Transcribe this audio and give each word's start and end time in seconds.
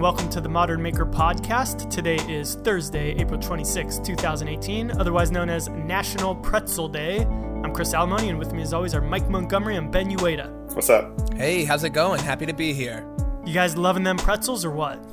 and 0.00 0.04
welcome 0.04 0.30
to 0.30 0.40
the 0.40 0.48
Modern 0.48 0.80
Maker 0.80 1.04
Podcast. 1.04 1.90
Today 1.90 2.16
is 2.26 2.54
Thursday, 2.54 3.10
April 3.18 3.38
26, 3.38 3.98
2018, 3.98 4.92
otherwise 4.92 5.30
known 5.30 5.50
as 5.50 5.68
National 5.68 6.34
Pretzel 6.34 6.88
Day. 6.88 7.26
I'm 7.26 7.74
Chris 7.74 7.92
Salomone, 7.92 8.30
and 8.30 8.38
with 8.38 8.54
me, 8.54 8.62
as 8.62 8.72
always, 8.72 8.94
are 8.94 9.02
Mike 9.02 9.28
Montgomery 9.28 9.76
and 9.76 9.92
Ben 9.92 10.08
Uyeda. 10.10 10.74
What's 10.74 10.88
up? 10.88 11.34
Hey, 11.34 11.64
how's 11.64 11.84
it 11.84 11.90
going? 11.90 12.18
Happy 12.22 12.46
to 12.46 12.54
be 12.54 12.72
here. 12.72 13.06
You 13.44 13.52
guys 13.52 13.76
loving 13.76 14.02
them 14.02 14.16
pretzels 14.16 14.64
or 14.64 14.70
what? 14.70 15.04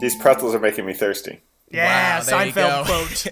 These 0.00 0.16
pretzels 0.16 0.54
are 0.54 0.60
making 0.60 0.86
me 0.86 0.94
thirsty. 0.94 1.42
Yeah, 1.70 2.20
Wow, 2.20 2.24
Seinfeld 2.24 2.86
quote. 2.86 3.26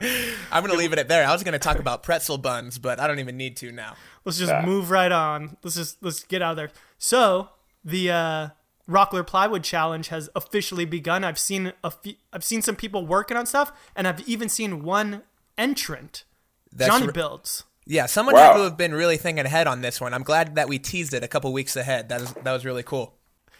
I'm 0.50 0.64
going 0.64 0.72
to 0.72 0.76
leave 0.78 0.92
it 0.92 0.98
at 0.98 1.06
there. 1.06 1.24
I 1.24 1.32
was 1.32 1.44
going 1.44 1.52
to 1.52 1.60
talk 1.60 1.78
about 1.78 2.02
pretzel 2.02 2.36
buns, 2.36 2.78
but 2.78 2.98
I 2.98 3.06
don't 3.06 3.20
even 3.20 3.36
need 3.36 3.56
to 3.58 3.70
now. 3.70 3.94
Let's 4.24 4.38
just 4.38 4.50
Yeah. 4.50 4.66
move 4.66 4.90
right 4.90 5.12
on. 5.12 5.56
Let's 5.62 5.76
just 5.76 6.02
let's 6.02 6.24
get 6.24 6.42
out 6.42 6.50
of 6.50 6.56
there. 6.56 6.70
So 6.98 7.50
the 7.84 8.10
uh, 8.10 8.48
Rockler 8.88 9.26
Plywood 9.26 9.64
Challenge 9.64 10.08
has 10.08 10.28
officially 10.34 10.84
begun. 10.84 11.24
I've 11.24 11.38
seen 11.38 11.72
a 11.82 11.90
few, 11.90 12.14
I've 12.32 12.44
seen 12.44 12.62
some 12.62 12.76
people 12.76 13.06
working 13.06 13.36
on 13.36 13.46
stuff, 13.46 13.72
and 13.96 14.06
I've 14.06 14.20
even 14.28 14.48
seen 14.48 14.82
one 14.82 15.22
entrant, 15.56 16.24
That's 16.72 16.90
Jonny 16.90 17.06
re- 17.06 17.12
Builds. 17.12 17.64
Yeah, 17.86 18.06
someone 18.06 18.34
Wow. 18.34 18.52
had 18.52 18.56
to 18.58 18.62
have 18.64 18.76
been 18.76 18.94
really 18.94 19.16
thinking 19.16 19.44
ahead 19.46 19.66
on 19.66 19.80
this 19.82 20.00
one. 20.00 20.14
I'm 20.14 20.22
glad 20.22 20.54
that 20.54 20.68
we 20.68 20.78
teased 20.78 21.12
it 21.14 21.22
a 21.22 21.28
couple 21.28 21.52
weeks 21.52 21.76
ahead. 21.76 22.08
That 22.08 22.20
was, 22.20 22.32
that 22.32 22.52
was 22.52 22.64
really 22.64 22.82
cool. 22.82 23.14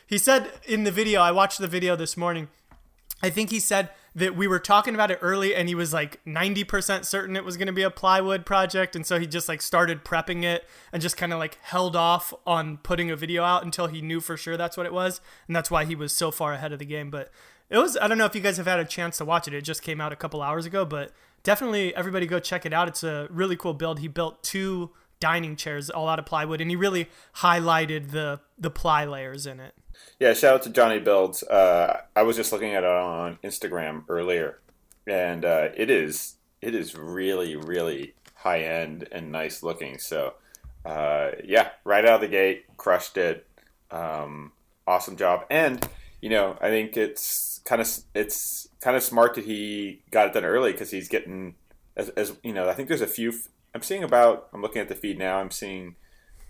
He 0.06 0.18
said 0.18 0.50
in 0.66 0.84
the 0.84 0.90
video, 0.90 1.20
I 1.20 1.30
watched 1.30 1.58
the 1.58 1.66
video 1.68 1.96
this 1.96 2.16
morning. 2.16 2.48
I 3.22 3.30
think 3.30 3.50
he 3.50 3.60
said 3.60 3.90
that 4.14 4.36
we 4.36 4.46
were 4.46 4.60
talking 4.60 4.94
about 4.94 5.10
it 5.10 5.18
early 5.20 5.54
and 5.54 5.68
he 5.68 5.74
was 5.74 5.92
like 5.92 6.24
90% 6.24 7.04
certain 7.04 7.36
it 7.36 7.44
was 7.44 7.56
going 7.56 7.66
to 7.66 7.72
be 7.72 7.82
a 7.82 7.90
plywood 7.90 8.46
project. 8.46 8.94
And 8.94 9.04
so 9.04 9.18
he 9.18 9.26
just 9.26 9.48
like 9.48 9.60
started 9.60 10.04
prepping 10.04 10.44
it 10.44 10.64
and 10.92 11.02
just 11.02 11.16
kind 11.16 11.32
of 11.32 11.38
like 11.38 11.58
held 11.62 11.96
off 11.96 12.32
on 12.46 12.76
putting 12.78 13.10
a 13.10 13.16
video 13.16 13.42
out 13.42 13.64
until 13.64 13.88
he 13.88 14.00
knew 14.00 14.20
for 14.20 14.36
sure 14.36 14.56
that's 14.56 14.76
what 14.76 14.86
it 14.86 14.92
was. 14.92 15.20
And 15.48 15.56
that's 15.56 15.70
why 15.70 15.84
he 15.84 15.96
was 15.96 16.12
so 16.12 16.30
far 16.30 16.52
ahead 16.52 16.72
of 16.72 16.78
the 16.78 16.84
game. 16.84 17.10
But 17.10 17.30
it 17.70 17.78
was, 17.78 17.96
I 17.96 18.06
don't 18.06 18.18
know 18.18 18.26
if 18.26 18.36
you 18.36 18.40
guys 18.40 18.56
have 18.56 18.66
had 18.66 18.78
a 18.78 18.84
chance 18.84 19.18
to 19.18 19.24
watch 19.24 19.48
it. 19.48 19.54
It 19.54 19.62
just 19.62 19.82
came 19.82 20.00
out 20.00 20.12
a 20.12 20.16
couple 20.16 20.42
hours 20.42 20.64
ago, 20.64 20.84
but 20.84 21.10
definitely 21.42 21.94
everybody 21.96 22.26
go 22.26 22.38
check 22.38 22.64
it 22.64 22.72
out. 22.72 22.86
It's 22.86 23.02
a 23.02 23.26
really 23.30 23.56
cool 23.56 23.74
build. 23.74 23.98
He 23.98 24.06
built 24.06 24.44
two 24.44 24.90
dining 25.24 25.56
chairs 25.56 25.88
all 25.88 26.06
out 26.06 26.18
of 26.18 26.26
plywood 26.26 26.60
and 26.60 26.68
he 26.68 26.76
really 26.76 27.08
highlighted 27.36 28.10
the, 28.10 28.40
the 28.58 28.68
ply 28.68 29.06
layers 29.06 29.46
in 29.46 29.58
it. 29.58 29.72
Yeah, 30.20 30.34
shout 30.34 30.54
out 30.56 30.62
to 30.64 30.70
Jonny 30.70 30.98
Builds. 30.98 31.42
Uh, 31.42 32.02
I 32.14 32.24
was 32.24 32.36
just 32.36 32.52
looking 32.52 32.74
at 32.74 32.84
it 32.84 32.90
on 32.90 33.38
Instagram 33.42 34.04
earlier, 34.10 34.60
and 35.06 35.46
uh, 35.46 35.68
it 35.74 35.88
is 35.88 36.34
it 36.60 36.74
is 36.74 36.94
really 36.94 37.56
really 37.56 38.14
high 38.34 38.60
end 38.60 39.08
and 39.10 39.32
nice 39.32 39.62
looking. 39.62 39.98
So 39.98 40.34
uh, 40.84 41.30
yeah, 41.42 41.70
right 41.84 42.04
out 42.04 42.16
of 42.16 42.20
the 42.20 42.28
gate, 42.28 42.66
crushed 42.76 43.16
it. 43.16 43.46
Um, 43.90 44.52
awesome 44.86 45.16
job, 45.16 45.46
and 45.48 45.88
you 46.20 46.28
know 46.28 46.58
I 46.60 46.68
think 46.68 46.98
it's 46.98 47.60
kind 47.64 47.80
of 47.80 47.88
it's 48.14 48.68
kind 48.80 48.96
of 48.96 49.02
smart 49.02 49.34
that 49.34 49.44
he 49.44 50.02
got 50.10 50.26
it 50.26 50.34
done 50.34 50.44
early 50.44 50.72
because 50.72 50.90
he's 50.90 51.08
getting 51.08 51.54
as, 51.96 52.10
as 52.10 52.36
you 52.42 52.52
know 52.52 52.68
I 52.68 52.74
think 52.74 52.88
there's 52.88 53.00
a 53.00 53.06
few. 53.06 53.32
I'm 53.74 53.82
seeing 53.82 54.04
about 54.04 54.48
I'm 54.52 54.62
looking 54.62 54.80
at 54.80 54.88
the 54.88 54.94
feed 54.94 55.18
now. 55.18 55.38
I'm 55.38 55.50
seeing 55.50 55.96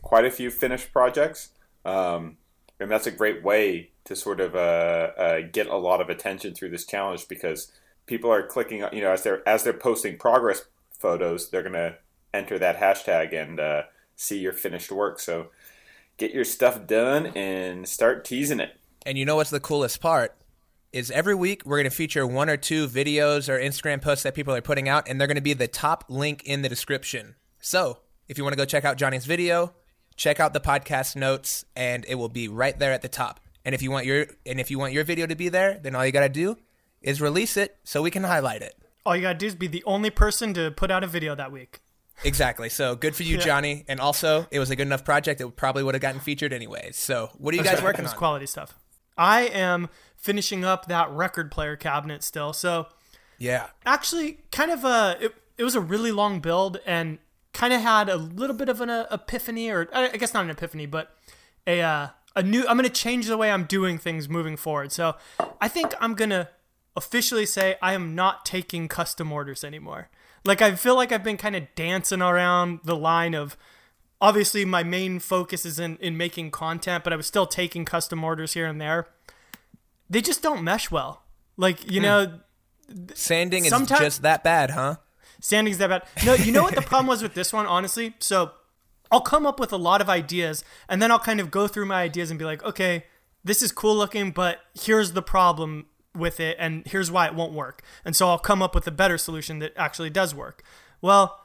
quite 0.02 0.24
a 0.24 0.30
few 0.30 0.50
finished 0.50 0.92
projects. 0.92 1.50
Um, 1.84 2.36
and 2.78 2.90
that's 2.90 3.06
a 3.06 3.10
great 3.10 3.42
way 3.42 3.90
to 4.04 4.14
sort 4.14 4.40
of 4.40 4.54
uh, 4.54 4.58
uh, 5.16 5.40
get 5.52 5.66
a 5.66 5.76
lot 5.76 6.00
of 6.00 6.10
attention 6.10 6.54
through 6.54 6.70
this 6.70 6.84
challenge 6.84 7.28
because 7.28 7.72
people 8.06 8.30
are 8.30 8.46
clicking, 8.46 8.84
you 8.92 9.00
know, 9.00 9.12
as 9.12 9.22
they're 9.22 9.46
as 9.48 9.64
they're 9.64 9.72
posting 9.72 10.18
progress 10.18 10.64
photos, 10.98 11.50
they're 11.50 11.62
gonna 11.62 11.96
enter 12.32 12.58
that 12.58 12.78
hashtag 12.78 13.32
and 13.32 13.60
uh, 13.60 13.82
see 14.16 14.38
your 14.38 14.52
finished 14.52 14.92
work. 14.92 15.20
So 15.20 15.48
get 16.16 16.32
your 16.32 16.44
stuff 16.44 16.86
done 16.86 17.26
and 17.28 17.88
start 17.88 18.24
teasing 18.24 18.60
it. 18.60 18.78
And 19.06 19.16
you 19.18 19.24
know 19.24 19.36
what's 19.36 19.50
the 19.50 19.60
coolest 19.60 20.00
part? 20.00 20.34
Is 20.94 21.10
every 21.10 21.34
week 21.34 21.62
we're 21.66 21.78
going 21.78 21.90
to 21.90 21.96
feature 21.96 22.24
one 22.24 22.48
or 22.48 22.56
two 22.56 22.86
videos 22.86 23.48
or 23.48 23.58
Instagram 23.58 24.00
posts 24.00 24.22
that 24.22 24.32
people 24.36 24.54
are 24.54 24.60
putting 24.60 24.88
out, 24.88 25.08
and 25.08 25.20
they're 25.20 25.26
going 25.26 25.34
to 25.34 25.40
be 25.40 25.52
the 25.52 25.66
top 25.66 26.04
link 26.08 26.44
in 26.44 26.62
the 26.62 26.68
description. 26.68 27.34
So 27.58 27.98
if 28.28 28.38
you 28.38 28.44
want 28.44 28.52
to 28.52 28.56
go 28.56 28.64
check 28.64 28.84
out 28.84 28.96
Jonny's 28.96 29.26
video, 29.26 29.74
check 30.14 30.38
out 30.38 30.52
the 30.52 30.60
podcast 30.60 31.16
notes, 31.16 31.64
and 31.74 32.04
it 32.08 32.14
will 32.14 32.28
be 32.28 32.46
right 32.46 32.78
there 32.78 32.92
at 32.92 33.02
the 33.02 33.08
top. 33.08 33.40
And 33.64 33.74
if 33.74 33.82
you 33.82 33.90
want 33.90 34.06
your 34.06 34.26
and 34.46 34.60
if 34.60 34.70
you 34.70 34.78
want 34.78 34.92
your 34.92 35.02
video 35.02 35.26
to 35.26 35.34
be 35.34 35.48
there, 35.48 35.80
then 35.82 35.96
all 35.96 36.06
you 36.06 36.12
got 36.12 36.20
to 36.20 36.28
do 36.28 36.58
is 37.02 37.20
release 37.20 37.56
it 37.56 37.76
so 37.82 38.00
we 38.00 38.12
can 38.12 38.22
highlight 38.22 38.62
it. 38.62 38.76
All 39.04 39.16
you 39.16 39.22
gotta 39.22 39.36
do 39.36 39.46
is 39.46 39.56
be 39.56 39.66
the 39.66 39.82
only 39.86 40.10
person 40.10 40.54
to 40.54 40.70
put 40.70 40.92
out 40.92 41.02
a 41.02 41.08
video 41.08 41.34
that 41.34 41.50
week. 41.50 41.80
Exactly. 42.22 42.68
So 42.68 42.94
good 42.94 43.16
for 43.16 43.24
you, 43.24 43.36
Jonny. 43.48 43.84
And 43.88 43.98
also, 43.98 44.46
it 44.52 44.60
was 44.60 44.70
a 44.70 44.76
good 44.76 44.86
enough 44.86 45.04
project 45.04 45.40
that 45.40 45.56
probably 45.56 45.82
would 45.82 45.96
have 45.96 46.02
gotten 46.02 46.20
featured 46.20 46.52
anyways. 46.52 46.96
So 46.96 47.30
what 47.36 47.52
are 47.52 47.56
you 47.56 47.64
guys 47.64 47.82
working 47.82 48.06
on? 48.06 48.14
quality 48.14 48.46
stuff. 48.46 48.78
I 49.16 49.42
am 49.42 49.88
finishing 50.24 50.64
up 50.64 50.86
that 50.86 51.10
record 51.10 51.50
player 51.50 51.76
cabinet 51.76 52.24
still. 52.24 52.52
So 52.54 52.86
Yeah. 53.38 53.66
actually, 53.84 54.38
kind 54.50 54.70
of 54.70 54.82
a 54.84 55.16
it, 55.20 55.34
it 55.58 55.64
was 55.64 55.74
a 55.74 55.80
really 55.80 56.12
long 56.12 56.40
build 56.40 56.80
and 56.86 57.18
kind 57.52 57.72
of 57.72 57.80
had 57.82 58.08
a 58.08 58.16
little 58.16 58.56
bit 58.56 58.68
of 58.68 58.80
an 58.80 58.88
uh, 58.90 59.06
epiphany, 59.10 59.68
or 59.70 59.88
I 59.92 60.10
I 60.14 60.16
guess 60.16 60.32
not 60.34 60.44
an 60.44 60.50
epiphany, 60.50 60.86
but 60.86 61.16
a 61.66 61.82
uh, 61.82 62.08
a 62.34 62.42
new. 62.42 62.62
I'm 62.66 62.76
gonna 62.76 62.88
change 62.88 63.26
the 63.26 63.36
way 63.36 63.50
I'm 63.52 63.64
doing 63.64 63.98
things 63.98 64.28
moving 64.28 64.56
forward. 64.56 64.90
So 64.92 65.14
I 65.60 65.68
think 65.68 65.92
I'm 66.00 66.14
gonna 66.14 66.48
officially 66.96 67.44
say 67.46 67.76
I 67.82 67.92
am 67.92 68.14
not 68.14 68.44
taking 68.46 68.88
custom 68.88 69.30
orders 69.30 69.62
anymore. 69.64 70.08
Like 70.44 70.62
I 70.62 70.74
feel 70.74 70.94
like 70.96 71.12
I've 71.12 71.24
been 71.24 71.36
kind 71.36 71.56
of 71.56 71.62
dancing 71.74 72.22
around 72.22 72.80
the 72.84 72.96
line 72.96 73.34
of 73.34 73.56
obviously 74.20 74.64
my 74.64 74.82
main 74.82 75.18
focus 75.18 75.66
is 75.66 75.78
in, 75.78 75.96
in 75.98 76.16
making 76.16 76.50
content, 76.50 77.04
but 77.04 77.12
I 77.12 77.16
was 77.16 77.26
still 77.26 77.46
taking 77.46 77.84
custom 77.84 78.24
orders 78.24 78.54
here 78.54 78.66
and 78.66 78.80
there. 78.80 79.06
They 80.14 80.20
just 80.20 80.42
don't 80.42 80.62
mesh 80.62 80.92
well. 80.92 81.24
Like, 81.56 81.90
you 81.90 82.00
know, 82.00 82.38
hmm. 82.88 83.06
Sanding 83.14 83.64
is 83.64 83.72
just 83.72 84.22
that 84.22 84.44
bad, 84.44 84.70
huh? 84.70 84.98
Standing's 85.40 85.78
that 85.78 85.88
bad. 85.88 86.04
No, 86.24 86.34
you 86.34 86.52
know 86.52 86.62
what 86.62 86.76
the 86.76 86.82
problem 86.82 87.08
was 87.08 87.20
with 87.20 87.34
this 87.34 87.52
one, 87.52 87.66
honestly? 87.66 88.14
So 88.20 88.52
I'll 89.10 89.20
come 89.20 89.44
up 89.44 89.58
with 89.58 89.72
a 89.72 89.76
lot 89.76 90.00
of 90.00 90.08
ideas 90.08 90.62
and 90.88 91.02
then 91.02 91.10
I'll 91.10 91.18
kind 91.18 91.40
of 91.40 91.50
go 91.50 91.66
through 91.66 91.86
my 91.86 92.00
ideas 92.00 92.30
and 92.30 92.38
be 92.38 92.44
like, 92.44 92.62
okay, 92.62 93.06
this 93.42 93.60
is 93.60 93.72
cool 93.72 93.96
looking, 93.96 94.30
but 94.30 94.60
here's 94.80 95.14
the 95.14 95.22
problem 95.22 95.86
with 96.14 96.38
it 96.38 96.56
and 96.60 96.86
here's 96.86 97.10
why 97.10 97.26
it 97.26 97.34
won't 97.34 97.52
work. 97.52 97.82
And 98.04 98.14
so 98.14 98.28
I'll 98.28 98.38
come 98.38 98.62
up 98.62 98.72
with 98.72 98.86
a 98.86 98.92
better 98.92 99.18
solution 99.18 99.58
that 99.58 99.72
actually 99.76 100.10
does 100.10 100.32
work. 100.32 100.62
Well, 101.02 101.40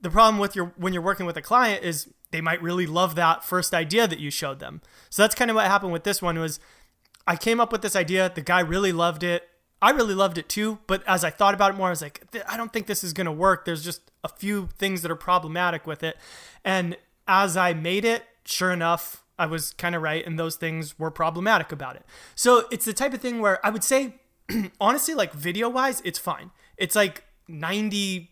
the 0.00 0.08
problem 0.08 0.38
with 0.38 0.56
your 0.56 0.72
when 0.78 0.94
you're 0.94 1.02
working 1.02 1.26
with 1.26 1.36
a 1.36 1.42
client 1.42 1.84
is 1.84 2.08
they 2.30 2.40
might 2.40 2.62
really 2.62 2.86
love 2.86 3.14
that 3.16 3.44
first 3.44 3.74
idea 3.74 4.06
that 4.06 4.18
you 4.18 4.30
showed 4.30 4.60
them. 4.60 4.80
So 5.10 5.22
that's 5.22 5.34
kind 5.34 5.50
of 5.50 5.54
what 5.56 5.66
happened 5.66 5.92
with 5.92 6.04
this 6.04 6.22
one 6.22 6.38
was 6.38 6.60
I 7.28 7.36
came 7.36 7.60
up 7.60 7.70
with 7.70 7.82
this 7.82 7.94
idea. 7.94 8.32
The 8.34 8.40
guy 8.40 8.60
really 8.60 8.90
loved 8.90 9.22
it. 9.22 9.46
I 9.82 9.90
really 9.90 10.14
loved 10.14 10.38
it 10.38 10.48
too. 10.48 10.78
But 10.86 11.06
as 11.06 11.24
I 11.24 11.30
thought 11.30 11.52
about 11.52 11.72
it 11.72 11.76
more, 11.76 11.88
I 11.88 11.90
was 11.90 12.00
like, 12.00 12.24
I 12.48 12.56
don't 12.56 12.72
think 12.72 12.86
this 12.86 13.04
is 13.04 13.12
going 13.12 13.26
to 13.26 13.32
work. 13.32 13.66
There's 13.66 13.84
just 13.84 14.10
a 14.24 14.28
few 14.28 14.70
things 14.78 15.02
that 15.02 15.10
are 15.10 15.16
problematic 15.16 15.86
with 15.86 16.02
it. 16.02 16.16
And 16.64 16.96
as 17.28 17.54
I 17.54 17.74
made 17.74 18.06
it, 18.06 18.24
sure 18.46 18.72
enough, 18.72 19.24
I 19.38 19.44
was 19.44 19.74
kind 19.74 19.94
of 19.94 20.00
right. 20.00 20.26
And 20.26 20.38
those 20.38 20.56
things 20.56 20.98
were 20.98 21.10
problematic 21.10 21.70
about 21.70 21.96
it. 21.96 22.06
So 22.34 22.66
it's 22.72 22.86
the 22.86 22.94
type 22.94 23.12
of 23.12 23.20
thing 23.20 23.40
where 23.40 23.64
I 23.64 23.68
would 23.68 23.84
say, 23.84 24.14
honestly, 24.80 25.12
like 25.12 25.34
video 25.34 25.68
wise, 25.68 26.00
it's 26.06 26.18
fine. 26.18 26.50
It's 26.78 26.96
like 26.96 27.24
92% 27.46 28.28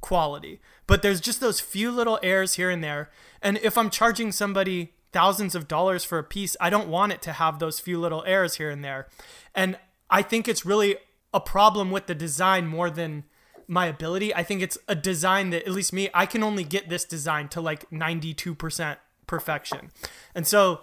quality. 0.00 0.60
But 0.86 1.02
there's 1.02 1.20
just 1.20 1.40
those 1.40 1.58
few 1.58 1.90
little 1.90 2.20
errors 2.22 2.54
here 2.54 2.70
and 2.70 2.84
there. 2.84 3.10
And 3.42 3.58
if 3.64 3.76
I'm 3.76 3.90
charging 3.90 4.30
somebody 4.30 4.92
thousands 5.12 5.54
of 5.54 5.68
dollars 5.68 6.04
for 6.04 6.18
a 6.18 6.24
piece, 6.24 6.56
I 6.60 6.70
don't 6.70 6.88
want 6.88 7.12
it 7.12 7.22
to 7.22 7.32
have 7.32 7.58
those 7.58 7.80
few 7.80 7.98
little 7.98 8.24
errors 8.26 8.56
here 8.56 8.70
and 8.70 8.84
there. 8.84 9.08
And 9.54 9.78
I 10.08 10.22
think 10.22 10.48
it's 10.48 10.64
really 10.64 10.96
a 11.32 11.40
problem 11.40 11.90
with 11.90 12.06
the 12.06 12.14
design 12.14 12.66
more 12.66 12.90
than 12.90 13.24
my 13.66 13.86
ability. 13.86 14.34
I 14.34 14.42
think 14.42 14.62
it's 14.62 14.78
a 14.88 14.94
design 14.94 15.50
that, 15.50 15.64
at 15.64 15.72
least 15.72 15.92
me, 15.92 16.10
I 16.12 16.26
can 16.26 16.42
only 16.42 16.64
get 16.64 16.88
this 16.88 17.04
design 17.04 17.48
to 17.50 17.60
like 17.60 17.88
92% 17.90 18.96
perfection. 19.26 19.90
And 20.34 20.46
so 20.46 20.80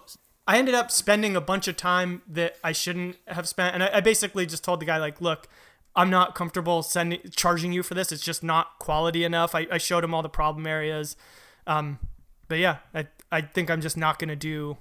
I 0.47 0.57
ended 0.57 0.73
up 0.73 0.89
spending 0.89 1.35
a 1.35 1.41
bunch 1.41 1.67
of 1.67 1.75
time 1.75 2.21
that 2.27 2.55
I 2.63 2.71
shouldn't 2.71 3.17
have 3.27 3.47
spent. 3.47 3.75
And 3.75 3.83
I, 3.83 3.89
I 3.95 3.99
basically 3.99 4.45
just 4.45 4.63
told 4.63 4.79
the 4.79 4.85
guy, 4.85 4.97
like, 4.97 5.19
look, 5.19 5.49
I'm 5.97 6.09
not 6.09 6.35
comfortable 6.35 6.83
sending 6.83 7.19
charging 7.35 7.73
you 7.73 7.83
for 7.83 7.93
this. 7.93 8.11
It's 8.11 8.23
just 8.23 8.43
not 8.43 8.79
quality 8.79 9.25
enough. 9.25 9.53
I, 9.53 9.67
I 9.69 9.77
showed 9.77 10.03
him 10.03 10.13
all 10.13 10.21
the 10.21 10.29
problem 10.29 10.65
areas. 10.65 11.17
Um, 11.65 11.99
but 12.47 12.59
yeah, 12.59 12.77
I, 12.93 13.07
I 13.31 13.41
think 13.41 13.69
I'm 13.69 13.81
just 13.81 13.97
not 13.97 14.19
going 14.19 14.29
to 14.29 14.35
do 14.35 14.77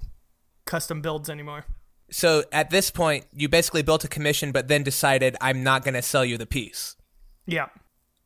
custom 0.65 1.01
builds 1.01 1.29
anymore. 1.29 1.65
So 2.09 2.43
at 2.53 2.69
this 2.69 2.89
point, 2.89 3.25
you 3.33 3.49
basically 3.49 3.81
built 3.81 4.03
a 4.05 4.07
commission, 4.07 4.51
but 4.53 4.67
then 4.69 4.83
decided 4.83 5.35
I'm 5.41 5.63
not 5.63 5.83
going 5.83 5.93
to 5.95 6.01
sell 6.01 6.23
you 6.23 6.37
the 6.37 6.45
piece. 6.45 6.95
Yeah. 7.45 7.67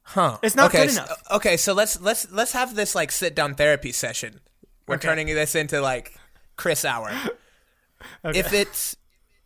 Huh? 0.03 0.37
It's 0.43 0.55
not 0.55 0.67
okay, 0.69 0.85
good 0.85 0.91
so- 0.91 1.03
enough. 1.03 1.23
okay, 1.31 1.57
so 1.57 1.73
let's 1.73 1.99
let's 2.01 2.29
let's 2.31 2.51
have 2.53 2.75
this 2.75 2.95
like 2.95 3.11
sit 3.11 3.35
down 3.35 3.55
therapy 3.55 3.91
session. 3.91 4.39
We're 4.87 4.95
Okay. 4.95 5.07
turning 5.07 5.27
this 5.27 5.55
into 5.55 5.79
like 5.81 6.15
Chris 6.57 6.83
hour. 6.85 7.09
okay. 8.25 8.39
If 8.39 8.51
it's 8.53 8.95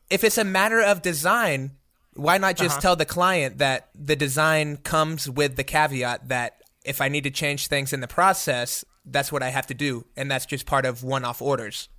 if 0.09 0.23
it's 0.23 0.37
a 0.37 0.43
matter 0.45 0.81
of 0.81 1.01
design, 1.01 1.71
why 2.13 2.37
not 2.37 2.55
Uh-huh. 2.59 2.63
just 2.65 2.81
tell 2.81 2.95
the 2.95 3.05
client 3.05 3.57
that 3.59 3.89
the 3.93 4.15
design 4.15 4.77
comes 4.77 5.29
with 5.29 5.55
the 5.55 5.63
caveat 5.63 6.29
that 6.29 6.57
if 6.83 6.99
I 7.01 7.09
need 7.09 7.23
to 7.25 7.31
change 7.31 7.67
things 7.67 7.91
in 7.93 7.99
the 7.99 8.07
process, 8.07 8.85
that's 9.05 9.31
what 9.31 9.43
I 9.43 9.49
have 9.49 9.67
to 9.67 9.73
do, 9.73 10.05
and 10.17 10.29
that's 10.29 10.45
just 10.45 10.65
part 10.65 10.85
of 10.85 11.03
one-off 11.03 11.41
orders. 11.41 11.89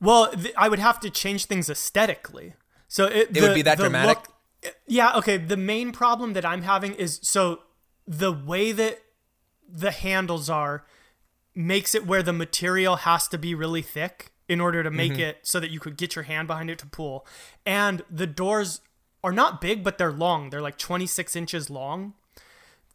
Well, 0.00 0.30
th- 0.32 0.54
I 0.56 0.68
would 0.68 0.78
have 0.78 1.00
to 1.00 1.10
change 1.10 1.46
things 1.46 1.68
aesthetically. 1.68 2.54
So 2.88 3.06
it, 3.06 3.36
It 3.36 3.42
would 3.42 3.54
be 3.54 3.62
that 3.62 3.78
dramatic? 3.78 4.18
yeah. 4.86 5.12
Okay. 5.16 5.36
The 5.36 5.56
main 5.56 5.92
problem 5.92 6.32
that 6.32 6.44
I'm 6.44 6.62
having 6.62 6.94
is 6.94 7.20
so 7.22 7.60
the 8.06 8.32
way 8.32 8.72
that 8.72 9.00
the 9.68 9.90
handles 9.90 10.50
are 10.50 10.84
makes 11.54 11.94
it 11.94 12.06
where 12.06 12.22
the 12.22 12.32
material 12.32 12.96
has 12.96 13.28
to 13.28 13.38
be 13.38 13.54
really 13.54 13.82
thick 13.82 14.32
in 14.48 14.60
order 14.60 14.82
to 14.82 14.90
make 14.90 15.18
it 15.18 15.38
so 15.42 15.60
that 15.60 15.70
you 15.70 15.78
could 15.78 15.96
get 15.96 16.16
your 16.16 16.24
hand 16.24 16.48
behind 16.48 16.70
it 16.70 16.78
to 16.80 16.86
pull. 16.86 17.24
And 17.64 18.02
the 18.10 18.26
doors 18.26 18.80
are 19.22 19.32
not 19.32 19.60
big, 19.60 19.84
but 19.84 19.96
they're 19.98 20.10
long. 20.12 20.50
They're 20.50 20.62
like 20.62 20.78
26 20.78 21.36
inches 21.36 21.70
long 21.70 22.14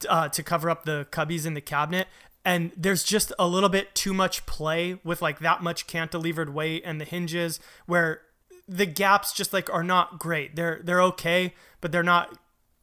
uh, 0.10 0.28
to 0.30 0.44
cover 0.44 0.70
up 0.70 0.84
the 0.84 1.08
cubbies 1.12 1.46
in 1.46 1.54
the 1.54 1.62
cabinet. 1.62 2.08
And 2.46 2.72
there's 2.78 3.04
just 3.04 3.34
a 3.40 3.48
little 3.48 3.70
bit 3.70 3.96
too 3.96 4.14
much 4.14 4.46
play 4.46 5.00
with 5.04 5.20
like 5.22 5.40
that 5.40 5.64
much 5.64 5.88
cantilevered 5.88 6.54
weight 6.54 6.84
and 6.86 7.02
the 7.02 7.06
hinges 7.06 7.60
where 7.88 8.22
the 8.68 8.86
gaps 8.86 9.34
just 9.34 9.52
like 9.52 9.70
are 9.74 9.84
not 9.84 10.20
great. 10.20 10.56
They're 10.56 10.80
they're 10.84 11.02
okay, 11.02 11.56
but 11.82 11.92
they're 11.92 12.04
not 12.04 12.38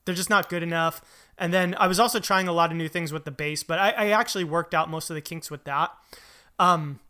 they're 0.04 0.14
just 0.16 0.30
not 0.30 0.48
good 0.48 0.64
enough. 0.64 1.00
And 1.38 1.54
then 1.54 1.76
I 1.78 1.86
was 1.86 2.00
also 2.00 2.18
trying 2.18 2.48
a 2.48 2.52
lot 2.52 2.70
of 2.70 2.76
new 2.76 2.88
things 2.88 3.12
with 3.12 3.24
the 3.24 3.30
base, 3.30 3.62
but 3.62 3.78
I, 3.78 3.90
I 3.90 4.06
actually 4.08 4.44
worked 4.44 4.74
out 4.74 4.90
most 4.90 5.10
of 5.10 5.14
the 5.14 5.20
kinks 5.20 5.50
with 5.50 5.64
that. 5.64 5.92
Um, 6.58 7.00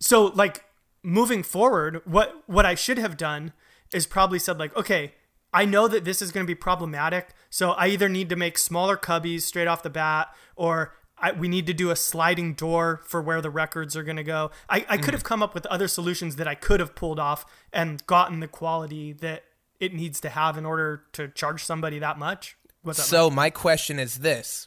so 0.00 0.26
like 0.26 0.64
moving 1.04 1.42
forward, 1.44 2.02
what 2.04 2.42
what 2.46 2.66
I 2.66 2.74
should 2.74 2.98
have 2.98 3.16
done 3.16 3.52
is 3.92 4.06
probably 4.06 4.40
said 4.40 4.58
like, 4.58 4.76
okay, 4.76 5.14
I 5.52 5.64
know 5.64 5.86
that 5.86 6.04
this 6.04 6.20
is 6.20 6.32
going 6.32 6.44
to 6.44 6.50
be 6.50 6.54
problematic, 6.56 7.30
so 7.50 7.72
I 7.72 7.88
either 7.88 8.08
need 8.08 8.28
to 8.30 8.36
make 8.36 8.58
smaller 8.58 8.96
cubbies 8.96 9.42
straight 9.42 9.68
off 9.68 9.82
the 9.82 9.90
bat, 9.90 10.34
or 10.56 10.94
I, 11.22 11.32
we 11.32 11.48
need 11.48 11.66
to 11.68 11.72
do 11.72 11.90
a 11.90 11.96
sliding 11.96 12.54
door 12.54 13.00
for 13.06 13.22
where 13.22 13.40
the 13.40 13.48
records 13.48 13.96
are 13.96 14.02
going 14.02 14.16
to 14.16 14.24
go. 14.24 14.50
I, 14.68 14.84
I 14.88 14.96
could 14.98 15.14
have 15.14 15.22
come 15.22 15.42
up 15.42 15.54
with 15.54 15.64
other 15.66 15.86
solutions 15.86 16.36
that 16.36 16.48
I 16.48 16.56
could 16.56 16.80
have 16.80 16.96
pulled 16.96 17.20
off 17.20 17.46
and 17.72 18.04
gotten 18.06 18.40
the 18.40 18.48
quality 18.48 19.12
that 19.12 19.44
it 19.78 19.94
needs 19.94 20.20
to 20.20 20.28
have 20.30 20.58
in 20.58 20.66
order 20.66 21.04
to 21.12 21.28
charge 21.28 21.64
somebody 21.64 22.00
that 22.00 22.18
much. 22.18 22.56
Up? 22.86 22.94
So 22.96 23.30
my 23.30 23.50
question 23.50 24.00
is 24.00 24.18
this: 24.18 24.66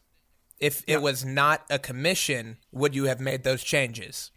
If 0.59 0.83
it 0.87 1.01
was 1.01 1.25
not 1.25 1.65
a 1.69 1.77
commission, 1.77 2.57
would 2.71 2.95
you 2.95 3.03
have 3.05 3.19
made 3.19 3.43
those 3.43 3.61
changes? 3.61 4.31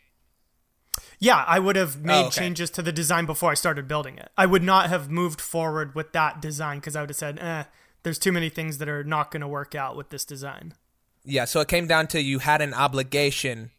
Yeah, 1.20 1.44
I 1.46 1.58
would 1.60 1.76
have 1.76 2.02
made 2.02 2.24
Oh, 2.24 2.26
okay. 2.26 2.40
changes 2.40 2.70
to 2.70 2.82
the 2.82 2.92
design 2.92 3.26
before 3.26 3.50
I 3.50 3.54
started 3.54 3.86
building 3.86 4.18
it. 4.18 4.30
I 4.36 4.46
would 4.46 4.62
not 4.62 4.88
have 4.88 5.10
moved 5.10 5.40
forward 5.40 5.94
with 5.94 6.12
that 6.12 6.40
design 6.40 6.78
because 6.78 6.96
I 6.96 7.00
would 7.02 7.10
have 7.10 7.16
said, 7.16 7.38
eh, 7.38 7.64
there's 8.02 8.18
too 8.18 8.32
many 8.32 8.48
things 8.48 8.78
that 8.78 8.88
are 8.88 9.04
not 9.04 9.30
going 9.30 9.40
to 9.40 9.48
work 9.48 9.74
out 9.74 9.96
with 9.96 10.10
this 10.10 10.24
design. 10.24 10.74
Yeah, 11.30 11.44
so 11.44 11.60
it 11.60 11.68
came 11.68 11.86
down 11.86 12.06
to 12.08 12.22
you 12.22 12.38
had 12.38 12.62
an 12.62 12.72
obligation 12.74 13.70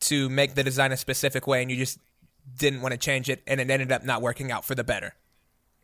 to 0.00 0.28
make 0.28 0.54
the 0.54 0.64
design 0.64 0.90
a 0.90 0.96
specific 0.96 1.46
way, 1.46 1.62
and 1.62 1.70
you 1.70 1.76
just 1.76 1.98
didn't 2.58 2.82
want 2.82 2.92
to 2.92 2.98
change 2.98 3.30
it, 3.30 3.40
and 3.46 3.60
it 3.60 3.70
ended 3.70 3.92
up 3.92 4.04
not 4.04 4.20
working 4.20 4.50
out 4.50 4.64
for 4.64 4.74
the 4.74 4.82
better. 4.82 5.14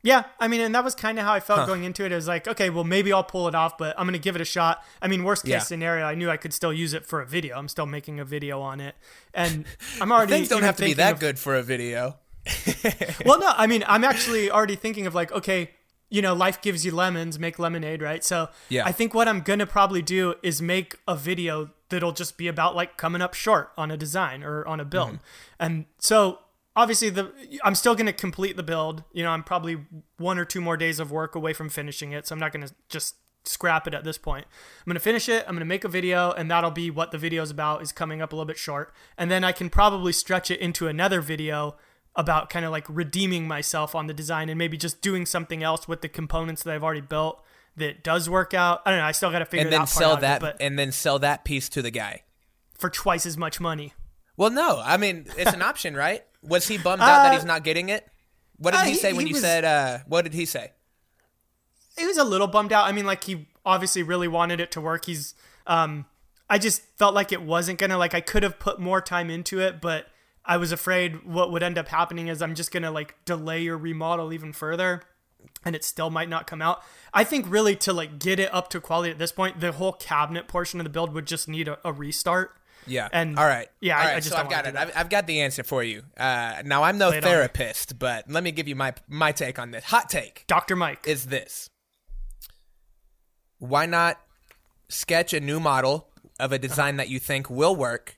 Yeah, 0.02 0.24
I 0.38 0.46
mean, 0.48 0.60
and 0.60 0.74
that 0.74 0.84
was 0.84 0.94
kind 0.94 1.18
of 1.18 1.24
how 1.24 1.32
I 1.32 1.40
felt 1.40 1.66
going 1.66 1.82
into 1.84 2.04
it. 2.04 2.12
It 2.12 2.14
was 2.14 2.28
like, 2.28 2.46
okay, 2.46 2.70
well, 2.70 2.84
maybe 2.84 3.12
I'll 3.12 3.24
pull 3.24 3.48
it 3.48 3.54
off, 3.54 3.76
but 3.78 3.98
I'm 3.98 4.06
going 4.06 4.12
to 4.12 4.18
give 4.18 4.36
it 4.36 4.40
a 4.40 4.44
shot. 4.44 4.82
I 5.02 5.08
mean, 5.08 5.24
worst 5.24 5.42
case 5.44 5.50
Yeah. 5.50 5.58
scenario, 5.58 6.04
I 6.04 6.14
knew 6.14 6.30
I 6.30 6.36
could 6.36 6.52
still 6.52 6.72
use 6.72 6.94
it 6.94 7.04
for 7.04 7.20
a 7.20 7.26
video. 7.26 7.56
I'm 7.58 7.66
still 7.68 7.86
making 7.86 8.20
a 8.20 8.24
video 8.24 8.60
on 8.60 8.80
it. 8.80 8.94
And 9.34 9.64
I'm 10.00 10.12
already. 10.12 10.32
Things 10.32 10.48
don't 10.48 10.62
have 10.62 10.76
to 10.76 10.84
be 10.84 10.94
that 10.94 11.14
of- 11.14 11.20
good 11.20 11.38
for 11.38 11.56
a 11.56 11.62
video. 11.64 12.16
well, 13.26 13.40
no, 13.40 13.52
I 13.56 13.66
mean, 13.66 13.84
I'm 13.88 14.04
actually 14.04 14.50
already 14.50 14.76
thinking 14.76 15.06
of 15.06 15.14
like, 15.16 15.32
okay, 15.32 15.70
you 16.10 16.22
know, 16.22 16.34
life 16.34 16.60
gives 16.62 16.84
you 16.86 16.92
lemons, 16.94 17.38
make 17.38 17.58
lemonade, 17.58 18.00
right? 18.02 18.24
So 18.24 18.48
Yeah. 18.68 18.84
I 18.86 18.92
think 18.92 19.12
what 19.14 19.28
I'm 19.28 19.40
gonna 19.40 19.66
probably 19.66 20.02
do 20.02 20.34
is 20.42 20.62
make 20.62 20.96
a 21.06 21.14
video 21.16 21.70
that'll 21.90 22.12
just 22.12 22.36
be 22.36 22.48
about 22.48 22.74
like 22.76 22.96
coming 22.96 23.20
up 23.22 23.34
short 23.34 23.72
on 23.76 23.90
a 23.90 23.96
design 23.96 24.42
or 24.42 24.66
on 24.66 24.80
a 24.80 24.84
build, 24.84 25.08
Mm-hmm. 25.08 25.16
and 25.60 25.84
so 25.98 26.38
obviously 26.76 27.10
the 27.10 27.32
I'm 27.64 27.74
still 27.74 27.94
gonna 27.94 28.12
complete 28.12 28.56
the 28.56 28.62
build. 28.62 29.04
You 29.12 29.22
know, 29.24 29.30
I'm 29.30 29.42
probably 29.42 29.78
one 30.16 30.38
or 30.38 30.44
two 30.44 30.60
more 30.60 30.76
days 30.76 31.00
of 31.00 31.10
work 31.10 31.34
away 31.34 31.52
from 31.52 31.68
finishing 31.68 32.12
it, 32.12 32.26
so 32.26 32.34
I'm 32.34 32.38
not 32.40 32.52
gonna 32.52 32.70
just 32.88 33.16
scrap 33.44 33.86
it 33.86 33.94
at 33.94 34.04
this 34.04 34.18
point. 34.18 34.44
I'm 34.86 34.90
gonna 34.90 35.00
finish 35.00 35.28
it. 35.28 35.44
I'm 35.48 35.54
gonna 35.54 35.64
make 35.64 35.82
a 35.84 35.88
video, 35.88 36.32
and 36.32 36.50
that'll 36.50 36.70
be 36.70 36.90
what 36.90 37.10
the 37.12 37.18
video's 37.18 37.50
about. 37.50 37.80
Is 37.82 37.92
coming 37.92 38.20
up 38.22 38.32
a 38.32 38.36
little 38.36 38.46
bit 38.46 38.58
short, 38.58 38.92
and 39.16 39.30
then 39.30 39.42
I 39.44 39.52
can 39.52 39.70
probably 39.70 40.12
stretch 40.12 40.50
it 40.50 40.60
into 40.60 40.86
another 40.86 41.20
video 41.20 41.76
about 42.18 42.50
kind 42.50 42.66
of 42.66 42.70
like 42.72 42.84
redeeming 42.90 43.46
myself 43.48 43.94
on 43.94 44.08
the 44.08 44.12
design 44.12 44.50
and 44.50 44.58
maybe 44.58 44.76
just 44.76 45.00
doing 45.00 45.24
something 45.24 45.62
else 45.62 45.88
with 45.88 46.02
the 46.02 46.08
components 46.08 46.62
that 46.64 46.74
I've 46.74 46.82
already 46.84 47.00
built 47.00 47.42
that 47.76 48.02
does 48.02 48.28
work 48.28 48.52
out. 48.52 48.82
I 48.84 48.90
don't 48.90 48.98
know. 48.98 49.04
I 49.06 49.12
still 49.12 49.30
got 49.30 49.38
to 49.38 49.44
figure 49.46 49.64
and 49.66 49.72
then 49.72 49.80
that 49.82 49.86
part 49.86 49.88
sell 49.90 50.12
out, 50.14 50.20
that, 50.22 50.40
but 50.40 50.56
and 50.60 50.78
then 50.78 50.92
sell 50.92 51.18
that 51.20 51.44
piece 51.44 51.68
to 51.70 51.80
the 51.80 51.90
guy. 51.92 52.24
for 52.76 52.90
twice 52.90 53.24
as 53.24 53.38
much 53.38 53.60
money. 53.60 53.94
Well, 54.36 54.50
no, 54.50 54.82
I 54.84 54.96
mean 54.98 55.26
it's 55.38 55.52
an 55.54 55.62
option, 55.70 55.94
right? 55.96 56.24
Was 56.42 56.68
he 56.68 56.76
bummed 56.76 57.00
out 57.02 57.22
that 57.24 57.34
he's 57.34 57.44
not 57.44 57.62
getting 57.64 57.88
it? 57.88 58.06
What 58.56 58.72
did 58.72 58.80
uh, 58.80 58.84
he 58.84 58.90
he- 58.90 58.96
say 58.98 59.12
when 59.12 59.26
he 59.26 59.30
you 59.30 59.34
was- 59.34 59.42
said? 59.42 59.64
uh 59.64 59.98
What 60.08 60.22
did 60.22 60.34
he 60.34 60.44
say? 60.44 60.72
He 61.96 62.06
was 62.06 62.16
a 62.16 62.24
little 62.24 62.46
bummed 62.46 62.72
out. 62.72 62.86
I 62.86 62.92
mean, 62.92 63.06
like 63.06 63.24
he 63.24 63.46
obviously 63.64 64.02
really 64.02 64.28
wanted 64.28 64.60
it 64.60 64.70
to 64.72 64.80
work. 64.80 65.04
He's, 65.06 65.34
um, 65.66 66.06
I 66.48 66.58
just 66.58 66.82
felt 66.96 67.14
like 67.14 67.32
it 67.32 67.42
wasn't 67.42 67.78
gonna 67.78 67.98
like 67.98 68.14
I 68.14 68.20
could 68.20 68.42
have 68.42 68.58
put 68.58 68.80
more 68.80 69.00
time 69.00 69.30
into 69.30 69.60
it, 69.60 69.80
but 69.80 70.06
I 70.48 70.56
was 70.56 70.72
afraid 70.72 71.24
what 71.24 71.52
would 71.52 71.62
end 71.62 71.76
up 71.78 71.88
happening 71.88 72.26
is 72.28 72.40
I'm 72.42 72.54
just 72.54 72.72
gonna 72.72 72.90
like 72.90 73.14
delay 73.26 73.60
your 73.62 73.76
remodel 73.78 74.32
even 74.32 74.52
further. 74.52 75.02
and 75.64 75.76
it 75.76 75.84
still 75.84 76.10
might 76.10 76.28
not 76.28 76.46
come 76.48 76.60
out. 76.60 76.82
I 77.14 77.22
think 77.22 77.46
really 77.48 77.76
to 77.76 77.92
like 77.92 78.18
get 78.18 78.40
it 78.40 78.52
up 78.52 78.70
to 78.70 78.80
quality 78.80 79.10
at 79.12 79.18
this 79.18 79.30
point, 79.30 79.60
the 79.60 79.70
whole 79.72 79.92
cabinet 79.92 80.48
portion 80.48 80.80
of 80.80 80.84
the 80.84 80.90
build 80.90 81.12
would 81.14 81.26
just 81.26 81.46
need 81.48 81.68
a, 81.68 81.78
a 81.84 81.92
restart. 81.92 82.56
Yeah. 82.86 83.08
And 83.12 83.38
all 83.38 83.46
right. 83.46 83.68
yeah, 83.80 83.98
I- 83.98 84.14
I 84.14 84.16
just 84.16 84.30
so 84.30 84.36
I've 84.36 84.48
got 84.50 84.66
it. 84.66 84.74
I've, 84.74 84.92
I've 84.96 85.10
got 85.10 85.26
the 85.26 85.40
answer 85.42 85.62
for 85.62 85.84
you. 85.84 86.02
Uh, 86.16 86.62
now 86.64 86.82
I'm 86.84 86.96
no 86.98 87.10
Lay 87.10 87.18
it 87.18 87.24
on 87.24 87.30
me. 87.30 87.34
therapist, 87.36 87.98
but 87.98 88.28
let 88.30 88.42
me 88.42 88.50
give 88.50 88.66
you 88.66 88.74
my 88.76 88.94
my 89.08 89.30
take 89.32 89.58
on 89.58 89.70
this. 89.70 89.84
Hot 89.84 90.08
take 90.08 90.44
Dr. 90.48 90.74
Mike. 90.74 91.06
is 91.06 91.26
this: 91.26 91.68
Why 93.58 93.86
not 93.86 94.20
sketch 94.88 95.32
a 95.34 95.40
new 95.40 95.60
model 95.60 96.08
of 96.40 96.52
a 96.52 96.58
design 96.58 96.96
that 96.96 97.08
you 97.08 97.18
think 97.18 97.50
will 97.50 97.76
work? 97.76 98.17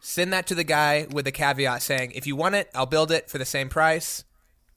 Send 0.00 0.32
that 0.32 0.46
to 0.48 0.54
the 0.54 0.64
guy 0.64 1.06
with 1.10 1.26
a 1.26 1.32
caveat 1.32 1.82
saying, 1.82 2.12
"If 2.14 2.26
you 2.26 2.36
want 2.36 2.54
it, 2.54 2.70
I'll 2.74 2.86
build 2.86 3.10
it 3.12 3.28
for 3.30 3.38
the 3.38 3.44
same 3.44 3.68
price." 3.68 4.24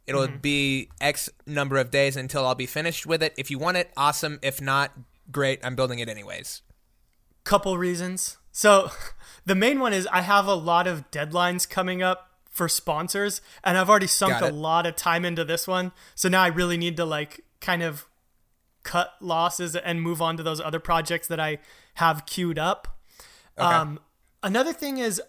It'll 0.05 0.27
Mm-hmm. 0.27 0.37
be 0.37 0.89
X 0.99 1.29
number 1.45 1.77
of 1.77 1.89
days 1.89 2.17
until 2.17 2.45
I'll 2.45 2.55
be 2.55 2.65
finished 2.65 3.05
with 3.05 3.23
it. 3.23 3.33
If 3.37 3.49
you 3.49 3.57
want 3.57 3.77
it, 3.77 3.89
awesome. 3.95 4.37
If 4.41 4.59
not, 4.61 4.91
great. 5.31 5.59
I'm 5.63 5.75
building 5.75 5.99
it 5.99 6.09
anyways. 6.09 6.61
couple 7.45 7.77
reasons. 7.77 8.37
So 8.51 8.89
the 9.45 9.55
main 9.55 9.79
one 9.79 9.93
is 9.93 10.07
I 10.11 10.21
have 10.21 10.45
a 10.45 10.55
lot 10.55 10.87
of 10.87 11.09
deadlines 11.11 11.69
coming 11.69 12.01
up 12.03 12.29
for 12.49 12.67
sponsors 12.69 13.41
and 13.63 13.77
I've 13.77 13.89
already 13.89 14.07
sunk 14.07 14.41
a 14.41 14.49
lot 14.51 14.85
of 14.85 14.95
time 14.95 15.25
into 15.25 15.43
this 15.43 15.67
one. 15.67 15.91
So 16.15 16.29
now 16.29 16.41
I 16.43 16.47
really 16.47 16.77
need 16.77 16.95
to 16.97 17.05
like 17.05 17.41
kind 17.61 17.81
of 17.81 18.05
cut 18.83 19.13
losses 19.21 19.75
and 19.75 20.01
move 20.01 20.21
on 20.21 20.35
to 20.37 20.43
those 20.43 20.59
other 20.61 20.79
projects 20.79 21.27
that 21.29 21.39
I 21.39 21.59
have 21.95 22.25
queued 22.25 22.59
up. 22.59 22.97
Um, 23.57 23.99
another 24.43 24.73
thing 24.73 24.97
is 24.97 25.21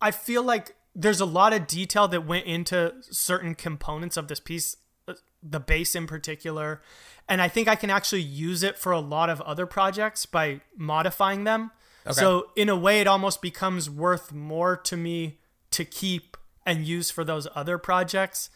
I 0.00 0.10
feel 0.10 0.42
like 0.42 0.74
there's 0.94 1.20
a 1.20 1.26
lot 1.26 1.52
of 1.52 1.66
detail 1.66 2.08
that 2.08 2.26
went 2.26 2.46
into 2.46 2.94
certain 3.00 3.54
components 3.54 4.16
of 4.16 4.28
this 4.28 4.40
piece, 4.40 4.76
uh, 5.06 5.14
the 5.42 5.60
base 5.60 5.94
in 5.94 6.06
particular. 6.06 6.82
And 7.28 7.42
I 7.42 7.48
think 7.48 7.68
I 7.68 7.76
can 7.76 7.90
actually 7.90 8.22
use 8.22 8.62
it 8.62 8.78
for 8.78 8.92
a 8.92 9.00
lot 9.00 9.30
of 9.30 9.40
other 9.42 9.66
projects 9.66 10.26
by 10.26 10.60
modifying 10.76 11.44
them. 11.44 11.70
So, 12.12 12.50
in 12.54 12.68
a 12.68 12.76
way, 12.76 13.00
it 13.00 13.08
almost 13.08 13.42
becomes 13.42 13.90
worth 13.90 14.32
more 14.32 14.76
to 14.76 14.96
me 14.96 15.40
to 15.72 15.84
keep 15.84 16.36
and 16.64 16.86
use 16.86 17.10
for 17.10 17.24
those 17.24 17.48
other 17.52 17.78
projects 17.78 18.48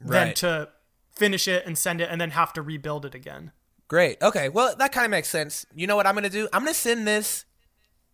than 0.00 0.32
to 0.36 0.70
finish 1.14 1.46
it 1.46 1.66
and 1.66 1.76
send 1.76 2.00
it 2.00 2.08
and 2.10 2.18
then 2.18 2.30
have 2.30 2.54
to 2.54 2.62
rebuild 2.62 3.04
it 3.04 3.14
again. 3.14 3.52
Great. 3.88 4.20
Okay. 4.22 4.48
Well, 4.48 4.74
that 4.76 4.92
kind 4.92 5.04
of 5.04 5.10
makes 5.10 5.28
sense. 5.28 5.66
You 5.74 5.86
know 5.86 5.94
what 5.94 6.06
I'm 6.06 6.14
going 6.14 6.24
to 6.24 6.30
do? 6.30 6.48
I'm 6.54 6.62
going 6.62 6.72
to 6.72 6.78
send 6.78 7.06
this 7.06 7.44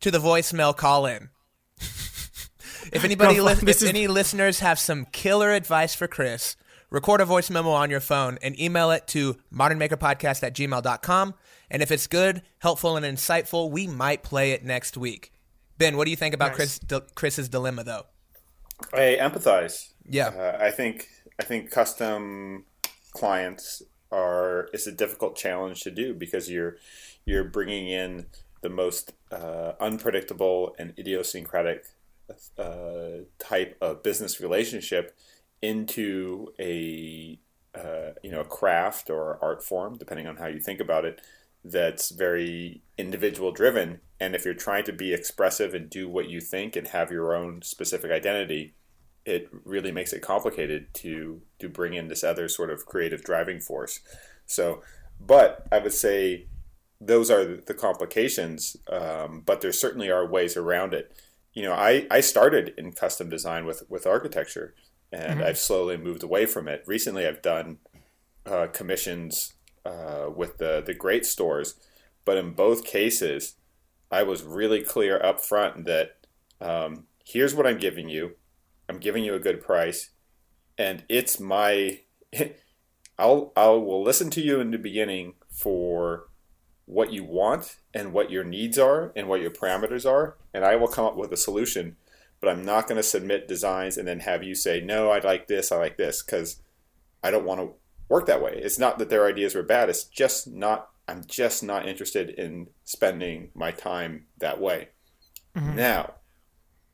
to 0.02 0.10
the 0.10 0.18
voicemail 0.18 0.76
call 0.76 1.06
in. 1.06 1.30
if 1.78 3.04
anybody, 3.04 3.36
Bro, 3.36 3.44
li- 3.44 3.52
if 3.52 3.68
is- 3.68 3.82
any 3.82 4.06
listeners 4.06 4.60
have 4.60 4.78
some 4.78 5.06
killer 5.06 5.50
advice 5.52 5.94
for 5.94 6.06
Chris, 6.06 6.56
record 6.90 7.20
a 7.20 7.24
voice 7.24 7.50
memo 7.50 7.70
on 7.70 7.90
your 7.90 8.00
phone 8.00 8.38
and 8.42 8.58
email 8.60 8.90
it 8.90 9.06
to 9.08 9.36
modernmakerpodcast 9.52 10.42
at 10.42 10.54
gmail.com. 10.54 11.34
And 11.70 11.82
if 11.82 11.90
it's 11.90 12.06
good, 12.06 12.42
helpful, 12.58 12.96
and 12.96 13.06
insightful, 13.06 13.70
we 13.70 13.86
might 13.86 14.22
play 14.22 14.52
it 14.52 14.62
next 14.64 14.96
week. 14.96 15.32
Ben, 15.78 15.96
what 15.96 16.04
do 16.04 16.10
you 16.10 16.16
think 16.16 16.34
about 16.34 16.48
Nice. 16.50 16.56
Chris, 16.56 16.78
di- 16.78 17.00
Chris's 17.14 17.48
dilemma, 17.48 17.82
though? 17.82 18.06
I 18.92 19.16
empathize. 19.20 19.92
Yeah. 20.08 20.28
Uh, 20.28 20.58
I 20.60 20.70
think 20.70 21.08
I 21.40 21.44
think 21.44 21.70
custom 21.70 22.64
clients 23.12 23.82
are 24.10 24.68
it's 24.72 24.86
a 24.86 24.92
difficult 24.92 25.36
challenge 25.36 25.80
to 25.82 25.90
do 25.90 26.12
because 26.12 26.50
you're 26.50 26.76
you're 27.24 27.44
bringing 27.44 27.88
in 27.88 28.26
the 28.62 28.70
most 28.70 29.12
uh, 29.30 29.72
unpredictable 29.80 30.74
and 30.78 30.94
idiosyncratic 30.98 31.84
uh, 32.58 33.24
type 33.38 33.76
of 33.80 34.02
business 34.02 34.40
relationship 34.40 35.16
into 35.60 36.48
a 36.58 37.38
uh, 37.74 38.12
you 38.22 38.30
know 38.30 38.40
a 38.40 38.44
craft 38.44 39.10
or 39.10 39.38
art 39.42 39.62
form, 39.62 39.96
depending 39.98 40.26
on 40.26 40.36
how 40.36 40.46
you 40.46 40.60
think 40.60 40.80
about 40.80 41.04
it. 41.04 41.20
That's 41.64 42.10
very 42.10 42.82
individual 42.98 43.52
driven, 43.52 44.00
and 44.18 44.34
if 44.34 44.44
you're 44.44 44.54
trying 44.54 44.84
to 44.84 44.92
be 44.92 45.12
expressive 45.12 45.74
and 45.74 45.88
do 45.88 46.08
what 46.08 46.28
you 46.28 46.40
think 46.40 46.74
and 46.74 46.88
have 46.88 47.10
your 47.10 47.34
own 47.34 47.62
specific 47.62 48.10
identity, 48.10 48.74
it 49.24 49.48
really 49.64 49.92
makes 49.92 50.12
it 50.12 50.22
complicated 50.22 50.92
to 50.94 51.42
to 51.60 51.68
bring 51.68 51.94
in 51.94 52.08
this 52.08 52.24
other 52.24 52.48
sort 52.48 52.70
of 52.70 52.86
creative 52.86 53.22
driving 53.22 53.60
force. 53.60 54.00
So, 54.46 54.82
but 55.20 55.66
I 55.70 55.78
would 55.78 55.92
say 55.92 56.46
those 57.04 57.30
are 57.30 57.56
the 57.56 57.74
complications, 57.74 58.76
um, 58.90 59.42
but 59.44 59.60
there 59.60 59.72
certainly 59.72 60.10
are 60.10 60.26
ways 60.26 60.56
around 60.56 60.94
it. 60.94 61.16
You 61.52 61.64
know, 61.64 61.72
I, 61.72 62.06
I 62.10 62.20
started 62.20 62.74
in 62.78 62.92
custom 62.92 63.28
design 63.28 63.66
with, 63.66 63.82
with 63.88 64.06
architecture 64.06 64.74
and 65.12 65.40
mm-hmm. 65.40 65.42
I've 65.42 65.58
slowly 65.58 65.96
moved 65.96 66.22
away 66.22 66.46
from 66.46 66.66
it. 66.66 66.82
Recently, 66.86 67.26
I've 67.26 67.42
done 67.42 67.78
uh, 68.46 68.68
commissions 68.72 69.52
uh, 69.84 70.28
with 70.34 70.58
the, 70.58 70.82
the 70.84 70.94
great 70.94 71.26
stores, 71.26 71.74
but 72.24 72.38
in 72.38 72.52
both 72.52 72.84
cases, 72.84 73.56
I 74.10 74.22
was 74.22 74.42
really 74.42 74.82
clear 74.82 75.22
up 75.22 75.40
front 75.40 75.84
that 75.84 76.16
um, 76.60 77.04
here's 77.24 77.54
what 77.54 77.66
I'm 77.66 77.78
giving 77.78 78.08
you. 78.08 78.36
I'm 78.88 78.98
giving 78.98 79.24
you 79.24 79.34
a 79.34 79.40
good 79.40 79.62
price, 79.62 80.10
and 80.78 81.04
it's 81.08 81.38
my. 81.38 82.00
I'll 83.18 83.52
I 83.54 83.66
will 83.68 84.02
listen 84.02 84.30
to 84.30 84.40
you 84.40 84.58
in 84.58 84.70
the 84.70 84.78
beginning 84.78 85.34
for 85.50 86.28
what 86.92 87.12
you 87.12 87.24
want 87.24 87.76
and 87.94 88.12
what 88.12 88.30
your 88.30 88.44
needs 88.44 88.78
are 88.78 89.12
and 89.16 89.28
what 89.28 89.40
your 89.40 89.50
parameters 89.50 90.08
are, 90.08 90.36
and 90.52 90.64
I 90.64 90.76
will 90.76 90.88
come 90.88 91.04
up 91.04 91.16
with 91.16 91.32
a 91.32 91.36
solution. 91.36 91.96
But 92.40 92.50
I'm 92.50 92.64
not 92.64 92.88
going 92.88 92.96
to 92.96 93.04
submit 93.04 93.46
designs 93.46 93.96
and 93.96 94.06
then 94.06 94.20
have 94.20 94.42
you 94.42 94.54
say, 94.54 94.80
no, 94.80 95.10
I 95.10 95.20
like 95.20 95.46
this, 95.46 95.70
I 95.70 95.76
like 95.76 95.96
this, 95.96 96.22
because 96.22 96.60
I 97.22 97.30
don't 97.30 97.46
want 97.46 97.60
to 97.60 97.72
work 98.08 98.26
that 98.26 98.42
way. 98.42 98.60
It's 98.62 98.78
not 98.78 98.98
that 98.98 99.10
their 99.10 99.26
ideas 99.26 99.54
were 99.54 99.62
bad, 99.62 99.88
it's 99.88 100.04
just 100.04 100.48
not, 100.48 100.88
I'm 101.06 101.24
just 101.26 101.62
not 101.62 101.88
interested 101.88 102.30
in 102.30 102.68
spending 102.84 103.50
my 103.54 103.70
time 103.70 104.26
that 104.38 104.60
way. 104.60 104.88
Mm-hmm. 105.56 105.76
Now, 105.76 106.14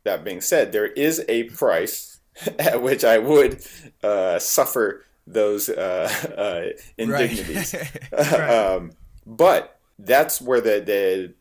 that 0.05 0.25
being 0.25 0.40
said, 0.40 0.73
there 0.73 0.87
is 0.87 1.25
a 1.28 1.45
price 1.45 2.21
at 2.59 2.83
which 2.83 3.05
I 3.05 3.19
would 3.19 3.64
uh, 4.02 4.38
suffer 4.38 5.05
those 5.26 5.69
uh, 5.69 6.11
uh, 6.37 6.78
indignities. 6.97 7.75
Right. 8.12 8.50
um, 8.50 8.93
but 9.26 9.78
that's 9.99 10.40
where 10.40 10.61
the 10.61 10.81
the 10.81 11.35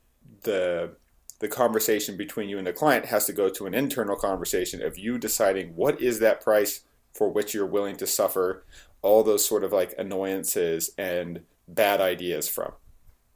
the 0.43 0.91
the 1.39 1.47
conversation 1.47 2.17
between 2.17 2.49
you 2.49 2.57
and 2.57 2.65
the 2.65 2.73
client 2.73 3.05
has 3.05 3.25
to 3.25 3.33
go 3.33 3.49
to 3.49 3.67
an 3.67 3.73
internal 3.73 4.15
conversation 4.15 4.81
of 4.81 4.97
you 4.97 5.17
deciding 5.17 5.75
what 5.75 6.01
is 6.01 6.19
that 6.19 6.41
price 6.41 6.81
for 7.13 7.29
which 7.29 7.53
you're 7.53 7.65
willing 7.65 7.95
to 7.95 8.07
suffer 8.07 8.65
all 9.01 9.23
those 9.23 9.45
sort 9.45 9.63
of 9.63 9.71
like 9.71 9.93
annoyances 9.97 10.91
and 10.97 11.41
bad 11.67 12.01
ideas 12.01 12.47
from. 12.49 12.71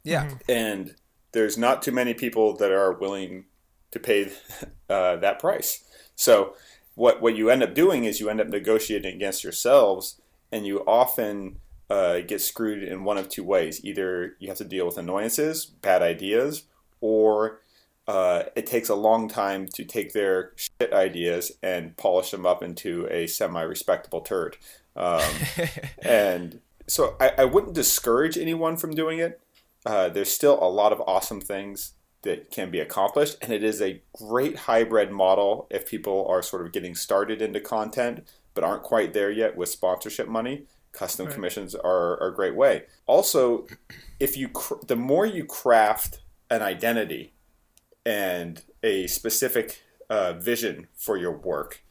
Yeah. 0.04 0.26
Mm-hmm. 0.26 0.52
And 0.52 0.96
there's 1.32 1.58
not 1.58 1.82
too 1.82 1.92
many 1.92 2.14
people 2.14 2.56
that 2.58 2.72
are 2.72 2.94
willing 2.94 3.46
to 3.92 4.00
pay 4.00 4.32
uh, 4.90 5.18
that 5.18 5.40
price. 5.40 5.84
So 6.16 6.56
what 6.96 7.22
what 7.22 7.36
you 7.36 7.50
end 7.50 7.64
up 7.64 7.74
doing 7.74 8.04
is 8.04 8.20
you 8.20 8.30
end 8.30 8.42
up 8.42 8.48
negotiating 8.48 9.16
against 9.16 9.44
yourselves 9.44 10.20
and 10.52 10.66
you 10.66 10.80
often 10.82 11.58
uh, 11.92 12.22
get 12.22 12.40
screwed 12.40 12.84
in 12.84 13.04
one 13.04 13.18
of 13.18 13.28
two 13.28 13.44
ways. 13.44 13.84
Either 13.84 14.38
you 14.40 14.48
have 14.48 14.58
to 14.58 14.64
deal 14.64 14.86
with 14.86 14.98
annoyances, 14.98 15.66
bad 15.66 16.02
ideas, 16.02 16.64
or 17.02 17.60
uh, 18.08 18.44
it 18.56 18.66
takes 18.66 18.88
a 18.88 18.96
long 18.96 19.28
time 19.28 19.68
to 19.68 19.84
take 19.84 20.14
their 20.14 20.54
shit 20.56 20.94
ideas 20.94 21.52
and 21.62 21.98
polish 21.98 22.32
them 22.32 22.46
up 22.46 22.64
into 22.64 23.08
a 23.12 23.28
semi-respectable 23.28 24.22
turd. 24.22 24.56
Um, 24.96 25.22
and 26.02 26.62
so 26.88 27.18
I, 27.20 27.34
I, 27.40 27.46
wouldn't 27.46 27.74
discourage 27.74 28.38
anyone 28.38 28.78
from 28.78 28.96
doing 28.96 29.20
it. 29.20 29.42
Uh, 29.86 30.08
there's 30.08 30.32
still 30.32 30.64
a 30.64 30.72
lot 30.72 30.94
of 30.94 31.02
awesome 31.02 31.42
things 31.42 31.94
that 32.22 32.52
can 32.52 32.72
be 32.72 32.80
accomplished, 32.80 33.38
and 33.42 33.52
it 33.52 33.66
is 33.66 33.82
a 33.82 34.02
great 34.14 34.60
hybrid 34.60 35.12
model 35.12 35.68
if 35.70 35.90
people 35.90 36.26
are 36.30 36.42
sort 36.42 36.66
of 36.66 36.72
getting 36.72 36.96
started 36.96 37.42
into 37.42 37.60
content 37.60 38.26
but 38.54 38.64
aren't 38.64 38.84
quite 38.84 39.14
there 39.14 39.32
yet 39.32 39.56
with 39.56 39.70
sponsorship 39.70 40.28
money 40.28 40.66
custom 40.92 41.26
right. 41.26 41.34
commissions 41.34 41.76
are, 41.76 42.22
are, 42.22 42.28
a 42.28 42.36
great 42.36 42.56
way. 42.56 42.84
Also, 43.06 43.68
if 44.20 44.38
you 44.38 44.50
cr- 44.50 44.86
the 44.88 44.96
more 44.96 45.26
you 45.26 45.46
craft 45.46 46.20
an 46.50 46.62
identity 46.62 47.34
and 48.06 48.64
a 48.84 49.08
specific 49.08 49.82
uh, 50.10 50.34
vision 50.34 50.88
for 50.96 51.18
your 51.18 51.32
work, 51.32 51.84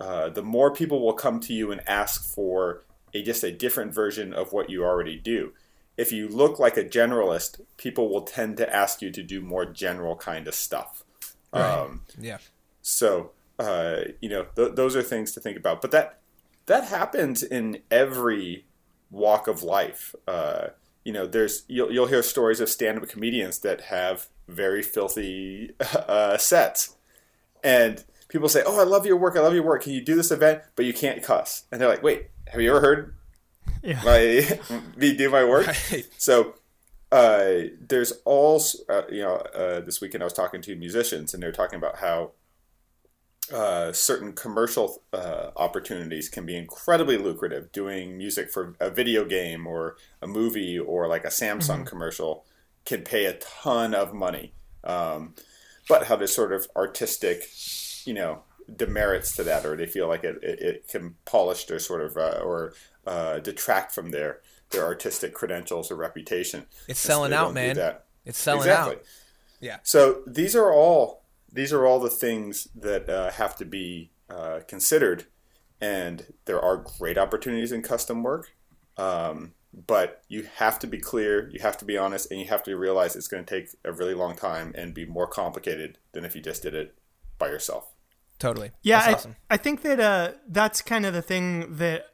uh, 0.00 0.28
the 0.28 0.42
more 0.42 0.72
people 0.72 1.00
will 1.00 1.14
come 1.14 1.40
to 1.40 1.52
you 1.52 1.72
and 1.72 1.80
ask 1.88 2.32
for 2.32 2.84
a 3.14 3.22
just 3.22 3.42
a 3.42 3.50
different 3.50 3.92
version 3.92 4.32
of 4.32 4.52
what 4.52 4.70
you 4.70 4.84
already 4.84 5.16
do. 5.16 5.52
If 5.96 6.12
you 6.12 6.28
look 6.28 6.60
like 6.60 6.76
a 6.76 6.84
generalist, 6.84 7.60
people 7.76 8.08
will 8.08 8.22
tend 8.22 8.56
to 8.58 8.74
ask 8.74 9.02
you 9.02 9.10
to 9.10 9.22
do 9.22 9.40
more 9.40 9.66
general 9.66 10.14
kind 10.14 10.46
of 10.46 10.54
stuff. 10.54 11.02
Right. 11.52 11.62
Um, 11.62 12.02
yeah. 12.20 12.38
So 12.82 13.32
uh, 13.58 14.02
you 14.20 14.28
know 14.28 14.46
th- 14.54 14.74
those 14.74 14.94
are 14.94 15.02
things 15.02 15.32
to 15.32 15.40
think 15.40 15.56
about. 15.56 15.82
But 15.82 15.90
that 15.90 16.17
that 16.68 16.84
happens 16.84 17.42
in 17.42 17.80
every 17.90 18.66
walk 19.10 19.48
of 19.48 19.62
life. 19.62 20.14
Uh, 20.26 20.68
you 21.04 21.12
know, 21.12 21.26
there's 21.26 21.64
you'll, 21.66 21.90
you'll 21.90 22.06
hear 22.06 22.22
stories 22.22 22.60
of 22.60 22.68
stand-up 22.68 23.08
comedians 23.08 23.58
that 23.60 23.82
have 23.82 24.28
very 24.46 24.82
filthy 24.82 25.72
uh, 25.94 26.36
sets, 26.38 26.96
and 27.64 28.04
people 28.28 28.48
say, 28.48 28.62
"Oh, 28.64 28.78
I 28.78 28.84
love 28.84 29.06
your 29.06 29.16
work. 29.16 29.36
I 29.36 29.40
love 29.40 29.54
your 29.54 29.64
work. 29.64 29.82
Can 29.82 29.92
you 29.92 30.02
do 30.02 30.14
this 30.14 30.30
event?" 30.30 30.62
But 30.76 30.84
you 30.84 30.92
can't 30.92 31.22
cuss, 31.22 31.64
and 31.72 31.80
they're 31.80 31.88
like, 31.88 32.02
"Wait, 32.02 32.28
have 32.46 32.60
you 32.60 32.70
ever 32.70 32.80
heard 32.80 33.14
yeah. 33.82 34.00
my 34.70 34.80
me 34.96 35.16
do 35.16 35.30
my 35.30 35.44
work?" 35.44 35.66
Right. 35.66 36.06
So 36.18 36.54
uh, 37.10 37.52
there's 37.80 38.12
all 38.24 38.62
uh, 38.88 39.02
you 39.10 39.22
know. 39.22 39.36
Uh, 39.36 39.80
this 39.80 40.00
weekend 40.00 40.22
I 40.22 40.26
was 40.26 40.34
talking 40.34 40.60
to 40.62 40.76
musicians, 40.76 41.32
and 41.32 41.42
they're 41.42 41.52
talking 41.52 41.78
about 41.78 41.98
how 41.98 42.32
uh, 43.52 43.92
certain 43.92 44.32
commercial 44.32 45.02
uh, 45.12 45.50
opportunities 45.56 46.28
can 46.28 46.46
be 46.46 46.56
incredibly 46.56 47.16
lucrative. 47.16 47.72
Doing 47.72 48.16
music 48.16 48.50
for 48.50 48.74
a 48.80 48.90
video 48.90 49.24
game 49.24 49.66
or 49.66 49.96
a 50.22 50.26
movie 50.26 50.78
or 50.78 51.08
like 51.08 51.24
a 51.24 51.28
Samsung 51.28 51.60
mm-hmm. 51.60 51.84
commercial 51.84 52.44
can 52.84 53.02
pay 53.02 53.26
a 53.26 53.34
ton 53.34 53.94
of 53.94 54.14
money. 54.14 54.52
Um, 54.84 55.34
but 55.88 56.06
how 56.06 56.16
there's 56.16 56.34
sort 56.34 56.52
of 56.52 56.68
artistic, 56.76 57.48
you 58.04 58.14
know, 58.14 58.42
demerits 58.74 59.34
to 59.36 59.44
that, 59.44 59.64
or 59.64 59.76
they 59.76 59.86
feel 59.86 60.08
like 60.08 60.24
it, 60.24 60.38
it, 60.42 60.60
it 60.60 60.88
can 60.88 61.14
polish 61.24 61.64
their 61.64 61.78
sort 61.78 62.02
of 62.02 62.16
uh, 62.16 62.40
or 62.42 62.74
uh, 63.06 63.38
detract 63.38 63.94
from 63.94 64.10
their 64.10 64.40
their 64.70 64.84
artistic 64.84 65.32
credentials 65.32 65.90
or 65.90 65.96
reputation. 65.96 66.66
It's 66.86 67.00
selling 67.00 67.32
out, 67.32 67.54
man. 67.54 67.78
It's 68.26 68.38
selling 68.38 68.60
exactly. 68.60 68.96
out. 68.96 69.02
Yeah. 69.60 69.78
So 69.82 70.22
these 70.26 70.54
are 70.54 70.72
all 70.72 71.22
these 71.52 71.72
are 71.72 71.86
all 71.86 72.00
the 72.00 72.10
things 72.10 72.68
that 72.74 73.08
uh, 73.08 73.30
have 73.30 73.56
to 73.56 73.64
be 73.64 74.10
uh, 74.30 74.60
considered, 74.66 75.26
and 75.80 76.32
there 76.44 76.60
are 76.60 76.76
great 76.98 77.18
opportunities 77.18 77.72
in 77.72 77.82
custom 77.82 78.22
work. 78.22 78.52
Um, 78.96 79.54
but 79.86 80.22
you 80.28 80.48
have 80.56 80.78
to 80.80 80.86
be 80.86 80.98
clear, 80.98 81.48
you 81.50 81.60
have 81.60 81.76
to 81.78 81.84
be 81.84 81.96
honest, 81.96 82.30
and 82.30 82.40
you 82.40 82.46
have 82.48 82.62
to 82.64 82.76
realize 82.76 83.14
it's 83.14 83.28
going 83.28 83.44
to 83.44 83.60
take 83.60 83.70
a 83.84 83.92
really 83.92 84.14
long 84.14 84.34
time 84.34 84.72
and 84.74 84.94
be 84.94 85.04
more 85.04 85.26
complicated 85.26 85.98
than 86.12 86.24
if 86.24 86.34
you 86.34 86.40
just 86.40 86.62
did 86.62 86.74
it 86.74 86.96
by 87.38 87.48
yourself. 87.48 87.92
Totally. 88.38 88.70
Yeah, 88.82 89.02
I, 89.04 89.12
awesome. 89.14 89.36
I 89.50 89.56
think 89.56 89.82
that 89.82 90.00
uh, 90.00 90.32
that's 90.48 90.80
kind 90.80 91.04
of 91.04 91.12
the 91.12 91.22
thing 91.22 91.76
that, 91.76 92.06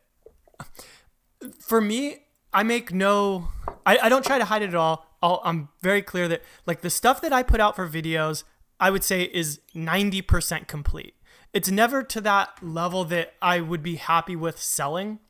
for 1.60 1.80
me, 1.80 2.26
I 2.52 2.62
make 2.62 2.92
no, 2.92 3.48
I, 3.86 3.98
I 3.98 4.08
don't 4.08 4.24
try 4.24 4.38
to 4.38 4.44
hide 4.44 4.62
it 4.62 4.70
at 4.70 4.74
all. 4.74 5.06
I'll, 5.22 5.40
I'm 5.44 5.68
very 5.80 6.02
clear 6.02 6.28
that 6.28 6.42
like 6.66 6.80
the 6.80 6.90
stuff 6.90 7.20
that 7.22 7.32
I 7.32 7.42
put 7.42 7.60
out 7.60 7.76
for 7.76 7.88
videos, 7.88 8.44
I 8.84 8.90
would 8.90 9.02
say 9.02 9.22
is 9.22 9.60
90% 9.74 10.68
complete. 10.68 11.14
It's 11.54 11.70
never 11.70 12.02
to 12.02 12.20
that 12.20 12.62
level 12.62 13.04
that 13.06 13.32
I 13.40 13.60
would 13.60 13.82
be 13.82 13.96
happy 13.96 14.36
with 14.36 14.60
selling. 14.60 15.20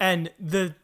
And 0.00 0.32
the 0.36 0.74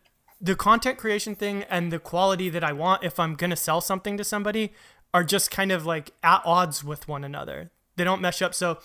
the 0.40 0.54
content 0.54 0.96
creation 0.96 1.34
thing 1.34 1.64
and 1.64 1.90
the 1.90 1.98
quality 1.98 2.48
that 2.50 2.62
I 2.62 2.72
want 2.72 3.02
if 3.02 3.18
I'm 3.18 3.34
going 3.34 3.50
to 3.50 3.56
sell 3.56 3.80
something 3.80 4.16
to 4.16 4.22
somebody 4.22 4.72
are 5.12 5.24
just 5.24 5.50
kind 5.50 5.72
of 5.72 5.84
like 5.86 6.12
at 6.22 6.40
odds 6.44 6.84
with 6.84 7.08
one 7.08 7.24
another. 7.24 7.72
They 7.96 8.04
don't 8.04 8.20
mesh 8.20 8.42
up. 8.42 8.54
So 8.54 8.78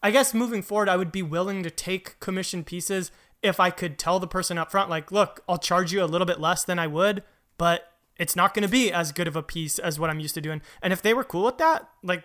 I 0.00 0.12
guess 0.12 0.32
moving 0.32 0.62
forward, 0.62 0.88
I 0.88 0.96
would 0.96 1.10
be 1.10 1.22
willing 1.22 1.64
to 1.64 1.70
take 1.70 2.20
commission 2.20 2.62
pieces 2.62 3.10
if 3.42 3.58
I 3.58 3.70
could 3.70 3.98
tell 3.98 4.20
the 4.20 4.28
person 4.28 4.56
up 4.56 4.70
front, 4.70 4.88
like, 4.88 5.10
look, 5.10 5.40
I'll 5.48 5.58
charge 5.58 5.92
you 5.92 6.00
a 6.00 6.06
little 6.06 6.26
bit 6.26 6.38
less 6.38 6.62
than 6.62 6.78
I 6.78 6.86
would, 6.86 7.24
but 7.56 7.92
it's 8.18 8.36
not 8.36 8.54
going 8.54 8.64
to 8.64 8.70
be 8.70 8.92
as 8.92 9.10
good 9.10 9.26
of 9.26 9.34
a 9.34 9.42
piece 9.42 9.80
as 9.80 9.98
what 9.98 10.10
I'm 10.10 10.20
used 10.20 10.34
to 10.36 10.40
doing. 10.40 10.62
And 10.80 10.92
if 10.92 11.02
they 11.02 11.12
were 11.12 11.24
cool 11.24 11.44
with 11.44 11.58
that, 11.58 11.88
like, 12.04 12.22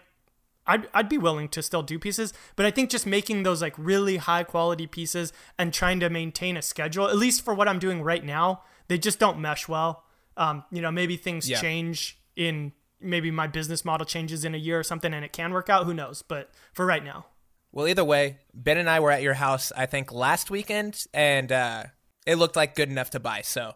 I'd, 0.66 0.88
I'd 0.94 1.10
be 1.10 1.18
willing 1.18 1.50
to 1.50 1.62
still 1.62 1.84
do 1.84 2.00
pieces, 2.00 2.34
but 2.56 2.66
I 2.66 2.72
think 2.72 2.90
just 2.90 3.06
making 3.06 3.44
those 3.44 3.62
like 3.62 3.76
really 3.78 4.18
high 4.18 4.44
quality 4.44 4.88
pieces 4.88 5.34
and 5.58 5.74
trying 5.74 6.00
to 6.00 6.10
maintain 6.10 6.58
a 6.58 6.62
schedule, 6.62 7.08
at 7.08 7.18
least 7.18 7.44
for 7.44 7.54
what 7.54 7.68
I'm 7.68 7.80
doing 7.80 8.02
right 8.02 8.24
now, 8.24 8.64
they 8.88 8.98
just 8.98 9.20
don't 9.20 9.40
mesh 9.40 9.68
well. 9.68 10.04
Um, 10.38 10.64
you 10.72 10.82
know, 10.82 10.92
maybe 10.92 11.18
things 11.18 11.50
yeah. 11.50 11.60
change 11.60 12.18
in 12.36 12.72
maybe 13.00 13.30
my 13.30 13.48
business 13.48 13.84
model 13.84 14.06
changes 14.06 14.46
in 14.46 14.56
a 14.56 14.58
year 14.58 14.80
or 14.80 14.84
something 14.84 15.14
and 15.14 15.26
it 15.26 15.34
can 15.34 15.52
work 15.52 15.70
out. 15.70 15.86
Who 15.86 15.94
knows? 15.94 16.22
But 16.22 16.50
for 16.74 16.86
right 16.86 17.04
now. 17.04 17.26
Well, 17.72 17.88
either 17.88 18.04
way, 18.04 18.38
Ben 18.54 18.78
and 18.78 18.90
I 18.90 19.00
were 19.00 19.12
at 19.12 19.24
your 19.24 19.34
house, 19.34 19.72
I 19.76 19.88
think 19.88 20.12
last 20.12 20.52
weekend, 20.52 21.08
and 21.12 21.52
uh, 21.52 21.86
it 22.26 22.36
looked 22.36 22.56
like 22.56 22.76
good 22.76 22.90
enough 22.90 23.10
to 23.12 23.20
buy. 23.20 23.42
So 23.42 23.74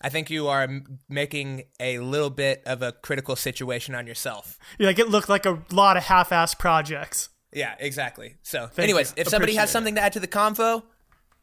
I 0.00 0.08
think 0.08 0.28
you 0.30 0.48
are 0.48 0.68
making 1.08 1.64
a 1.80 1.98
little 1.98 2.30
bit 2.30 2.62
of 2.66 2.82
a 2.82 2.92
critical 2.92 3.36
situation 3.36 3.94
on 3.94 4.06
yourself. 4.06 4.58
Yeah, 4.78 4.88
like 4.88 4.98
it 4.98 5.08
looked 5.08 5.28
like 5.28 5.46
a 5.46 5.62
lot 5.70 5.96
of 5.96 6.04
half-ass 6.04 6.54
projects. 6.54 7.30
Yeah, 7.52 7.74
exactly. 7.78 8.36
So, 8.42 8.66
Thank 8.66 8.84
anyways, 8.84 9.10
you. 9.16 9.22
if 9.22 9.28
somebody 9.28 9.52
Appreciate 9.52 9.60
has 9.60 9.68
it. 9.70 9.72
something 9.72 9.94
to 9.94 10.00
add 10.02 10.12
to 10.14 10.20
the 10.20 10.26
convo, 10.28 10.82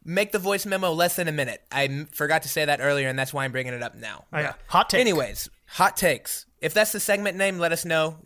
make 0.03 0.31
the 0.31 0.39
voice 0.39 0.65
memo 0.65 0.91
less 0.91 1.15
than 1.15 1.27
a 1.27 1.31
minute. 1.31 1.61
I 1.71 1.85
m- 1.85 2.07
forgot 2.11 2.43
to 2.43 2.49
say 2.49 2.65
that 2.65 2.81
earlier, 2.81 3.07
and 3.07 3.17
that's 3.17 3.33
why 3.33 3.45
I'm 3.45 3.51
bringing 3.51 3.73
it 3.73 3.81
up 3.81 3.95
now. 3.95 4.25
Oh, 4.33 4.39
yeah. 4.39 4.53
Hot 4.67 4.89
take. 4.89 4.99
Anyways, 5.01 5.49
hot 5.67 5.95
takes. 5.97 6.45
If 6.59 6.73
that's 6.73 6.91
the 6.91 6.99
segment 6.99 7.37
name, 7.37 7.57
let 7.57 7.71
us 7.71 7.85
know 7.85 8.17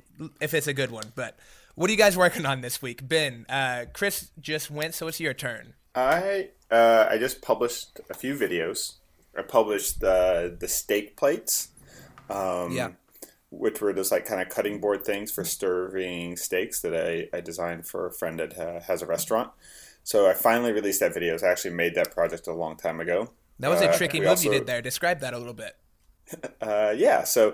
if 0.42 0.54
it's 0.54 0.68
a 0.68 0.74
good 0.74 0.92
one. 0.92 1.14
But 1.16 1.38
what 1.76 1.90
are 1.90 1.94
you 1.94 1.98
guys 1.98 2.18
working 2.18 2.46
on 2.46 2.62
this 2.62 2.82
week? 2.82 3.08
Ben, 3.08 3.46
uh, 3.48 3.86
Chris 3.94 4.32
just 4.40 4.72
went, 4.72 4.96
so 4.96 5.08
it's 5.08 5.20
your 5.20 5.34
turn. 5.34 5.76
I 5.94 6.50
uh, 6.72 7.08
I 7.10 7.18
just 7.18 7.42
published 7.42 8.00
a 8.10 8.14
few 8.14 8.36
videos. 8.36 8.96
I 9.38 9.42
published 9.42 10.00
the 10.00 10.56
the 10.60 10.68
steak 10.68 11.16
plates. 11.18 11.70
Um, 12.30 12.72
Yeah. 12.72 12.92
Which 13.52 13.80
were 13.80 13.94
just 13.94 14.12
like 14.12 14.26
kind 14.26 14.42
of 14.42 14.50
cutting 14.50 14.82
board 14.82 15.06
things 15.06 15.32
for 15.32 15.46
serving 15.46 16.36
steaks 16.36 16.82
that 16.82 16.94
I, 16.94 17.30
I 17.38 17.40
designed 17.42 17.88
for 17.88 18.06
a 18.08 18.12
friend 18.12 18.40
that 18.40 18.58
uh, 18.58 18.82
has 18.82 19.02
a 19.02 19.06
restaurant. 19.06 19.52
So 20.04 20.28
I 20.30 20.34
finally 20.34 20.72
released 20.74 21.00
that 21.00 21.14
video. 21.14 21.38
So 21.38 21.48
I 21.48 21.52
actually 21.52 21.74
made 21.76 21.96
that 21.96 22.12
project 22.12 22.48
a 22.48 22.54
long 22.54 22.76
time 22.76 23.00
ago. 23.00 23.32
That 23.60 23.70
was 23.70 23.82
Uh, 23.82 23.90
a 23.90 23.98
tricky 23.98 24.20
we 24.20 24.26
move 24.26 24.44
you 24.44 24.52
did 24.52 24.66
there. 24.68 24.82
Describe 24.82 25.20
that 25.22 25.34
a 25.34 25.38
little 25.38 25.54
bit. 25.54 25.76
Uh, 26.60 26.92
yeah, 26.98 27.24
so 27.24 27.54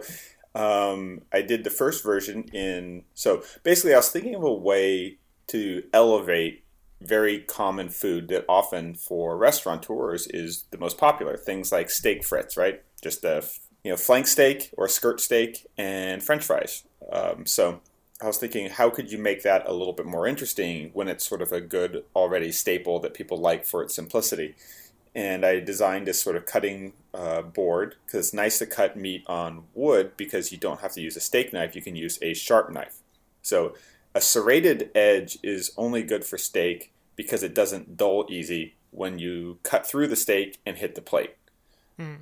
um, 0.56 1.22
I 1.34 1.42
did 1.42 1.64
the 1.66 1.70
first 1.70 2.04
version 2.04 2.44
in. 2.54 3.04
So 3.14 3.44
basically, 3.64 3.94
I 3.94 3.98
was 3.98 4.10
thinking 4.10 4.34
of 4.34 4.44
a 4.44 4.54
way 4.54 5.18
to 5.48 5.84
elevate 5.94 6.64
very 7.02 7.40
common 7.40 7.90
food 7.90 8.28
that 8.30 8.46
often 8.48 8.96
for 8.96 9.38
restaurateurs 9.38 10.28
is 10.28 10.66
the 10.72 10.78
most 10.78 10.98
popular. 10.98 11.38
Things 11.38 11.72
like 11.72 11.90
steak 11.90 12.24
frites, 12.24 12.58
right? 12.58 12.82
Just 13.02 13.24
a 13.24 13.44
you 13.84 13.92
know 13.92 13.98
flank 13.98 14.28
steak 14.28 14.70
or 14.78 14.88
skirt 14.88 15.20
steak 15.20 15.68
and 15.78 16.24
French 16.24 16.44
fries. 16.44 16.84
Um, 17.12 17.46
so 17.46 17.82
I 18.22 18.28
was 18.28 18.38
thinking, 18.38 18.70
how 18.70 18.90
could 18.90 19.12
you 19.12 19.18
make 19.18 19.44
that 19.44 19.68
a 19.68 19.74
little 19.74 19.94
bit 19.94 20.06
more 20.06 20.28
interesting 20.28 20.92
when 20.94 21.08
it's 21.08 21.28
sort 21.28 21.42
of 21.42 21.52
a 21.52 21.60
good 21.60 22.04
already 22.16 22.52
staple 22.52 23.00
that 23.00 23.14
people 23.14 23.38
like 23.38 23.66
for 23.66 23.82
its 23.82 23.96
simplicity? 23.96 24.56
and 25.14 25.46
I 25.46 25.60
designed 25.60 26.08
this 26.08 26.22
sort 26.22 26.36
of 26.36 26.46
cutting 26.46 26.94
uh, 27.14 27.42
board 27.42 27.96
because 28.06 28.28
it's 28.28 28.34
nice 28.34 28.60
to 28.60 28.66
cut 28.66 28.96
meat 28.96 29.24
on 29.28 29.64
wood 29.74 30.16
because 30.16 30.52
you 30.52 30.58
don't 30.58 30.80
have 30.80 30.94
to 30.94 31.02
use 31.02 31.18
a 31.18 31.20
steak 31.20 31.52
knife. 31.52 31.76
You 31.76 31.82
can 31.82 31.96
use 31.96 32.18
a 32.22 32.34
sharp 32.34 32.72
knife. 32.72 33.00
So 33.42 33.76
a 34.14 34.22
serrated 34.22 34.90
edge 34.96 35.38
is 35.44 35.72
only 35.78 36.04
good 36.04 36.26
for 36.26 36.38
steak 36.38 36.92
because 37.16 37.44
it 37.44 37.54
doesn't 37.54 37.98
dull 37.98 38.26
easy 38.30 38.76
when 38.92 39.20
you 39.20 39.58
cut 39.64 39.86
through 39.86 40.08
the 40.08 40.16
steak 40.16 40.60
and 40.66 40.78
hit 40.78 40.96
the 40.96 41.02
plate. 41.02 41.36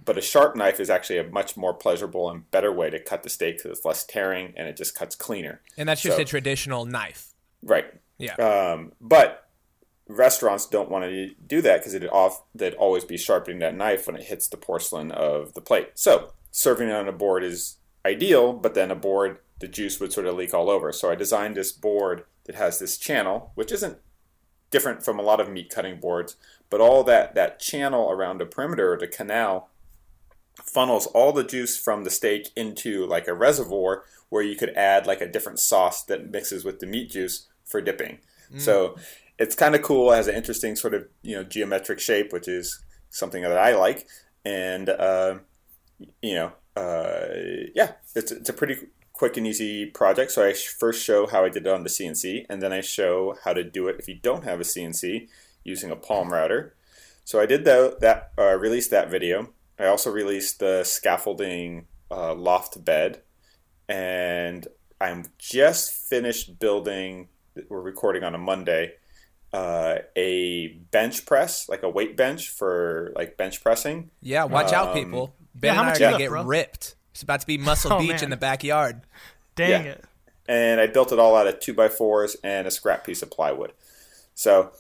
But 0.03 0.17
a 0.17 0.21
sharp 0.21 0.57
knife 0.57 0.81
is 0.81 0.89
actually 0.89 1.19
a 1.19 1.23
much 1.23 1.55
more 1.55 1.73
pleasurable 1.73 2.29
and 2.29 2.51
better 2.51 2.69
way 2.69 2.89
to 2.89 2.99
cut 2.99 3.23
the 3.23 3.29
steak 3.29 3.59
because 3.63 3.77
it's 3.77 3.85
less 3.85 4.03
tearing 4.03 4.53
and 4.57 4.67
it 4.67 4.75
just 4.75 4.93
cuts 4.93 5.15
cleaner. 5.15 5.61
And 5.77 5.87
that's 5.87 6.01
just 6.01 6.17
So- 6.17 6.21
a 6.21 6.25
traditional 6.25 6.83
knife. 6.85 7.29
Right. 7.63 7.85
Yeah. 8.17 8.33
Um, 8.35 8.91
but 8.99 9.47
restaurants 10.09 10.65
don't 10.65 10.89
want 10.89 11.05
to 11.05 11.29
do 11.47 11.61
that 11.61 11.77
because 11.77 11.93
it'd 11.93 12.09
off 12.09 12.43
they'd 12.53 12.73
always 12.73 13.05
be 13.05 13.15
sharpening 13.17 13.59
that 13.59 13.73
knife 13.73 14.05
when 14.05 14.17
it 14.17 14.23
hits 14.23 14.49
the 14.49 14.57
porcelain 14.57 15.11
of 15.13 15.53
the 15.53 15.61
plate. 15.61 15.91
So 15.95 16.33
serving 16.51 16.89
it 16.89 16.93
on 16.93 17.07
a 17.07 17.13
board 17.13 17.45
is 17.45 17.77
ideal, 18.05 18.51
but 18.51 18.73
then 18.73 18.91
a 18.91 18.95
board 18.95 19.37
the 19.59 19.67
juice 19.67 19.99
would 19.99 20.13
sort 20.13 20.25
of 20.25 20.35
leak 20.35 20.53
all 20.53 20.69
over. 20.69 20.91
So 20.91 21.11
I 21.11 21.15
designed 21.15 21.55
this 21.55 21.71
board 21.71 22.23
that 22.45 22.55
has 22.55 22.79
this 22.79 22.97
channel, 22.97 23.51
which 23.55 23.71
isn't 23.71 23.97
different 24.71 25.03
from 25.03 25.19
a 25.19 25.23
lot 25.23 25.39
of 25.39 25.49
meat 25.49 25.69
cutting 25.69 25.99
boards, 25.99 26.35
but 26.69 26.81
all 26.81 27.03
that 27.03 27.35
that 27.35 27.59
channel 27.59 28.11
around 28.11 28.37
the 28.37 28.45
perimeter, 28.45 28.97
the 28.99 29.07
canal, 29.07 29.69
funnels 30.63 31.07
all 31.07 31.31
the 31.31 31.43
juice 31.43 31.77
from 31.77 32.03
the 32.03 32.09
steak 32.09 32.49
into 32.55 33.05
like 33.05 33.27
a 33.27 33.33
reservoir 33.33 34.03
where 34.29 34.43
you 34.43 34.55
could 34.55 34.69
add 34.69 35.07
like 35.07 35.21
a 35.21 35.27
different 35.27 35.59
sauce 35.59 36.03
that 36.03 36.29
mixes 36.29 36.63
with 36.63 36.79
the 36.79 36.85
meat 36.85 37.09
juice 37.09 37.47
for 37.65 37.81
dipping. 37.81 38.19
So 38.59 38.95
it's 39.37 39.55
kind 39.55 39.75
of 39.75 39.81
cool. 39.81 40.11
It 40.11 40.17
has 40.17 40.27
an 40.27 40.35
interesting 40.35 40.75
sort 40.75 40.93
of 40.93 41.07
you 41.21 41.35
know 41.35 41.43
geometric 41.43 41.99
shape, 41.99 42.31
which 42.31 42.47
is 42.47 42.83
something 43.09 43.41
that 43.43 43.57
I 43.57 43.75
like, 43.75 44.07
and 44.45 44.89
uh, 44.89 45.39
you 46.21 46.35
know 46.35 46.51
uh, 46.75 47.27
yeah, 47.75 47.93
it's 48.15 48.31
it's 48.31 48.49
a 48.49 48.53
pretty 48.53 48.77
quick 49.19 49.35
and 49.35 49.45
easy 49.45 49.85
project. 49.85 50.31
So 50.31 50.47
I 50.47 50.53
first 50.53 51.03
show 51.03 51.27
how 51.27 51.43
I 51.43 51.49
did 51.49 51.67
it 51.67 51.73
on 51.73 51.83
the 51.83 51.89
CNC, 51.89 52.45
and 52.49 52.61
then 52.61 52.71
I 52.71 52.79
show 52.79 53.35
how 53.43 53.51
to 53.51 53.65
do 53.65 53.89
it 53.89 53.97
if 53.99 54.07
you 54.07 54.15
don't 54.15 54.45
have 54.45 54.61
a 54.61 54.63
CNC 54.63 55.27
using 55.65 55.91
a 55.91 55.97
palm 55.97 56.31
router. 56.31 56.73
So 57.25 57.41
I 57.41 57.45
did 57.45 57.65
that. 57.65 57.99
That 57.99 58.31
uh, 58.39 58.55
released 58.57 58.91
that 58.91 59.11
video. 59.11 59.49
I 59.77 59.85
also 59.87 60.09
released 60.09 60.59
the 60.59 60.85
scaffolding 60.85 61.87
uh, 62.09 62.33
loft 62.33 62.83
bed, 62.85 63.21
and 63.89 64.65
I'm 65.01 65.25
just 65.37 65.91
finished 65.91 66.57
building. 66.57 67.27
We're 67.67 67.81
recording 67.81 68.23
on 68.23 68.33
a 68.33 68.37
Monday. 68.39 68.93
Uh, 69.51 69.97
a 70.15 70.67
bench 70.91 71.25
press, 71.25 71.67
like 71.67 71.83
a 71.83 71.89
weight 71.89 72.15
bench 72.15 72.49
for 72.49 73.11
like 73.17 73.35
bench 73.35 73.61
pressing. 73.61 74.11
Yeah, 74.21 74.45
watch 74.45 74.71
out, 74.71 74.89
Um, 74.89 74.93
people. 75.03 75.35
Ben 75.55 75.75
how 75.75 75.81
and 75.81 75.89
I 75.89 75.89
are 75.89 75.93
much 75.93 75.99
gonna 75.99 76.17
get 76.19 76.29
bro? 76.29 76.43
ripped. 76.45 76.95
It's 77.19 77.23
about 77.25 77.41
to 77.41 77.47
be 77.47 77.57
Muscle 77.57 77.91
Oh, 77.95 77.99
Beach 77.99 78.11
man. 78.11 78.23
in 78.25 78.29
the 78.29 78.37
backyard. 78.37 79.01
Dang 79.55 79.69
Yeah. 79.85 79.91
it. 79.91 80.05
and 80.47 80.79
I 80.79 80.87
built 80.87 81.11
it 81.11 81.19
all 81.19 81.35
out 81.35 81.47
of 81.47 81.59
two 81.59 81.73
by 81.73 81.89
fours 81.89 82.37
and 82.45 82.65
a 82.65 82.71
scrap 82.71 83.05
piece 83.05 83.21
of 83.21 83.29
plywood. 83.29 83.73
So 84.35 84.71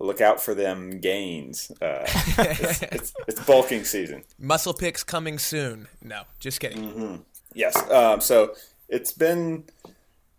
look 0.00 0.20
out 0.20 0.42
for 0.42 0.56
them 0.56 0.98
gains. 0.98 1.70
Uh, 1.80 2.02
it's, 2.04 2.82
it's, 2.82 3.14
it's 3.28 3.44
bulking 3.44 3.84
season. 3.84 4.24
Muscle 4.40 4.74
picks 4.74 5.04
coming 5.04 5.38
soon. 5.38 5.86
No, 6.02 6.22
just 6.40 6.58
kidding. 6.58 7.24
Yes. 7.54 7.76
Um, 7.92 8.20
so 8.20 8.54
it's 8.88 9.12
been 9.12 9.64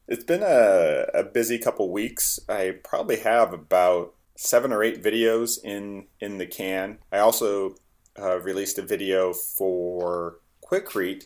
it's 0.10 0.26
been 0.26 0.44
a, 0.44 1.06
a 1.13 1.24
busy 1.24 1.58
couple 1.58 1.89
weeks. 1.89 2.38
I 2.50 2.76
probably 2.84 3.18
have 3.22 3.54
about 3.54 4.13
seven 4.36 4.74
or 4.74 4.84
eight 4.84 5.02
videos 5.02 5.58
in 5.63 6.08
in 6.20 6.38
the 6.38 6.46
can. 6.48 6.98
I 7.13 7.20
also 7.20 7.76
uh, 8.20 8.39
released 8.41 8.78
a 8.78 8.82
video 8.82 9.32
for 9.32 10.39
Quikrete 10.70 11.26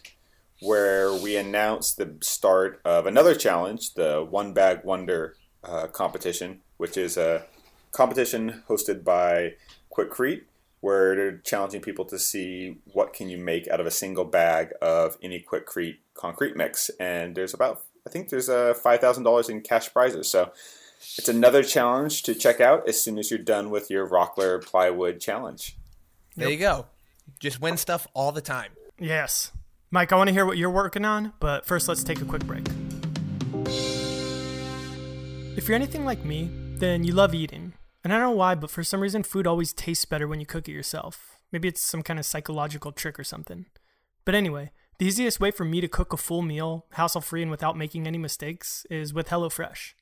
where 0.62 1.14
we 1.14 1.36
announced 1.36 1.98
the 1.98 2.16
start 2.22 2.82
of 2.84 3.06
another 3.06 3.36
challenge, 3.36 3.94
the 3.94 4.26
One 4.30 4.54
Bag 4.54 4.84
Wonder 4.84 5.36
uh, 5.64 5.88
competition, 5.88 6.62
which 6.78 6.98
is 6.98 7.18
a 7.18 7.46
competition 7.92 8.64
hosted 8.68 9.04
by 9.04 9.54
Quikrete, 9.92 10.44
where 10.82 11.16
they're 11.16 11.38
challenging 11.38 11.82
people 11.82 12.06
to 12.06 12.20
see 12.20 12.78
what 12.94 13.14
can 13.14 13.30
you 13.30 13.38
make 13.38 13.68
out 13.68 13.80
of 13.80 13.86
a 13.86 13.92
single 13.92 14.26
bag 14.26 14.70
of 14.82 15.18
any 15.22 15.44
Quikrete 15.44 15.98
concrete 16.14 16.56
mix. 16.56 16.90
And 17.00 17.36
there's 17.36 17.54
about, 17.54 17.84
I 18.08 18.10
think 18.10 18.30
there's 18.30 18.50
uh, 18.50 18.74
$5,000 18.84 19.50
in 19.50 19.62
cash 19.62 19.92
prizes. 19.92 20.30
So 20.30 20.52
it's 21.18 21.30
another 21.30 21.64
challenge 21.64 22.24
to 22.24 22.36
check 22.36 22.62
out 22.62 22.88
as 22.88 23.02
soon 23.02 23.18
as 23.18 23.30
you're 23.30 23.40
done 23.40 23.70
with 23.70 23.90
your 23.90 24.08
Rockler 24.08 24.64
plywood 24.64 25.20
challenge. 25.20 25.78
There 26.36 26.50
you 26.50 26.58
go. 26.58 26.86
Just 27.40 27.62
win 27.62 27.78
stuff 27.78 28.08
all 28.14 28.32
the 28.32 28.42
time. 28.42 28.72
Yes. 28.98 29.52
Mike, 29.92 30.12
I 30.12 30.18
want 30.18 30.28
to 30.28 30.34
hear 30.34 30.46
what 30.46 30.60
you're 30.60 30.70
working 30.70 31.04
on, 31.04 31.34
but 31.40 31.66
first 31.66 31.88
let's 31.88 32.04
take 32.04 32.22
a 32.22 32.26
quick 32.26 32.46
break. 32.46 32.64
If 35.58 35.68
you're 35.68 35.76
anything 35.76 36.06
like 36.06 36.24
me, 36.24 36.52
then 36.76 37.04
you 37.04 37.12
love 37.12 37.34
eating. 37.34 37.74
And 38.04 38.14
I 38.14 38.20
don't 38.20 38.30
know 38.30 38.36
why, 38.38 38.54
but 38.54 38.70
for 38.70 38.84
some 38.84 39.00
reason, 39.00 39.24
food 39.24 39.48
always 39.48 39.74
tastes 39.74 40.06
better 40.06 40.28
when 40.28 40.40
you 40.40 40.46
cook 40.46 40.70
it 40.70 40.74
yourself. 40.74 41.40
Maybe 41.52 41.68
it's 41.68 41.82
some 41.82 42.04
kind 42.04 42.20
of 42.20 42.28
psychological 42.28 42.92
trick 42.92 43.20
or 43.20 43.24
something. 43.24 43.66
But 44.26 44.36
anyway, 44.36 44.70
the 45.00 45.08
easiest 45.08 45.40
way 45.40 45.50
for 45.50 45.66
me 45.66 45.82
to 45.82 45.88
cook 45.88 46.14
a 46.14 46.18
full 46.18 46.44
meal, 46.44 46.86
hassle 46.92 47.22
free 47.22 47.42
and 47.42 47.50
without 47.50 47.76
making 47.76 48.06
any 48.06 48.20
mistakes, 48.20 48.86
is 48.92 49.12
with 49.12 49.30
HelloFresh. 49.30 49.94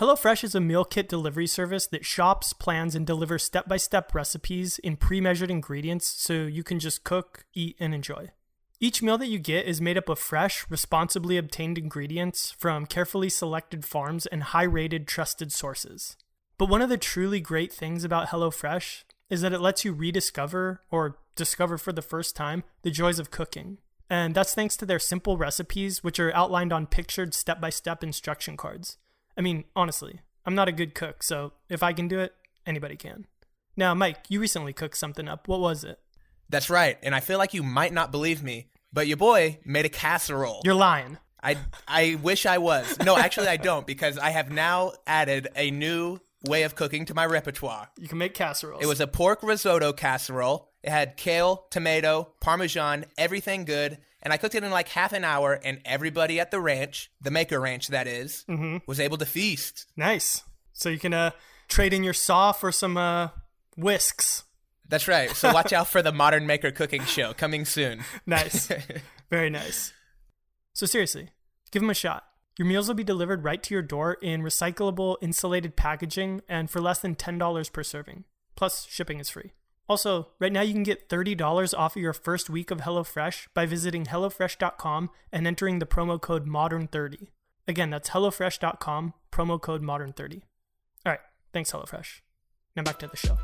HelloFresh 0.00 0.42
is 0.42 0.56
a 0.56 0.60
meal 0.60 0.84
kit 0.84 1.08
delivery 1.08 1.46
service 1.46 1.86
that 1.86 2.04
shops, 2.04 2.52
plans, 2.52 2.96
and 2.96 3.06
delivers 3.06 3.44
step 3.44 3.68
by 3.68 3.76
step 3.76 4.16
recipes 4.16 4.80
in 4.80 4.96
pre 4.96 5.20
measured 5.20 5.50
ingredients 5.50 6.08
so 6.08 6.32
you 6.32 6.64
can 6.64 6.80
just 6.80 7.04
cook, 7.04 7.44
eat, 7.54 7.76
and 7.78 7.94
enjoy. 7.94 8.30
Each 8.80 9.02
meal 9.02 9.18
that 9.18 9.26
you 9.26 9.40
get 9.40 9.66
is 9.66 9.80
made 9.80 9.98
up 9.98 10.08
of 10.08 10.20
fresh, 10.20 10.64
responsibly 10.70 11.36
obtained 11.36 11.78
ingredients 11.78 12.52
from 12.52 12.86
carefully 12.86 13.28
selected 13.28 13.84
farms 13.84 14.26
and 14.26 14.44
high 14.44 14.62
rated, 14.62 15.08
trusted 15.08 15.50
sources. 15.50 16.16
But 16.58 16.68
one 16.68 16.80
of 16.80 16.88
the 16.88 16.96
truly 16.96 17.40
great 17.40 17.72
things 17.72 18.04
about 18.04 18.28
HelloFresh 18.28 19.02
is 19.30 19.40
that 19.40 19.52
it 19.52 19.60
lets 19.60 19.84
you 19.84 19.92
rediscover 19.92 20.82
or 20.90 21.18
discover 21.34 21.76
for 21.76 21.92
the 21.92 22.02
first 22.02 22.36
time 22.36 22.62
the 22.82 22.90
joys 22.90 23.18
of 23.18 23.32
cooking. 23.32 23.78
And 24.08 24.34
that's 24.34 24.54
thanks 24.54 24.76
to 24.76 24.86
their 24.86 24.98
simple 25.00 25.36
recipes, 25.36 26.04
which 26.04 26.20
are 26.20 26.34
outlined 26.34 26.72
on 26.72 26.86
pictured 26.86 27.34
step 27.34 27.60
by 27.60 27.70
step 27.70 28.02
instruction 28.04 28.56
cards. 28.56 28.96
I 29.36 29.40
mean, 29.40 29.64
honestly, 29.74 30.20
I'm 30.46 30.54
not 30.54 30.68
a 30.68 30.72
good 30.72 30.94
cook, 30.94 31.22
so 31.22 31.52
if 31.68 31.82
I 31.82 31.92
can 31.92 32.08
do 32.08 32.20
it, 32.20 32.32
anybody 32.64 32.96
can. 32.96 33.26
Now, 33.76 33.94
Mike, 33.94 34.18
you 34.28 34.40
recently 34.40 34.72
cooked 34.72 34.96
something 34.96 35.28
up. 35.28 35.46
What 35.46 35.60
was 35.60 35.84
it? 35.84 35.98
That's 36.48 36.70
right. 36.70 36.98
And 37.02 37.14
I 37.14 37.20
feel 37.20 37.38
like 37.38 37.54
you 37.54 37.62
might 37.62 37.92
not 37.92 38.10
believe 38.10 38.42
me, 38.42 38.68
but 38.92 39.06
your 39.06 39.16
boy 39.16 39.58
made 39.64 39.84
a 39.84 39.90
casserole. 39.90 40.62
You're 40.64 40.74
lying. 40.74 41.18
I 41.42 41.56
I 41.86 42.18
wish 42.22 42.46
I 42.46 42.58
was. 42.58 42.98
No, 43.04 43.16
actually 43.16 43.48
I 43.48 43.56
don't 43.56 43.86
because 43.86 44.18
I 44.18 44.30
have 44.30 44.50
now 44.50 44.92
added 45.06 45.48
a 45.54 45.70
new 45.70 46.18
way 46.46 46.62
of 46.64 46.74
cooking 46.74 47.04
to 47.06 47.14
my 47.14 47.26
repertoire. 47.26 47.88
You 47.98 48.08
can 48.08 48.18
make 48.18 48.34
casseroles. 48.34 48.82
It 48.82 48.86
was 48.86 49.00
a 49.00 49.06
pork 49.06 49.42
risotto 49.42 49.92
casserole. 49.92 50.70
It 50.82 50.90
had 50.90 51.16
kale, 51.16 51.66
tomato, 51.70 52.32
parmesan, 52.40 53.04
everything 53.16 53.64
good. 53.64 53.98
And 54.20 54.32
I 54.32 54.36
cooked 54.36 54.54
it 54.56 54.64
in 54.64 54.70
like 54.70 54.88
half 54.88 55.12
an 55.12 55.22
hour, 55.22 55.52
and 55.52 55.80
everybody 55.84 56.40
at 56.40 56.50
the 56.50 56.60
ranch, 56.60 57.10
the 57.20 57.30
Maker 57.30 57.60
Ranch 57.60 57.86
that 57.88 58.08
is, 58.08 58.44
was 58.86 58.98
able 58.98 59.16
to 59.18 59.26
feast. 59.26 59.86
nice. 59.96 60.42
So 60.72 60.88
you 60.88 60.98
can 60.98 61.14
uh, 61.14 61.30
trade 61.68 61.92
in 61.92 62.02
your 62.04 62.12
saw 62.14 62.52
for 62.52 62.70
some 62.72 62.96
uh, 62.96 63.28
whisks. 63.76 64.44
That's 64.88 65.08
right. 65.08 65.30
So 65.36 65.52
watch 65.52 65.72
out 65.72 65.88
for 65.88 66.02
the 66.02 66.12
Modern 66.12 66.46
Maker 66.46 66.70
cooking 66.70 67.04
show 67.04 67.32
coming 67.34 67.64
soon. 67.64 68.04
Nice. 68.26 68.70
Very 69.30 69.50
nice. 69.50 69.92
So 70.72 70.86
seriously, 70.86 71.30
give 71.70 71.82
them 71.82 71.90
a 71.90 71.94
shot. 71.94 72.24
Your 72.58 72.66
meals 72.66 72.88
will 72.88 72.94
be 72.94 73.04
delivered 73.04 73.44
right 73.44 73.62
to 73.62 73.74
your 73.74 73.82
door 73.82 74.14
in 74.20 74.42
recyclable 74.42 75.16
insulated 75.22 75.76
packaging 75.76 76.42
and 76.48 76.70
for 76.70 76.80
less 76.80 76.98
than 76.98 77.14
$10 77.14 77.72
per 77.72 77.82
serving. 77.82 78.24
Plus, 78.56 78.86
shipping 78.86 79.20
is 79.20 79.30
free. 79.30 79.52
Also, 79.88 80.28
right 80.38 80.52
now 80.52 80.60
you 80.60 80.74
can 80.74 80.82
get 80.82 81.08
$30 81.08 81.78
off 81.78 81.96
of 81.96 82.02
your 82.02 82.12
first 82.12 82.50
week 82.50 82.70
of 82.70 82.80
HelloFresh 82.80 83.46
by 83.54 83.64
visiting 83.64 84.04
HelloFresh.com 84.04 85.10
and 85.32 85.46
entering 85.46 85.78
the 85.78 85.86
promo 85.86 86.20
code 86.20 86.46
MODERN30. 86.46 87.28
Again, 87.66 87.90
that's 87.90 88.10
HelloFresh.com, 88.10 89.14
promo 89.32 89.60
code 89.60 89.82
MODERN30. 89.82 90.42
All 91.06 91.12
right, 91.12 91.20
thanks, 91.52 91.72
HelloFresh. 91.72 92.20
Now 92.76 92.82
back 92.82 92.98
to 92.98 93.06
the 93.06 93.16
show. 93.16 93.38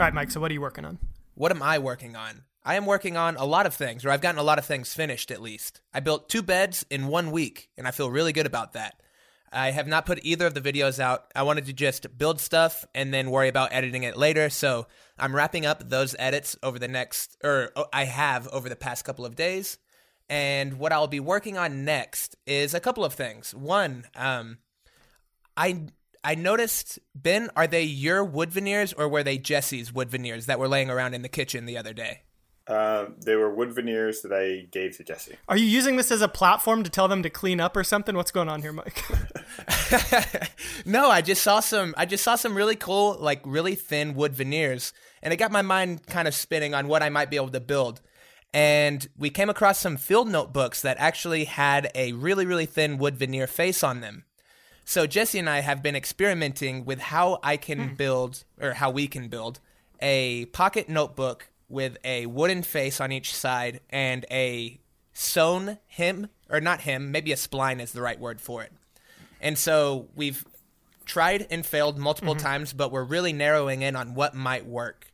All 0.00 0.06
right, 0.06 0.14
Mike, 0.14 0.30
so 0.30 0.40
what 0.40 0.50
are 0.50 0.54
you 0.54 0.62
working 0.62 0.86
on? 0.86 0.98
What 1.34 1.52
am 1.52 1.62
I 1.62 1.78
working 1.78 2.16
on? 2.16 2.44
I 2.64 2.76
am 2.76 2.86
working 2.86 3.18
on 3.18 3.36
a 3.36 3.44
lot 3.44 3.66
of 3.66 3.74
things, 3.74 4.02
or 4.02 4.08
I've 4.08 4.22
gotten 4.22 4.38
a 4.38 4.42
lot 4.42 4.58
of 4.58 4.64
things 4.64 4.94
finished 4.94 5.30
at 5.30 5.42
least. 5.42 5.82
I 5.92 6.00
built 6.00 6.30
two 6.30 6.40
beds 6.40 6.86
in 6.88 7.08
one 7.08 7.30
week, 7.30 7.68
and 7.76 7.86
I 7.86 7.90
feel 7.90 8.10
really 8.10 8.32
good 8.32 8.46
about 8.46 8.72
that. 8.72 8.98
I 9.52 9.72
have 9.72 9.86
not 9.86 10.06
put 10.06 10.20
either 10.22 10.46
of 10.46 10.54
the 10.54 10.62
videos 10.62 11.00
out. 11.00 11.30
I 11.36 11.42
wanted 11.42 11.66
to 11.66 11.74
just 11.74 12.16
build 12.16 12.40
stuff 12.40 12.86
and 12.94 13.12
then 13.12 13.30
worry 13.30 13.48
about 13.48 13.74
editing 13.74 14.04
it 14.04 14.16
later. 14.16 14.48
So 14.48 14.86
I'm 15.18 15.36
wrapping 15.36 15.66
up 15.66 15.90
those 15.90 16.16
edits 16.18 16.56
over 16.62 16.78
the 16.78 16.88
next, 16.88 17.36
or 17.44 17.70
oh, 17.76 17.84
I 17.92 18.06
have 18.06 18.48
over 18.48 18.70
the 18.70 18.76
past 18.76 19.04
couple 19.04 19.26
of 19.26 19.36
days. 19.36 19.76
And 20.30 20.78
what 20.78 20.94
I'll 20.94 21.08
be 21.08 21.20
working 21.20 21.58
on 21.58 21.84
next 21.84 22.36
is 22.46 22.72
a 22.72 22.80
couple 22.80 23.04
of 23.04 23.12
things. 23.12 23.54
One, 23.54 24.06
um, 24.16 24.60
I 25.58 25.88
I 26.22 26.34
noticed 26.34 26.98
Ben, 27.14 27.50
are 27.56 27.66
they 27.66 27.82
your 27.82 28.24
wood 28.24 28.52
veneers 28.52 28.92
or 28.92 29.08
were 29.08 29.22
they 29.22 29.38
Jesse's 29.38 29.92
wood 29.92 30.10
veneers 30.10 30.46
that 30.46 30.58
were 30.58 30.68
laying 30.68 30.90
around 30.90 31.14
in 31.14 31.22
the 31.22 31.28
kitchen 31.28 31.66
the 31.66 31.78
other 31.78 31.92
day? 31.92 32.22
Uh, 32.66 33.06
they 33.24 33.34
were 33.34 33.52
wood 33.52 33.72
veneers 33.72 34.20
that 34.20 34.32
I 34.32 34.68
gave 34.70 34.96
to 34.98 35.04
Jesse. 35.04 35.36
Are 35.48 35.56
you 35.56 35.64
using 35.64 35.96
this 35.96 36.12
as 36.12 36.22
a 36.22 36.28
platform 36.28 36.84
to 36.84 36.90
tell 36.90 37.08
them 37.08 37.22
to 37.24 37.30
clean 37.30 37.58
up 37.58 37.76
or 37.76 37.82
something? 37.82 38.14
What's 38.14 38.30
going 38.30 38.48
on 38.48 38.62
here, 38.62 38.72
Mike? 38.72 39.02
no, 40.84 41.10
I 41.10 41.20
just 41.20 41.42
saw 41.42 41.58
some. 41.58 41.94
I 41.96 42.06
just 42.06 42.22
saw 42.22 42.36
some 42.36 42.54
really 42.54 42.76
cool, 42.76 43.16
like 43.18 43.40
really 43.44 43.74
thin 43.74 44.14
wood 44.14 44.34
veneers, 44.34 44.92
and 45.20 45.32
it 45.32 45.38
got 45.38 45.50
my 45.50 45.62
mind 45.62 46.06
kind 46.06 46.28
of 46.28 46.34
spinning 46.34 46.74
on 46.74 46.86
what 46.86 47.02
I 47.02 47.08
might 47.08 47.30
be 47.30 47.36
able 47.36 47.48
to 47.48 47.60
build. 47.60 48.00
And 48.52 49.08
we 49.16 49.30
came 49.30 49.50
across 49.50 49.78
some 49.78 49.96
field 49.96 50.28
notebooks 50.28 50.82
that 50.82 50.96
actually 50.98 51.44
had 51.44 51.90
a 51.94 52.12
really, 52.12 52.46
really 52.46 52.66
thin 52.66 52.98
wood 52.98 53.16
veneer 53.16 53.48
face 53.48 53.82
on 53.82 54.00
them. 54.00 54.24
So 54.90 55.06
Jesse 55.06 55.38
and 55.38 55.48
I 55.48 55.60
have 55.60 55.84
been 55.84 55.94
experimenting 55.94 56.84
with 56.84 56.98
how 56.98 57.38
I 57.44 57.56
can 57.58 57.94
build, 57.94 58.42
or 58.60 58.72
how 58.72 58.90
we 58.90 59.06
can 59.06 59.28
build, 59.28 59.60
a 60.02 60.46
pocket 60.46 60.88
notebook 60.88 61.48
with 61.68 61.96
a 62.02 62.26
wooden 62.26 62.64
face 62.64 63.00
on 63.00 63.12
each 63.12 63.32
side 63.32 63.82
and 63.88 64.26
a 64.32 64.80
sewn 65.12 65.78
hem, 65.86 66.26
or 66.48 66.60
not 66.60 66.80
hem, 66.80 67.12
maybe 67.12 67.30
a 67.30 67.36
spline 67.36 67.80
is 67.80 67.92
the 67.92 68.02
right 68.02 68.18
word 68.18 68.40
for 68.40 68.64
it. 68.64 68.72
And 69.40 69.56
so 69.56 70.08
we've 70.16 70.44
tried 71.04 71.46
and 71.52 71.64
failed 71.64 71.96
multiple 71.96 72.34
times, 72.34 72.72
but 72.72 72.90
we're 72.90 73.04
really 73.04 73.32
narrowing 73.32 73.82
in 73.82 73.94
on 73.94 74.16
what 74.16 74.34
might 74.34 74.66
work. 74.66 75.12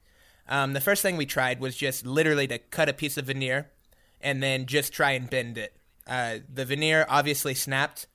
Um, 0.48 0.72
the 0.72 0.80
first 0.80 1.02
thing 1.02 1.18
we 1.18 1.26
tried 1.26 1.60
was 1.60 1.76
just 1.76 2.06
literally 2.06 2.46
to 2.46 2.56
cut 2.56 2.88
a 2.88 2.94
piece 2.94 3.18
of 3.18 3.26
veneer 3.26 3.70
and 4.22 4.42
then 4.42 4.64
just 4.64 4.94
try 4.94 5.10
and 5.10 5.28
bend 5.28 5.58
it. 5.58 5.76
Uh, 6.06 6.38
the 6.50 6.64
veneer 6.64 7.04
obviously 7.10 7.52
snapped, 7.52 8.06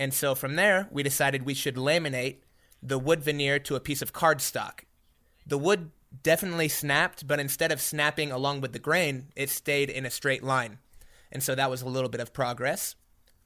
and 0.00 0.14
so 0.14 0.34
from 0.34 0.56
there 0.56 0.88
we 0.90 1.02
decided 1.02 1.44
we 1.44 1.54
should 1.54 1.76
laminate 1.76 2.38
the 2.82 2.98
wood 2.98 3.22
veneer 3.22 3.58
to 3.58 3.76
a 3.76 3.80
piece 3.80 4.00
of 4.00 4.14
cardstock. 4.14 4.80
The 5.46 5.58
wood 5.58 5.90
definitely 6.22 6.68
snapped, 6.68 7.28
but 7.28 7.38
instead 7.38 7.70
of 7.70 7.82
snapping 7.82 8.32
along 8.32 8.62
with 8.62 8.72
the 8.72 8.78
grain, 8.78 9.26
it 9.36 9.50
stayed 9.50 9.90
in 9.90 10.06
a 10.06 10.10
straight 10.10 10.42
line. 10.42 10.78
And 11.30 11.42
so 11.42 11.54
that 11.54 11.70
was 11.70 11.82
a 11.82 11.88
little 11.88 12.08
bit 12.08 12.22
of 12.22 12.32
progress. 12.32 12.96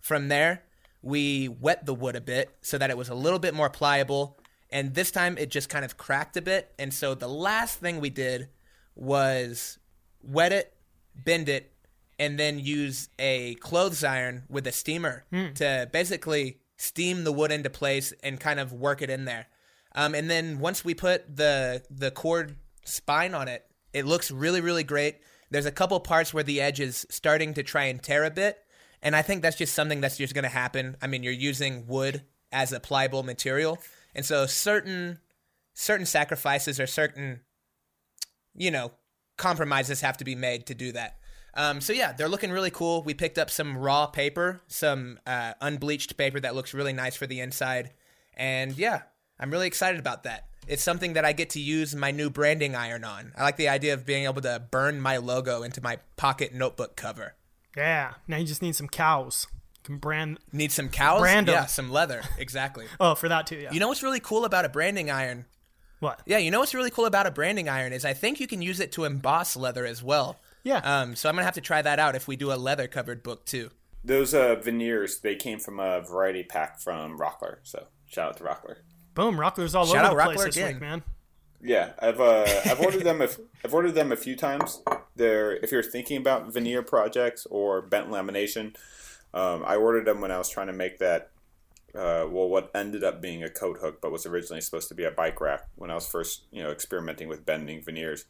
From 0.00 0.28
there, 0.28 0.62
we 1.02 1.48
wet 1.48 1.86
the 1.86 1.94
wood 1.94 2.14
a 2.14 2.20
bit 2.20 2.56
so 2.62 2.78
that 2.78 2.88
it 2.88 2.96
was 2.96 3.08
a 3.08 3.14
little 3.14 3.40
bit 3.40 3.52
more 3.52 3.68
pliable. 3.68 4.38
And 4.70 4.94
this 4.94 5.10
time 5.10 5.36
it 5.36 5.50
just 5.50 5.68
kind 5.68 5.84
of 5.84 5.96
cracked 5.96 6.36
a 6.36 6.42
bit. 6.42 6.72
And 6.78 6.94
so 6.94 7.16
the 7.16 7.28
last 7.28 7.80
thing 7.80 8.00
we 8.00 8.10
did 8.10 8.48
was 8.94 9.78
wet 10.22 10.52
it, 10.52 10.72
bend 11.16 11.48
it, 11.48 11.72
and 12.18 12.38
then 12.38 12.58
use 12.58 13.08
a 13.18 13.54
clothes 13.56 14.04
iron 14.04 14.44
with 14.48 14.66
a 14.66 14.72
steamer 14.72 15.24
to 15.54 15.88
basically 15.92 16.58
steam 16.76 17.24
the 17.24 17.32
wood 17.32 17.50
into 17.50 17.70
place 17.70 18.12
and 18.22 18.38
kind 18.40 18.60
of 18.60 18.72
work 18.72 19.02
it 19.02 19.10
in 19.10 19.24
there. 19.24 19.46
Um, 19.94 20.14
and 20.14 20.28
then 20.28 20.58
once 20.58 20.84
we 20.84 20.94
put 20.94 21.36
the 21.36 21.82
the 21.90 22.10
cord 22.10 22.56
spine 22.84 23.34
on 23.34 23.48
it, 23.48 23.64
it 23.92 24.04
looks 24.06 24.30
really 24.30 24.60
really 24.60 24.84
great. 24.84 25.16
There's 25.50 25.66
a 25.66 25.72
couple 25.72 25.98
parts 26.00 26.34
where 26.34 26.42
the 26.42 26.60
edge 26.60 26.80
is 26.80 27.06
starting 27.10 27.54
to 27.54 27.62
try 27.62 27.84
and 27.84 28.02
tear 28.02 28.24
a 28.24 28.30
bit, 28.30 28.58
and 29.02 29.14
I 29.14 29.22
think 29.22 29.42
that's 29.42 29.56
just 29.56 29.74
something 29.74 30.00
that's 30.00 30.16
just 30.16 30.34
going 30.34 30.44
to 30.44 30.48
happen. 30.48 30.96
I 31.00 31.06
mean, 31.06 31.22
you're 31.22 31.32
using 31.32 31.86
wood 31.86 32.22
as 32.50 32.72
a 32.72 32.80
pliable 32.80 33.22
material, 33.22 33.78
and 34.14 34.24
so 34.24 34.46
certain 34.46 35.20
certain 35.74 36.06
sacrifices 36.06 36.80
or 36.80 36.86
certain 36.86 37.40
you 38.54 38.70
know 38.70 38.92
compromises 39.36 40.00
have 40.00 40.16
to 40.16 40.24
be 40.24 40.34
made 40.34 40.66
to 40.66 40.74
do 40.74 40.92
that. 40.92 41.18
Um, 41.56 41.80
so 41.80 41.92
yeah, 41.92 42.12
they're 42.12 42.28
looking 42.28 42.50
really 42.50 42.70
cool. 42.70 43.02
We 43.02 43.14
picked 43.14 43.38
up 43.38 43.50
some 43.50 43.78
raw 43.78 44.06
paper, 44.06 44.60
some 44.66 45.18
uh, 45.26 45.54
unbleached 45.60 46.16
paper 46.16 46.40
that 46.40 46.54
looks 46.54 46.74
really 46.74 46.92
nice 46.92 47.14
for 47.16 47.26
the 47.26 47.40
inside, 47.40 47.92
and 48.36 48.76
yeah, 48.76 49.02
I'm 49.38 49.50
really 49.50 49.66
excited 49.66 50.00
about 50.00 50.24
that. 50.24 50.48
It's 50.66 50.82
something 50.82 51.12
that 51.12 51.24
I 51.24 51.32
get 51.32 51.50
to 51.50 51.60
use 51.60 51.94
my 51.94 52.10
new 52.10 52.30
branding 52.30 52.74
iron 52.74 53.04
on. 53.04 53.32
I 53.36 53.42
like 53.42 53.56
the 53.56 53.68
idea 53.68 53.92
of 53.94 54.06
being 54.06 54.24
able 54.24 54.40
to 54.42 54.62
burn 54.70 55.00
my 55.00 55.18
logo 55.18 55.62
into 55.62 55.82
my 55.82 55.98
pocket 56.16 56.54
notebook 56.54 56.96
cover. 56.96 57.34
yeah. 57.76 58.14
Now 58.26 58.38
you 58.38 58.46
just 58.46 58.62
need 58.62 58.74
some 58.74 58.88
cows. 58.88 59.46
You 59.76 59.80
can 59.84 59.98
brand. 59.98 60.38
Need 60.52 60.72
some 60.72 60.88
cows? 60.88 61.20
Brand 61.20 61.48
yeah, 61.48 61.66
some 61.66 61.90
leather. 61.90 62.22
Exactly. 62.38 62.86
Oh, 62.98 63.14
for 63.14 63.28
that 63.28 63.46
too. 63.46 63.56
Yeah. 63.56 63.72
you 63.72 63.78
know 63.80 63.88
what's 63.88 64.02
really 64.02 64.20
cool 64.20 64.44
about 64.46 64.64
a 64.64 64.70
branding 64.70 65.10
iron? 65.10 65.44
what? 66.00 66.20
Yeah, 66.26 66.38
you 66.38 66.50
know 66.50 66.60
what's 66.60 66.74
really 66.74 66.90
cool 66.90 67.04
about 67.06 67.26
a 67.26 67.30
branding 67.30 67.68
iron 67.68 67.92
is 67.92 68.04
I 68.04 68.14
think 68.14 68.40
you 68.40 68.46
can 68.46 68.62
use 68.62 68.80
it 68.80 68.92
to 68.92 69.04
emboss 69.04 69.56
leather 69.56 69.84
as 69.86 70.02
well. 70.02 70.40
Yeah. 70.64 70.78
Um, 70.78 71.14
so 71.14 71.28
I'm 71.28 71.34
gonna 71.34 71.44
have 71.44 71.54
to 71.54 71.60
try 71.60 71.82
that 71.82 71.98
out 71.98 72.16
if 72.16 72.26
we 72.26 72.36
do 72.36 72.52
a 72.52 72.56
leather 72.56 72.88
covered 72.88 73.22
book 73.22 73.44
too. 73.44 73.70
Those 74.02 74.34
uh, 74.34 74.56
veneers, 74.56 75.20
they 75.20 75.36
came 75.36 75.58
from 75.58 75.78
a 75.78 76.00
variety 76.00 76.42
pack 76.42 76.80
from 76.80 77.18
Rockler. 77.18 77.58
So 77.62 77.86
shout 78.08 78.30
out 78.30 78.36
to 78.38 78.44
Rockler. 78.44 78.76
Boom. 79.14 79.36
Rockler's 79.36 79.74
all 79.74 79.86
Shout 79.86 80.10
over 80.10 80.20
out 80.20 80.30
the 80.30 80.34
place 80.34 80.48
Rockler 80.48 80.54
this 80.54 80.72
week, 80.72 80.80
man. 80.80 81.02
Yeah, 81.62 81.92
I've 81.98 82.20
uh, 82.20 82.46
I've 82.66 82.80
ordered 82.80 83.04
them. 83.04 83.22
A, 83.22 83.28
I've 83.64 83.72
ordered 83.72 83.94
them 83.94 84.10
a 84.10 84.16
few 84.16 84.36
times. 84.36 84.82
They're 85.16 85.52
if 85.56 85.70
you're 85.70 85.82
thinking 85.82 86.16
about 86.16 86.52
veneer 86.52 86.82
projects 86.82 87.46
or 87.50 87.80
bent 87.80 88.10
lamination, 88.10 88.74
um, 89.32 89.62
I 89.66 89.76
ordered 89.76 90.06
them 90.06 90.20
when 90.20 90.30
I 90.30 90.38
was 90.38 90.48
trying 90.48 90.66
to 90.66 90.72
make 90.72 90.98
that. 90.98 91.30
Uh, 91.94 92.26
well, 92.28 92.48
what 92.48 92.72
ended 92.74 93.04
up 93.04 93.22
being 93.22 93.44
a 93.44 93.48
coat 93.48 93.78
hook, 93.80 94.00
but 94.02 94.10
was 94.10 94.26
originally 94.26 94.60
supposed 94.60 94.88
to 94.88 94.96
be 94.96 95.04
a 95.04 95.12
bike 95.12 95.40
rack 95.40 95.68
when 95.76 95.92
I 95.92 95.94
was 95.94 96.08
first, 96.08 96.42
you 96.50 96.60
know, 96.60 96.72
experimenting 96.72 97.28
with 97.28 97.46
bending 97.46 97.80
veneers. 97.82 98.24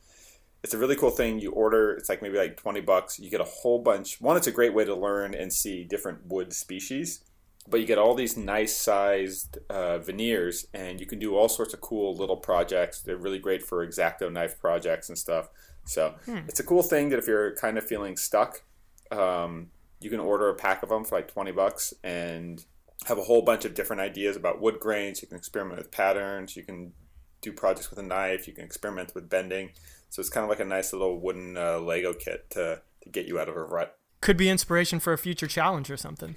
It's 0.64 0.74
a 0.74 0.78
really 0.78 0.96
cool 0.96 1.10
thing. 1.10 1.38
You 1.38 1.52
order, 1.52 1.92
it's 1.92 2.08
like 2.08 2.22
maybe 2.22 2.36
like 2.36 2.56
twenty 2.56 2.80
bucks. 2.80 3.20
You 3.20 3.30
get 3.30 3.40
a 3.40 3.44
whole 3.44 3.78
bunch. 3.78 4.20
One, 4.20 4.36
it's 4.36 4.48
a 4.48 4.52
great 4.52 4.74
way 4.74 4.84
to 4.84 4.94
learn 4.94 5.34
and 5.34 5.52
see 5.52 5.84
different 5.84 6.26
wood 6.26 6.52
species 6.52 7.20
but 7.66 7.80
you 7.80 7.86
get 7.86 7.96
all 7.96 8.14
these 8.14 8.36
nice 8.36 8.76
sized 8.76 9.56
uh, 9.70 9.96
veneers 9.96 10.66
and 10.74 11.00
you 11.00 11.06
can 11.06 11.18
do 11.18 11.34
all 11.34 11.48
sorts 11.48 11.72
of 11.72 11.80
cool 11.80 12.14
little 12.14 12.36
projects. 12.36 13.00
They're 13.00 13.16
really 13.16 13.38
great 13.38 13.62
for 13.62 13.86
exacto 13.86 14.30
knife 14.30 14.60
projects 14.60 15.08
and 15.08 15.16
stuff. 15.16 15.48
So 15.86 16.14
it's 16.46 16.60
a 16.60 16.62
cool 16.62 16.82
thing 16.82 17.08
that 17.08 17.18
if 17.18 17.26
you're 17.26 17.56
kind 17.56 17.78
of 17.78 17.86
feeling 17.86 18.18
stuck 18.18 18.62
um, 19.10 19.70
you 20.00 20.10
can 20.10 20.20
order 20.20 20.48
a 20.48 20.54
pack 20.54 20.82
of 20.82 20.88
them 20.88 21.04
for 21.04 21.16
like 21.16 21.28
20 21.28 21.52
bucks 21.52 21.94
and 22.02 22.64
have 23.06 23.18
a 23.18 23.22
whole 23.22 23.42
bunch 23.42 23.64
of 23.64 23.74
different 23.74 24.00
ideas 24.00 24.36
about 24.36 24.60
wood 24.60 24.80
grains. 24.80 25.22
You 25.22 25.28
can 25.28 25.36
experiment 25.36 25.78
with 25.78 25.90
patterns. 25.90 26.56
You 26.56 26.62
can 26.62 26.92
do 27.40 27.52
projects 27.52 27.90
with 27.90 27.98
a 27.98 28.02
knife. 28.02 28.46
You 28.46 28.54
can 28.54 28.64
experiment 28.64 29.14
with 29.14 29.28
bending 29.28 29.70
so 30.14 30.20
it's 30.20 30.30
kind 30.30 30.44
of 30.44 30.48
like 30.48 30.60
a 30.60 30.64
nice 30.64 30.92
little 30.92 31.18
wooden 31.18 31.56
uh, 31.56 31.80
lego 31.80 32.14
kit 32.14 32.48
to, 32.50 32.80
to 33.02 33.08
get 33.08 33.26
you 33.26 33.40
out 33.40 33.48
of 33.48 33.56
a 33.56 33.64
rut 33.64 33.98
Could 34.20 34.36
be 34.36 34.48
inspiration 34.48 35.00
for 35.00 35.12
a 35.12 35.18
future 35.18 35.48
challenge 35.48 35.90
or 35.90 35.96
something. 35.96 36.36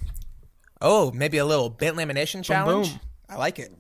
Oh, 0.82 1.12
maybe 1.12 1.38
a 1.38 1.46
little 1.46 1.70
bent 1.70 1.96
lamination 1.96 2.44
challenge. 2.44 2.90
boom. 2.90 3.00
I 3.30 3.36
like 3.36 3.60
it. 3.60 3.72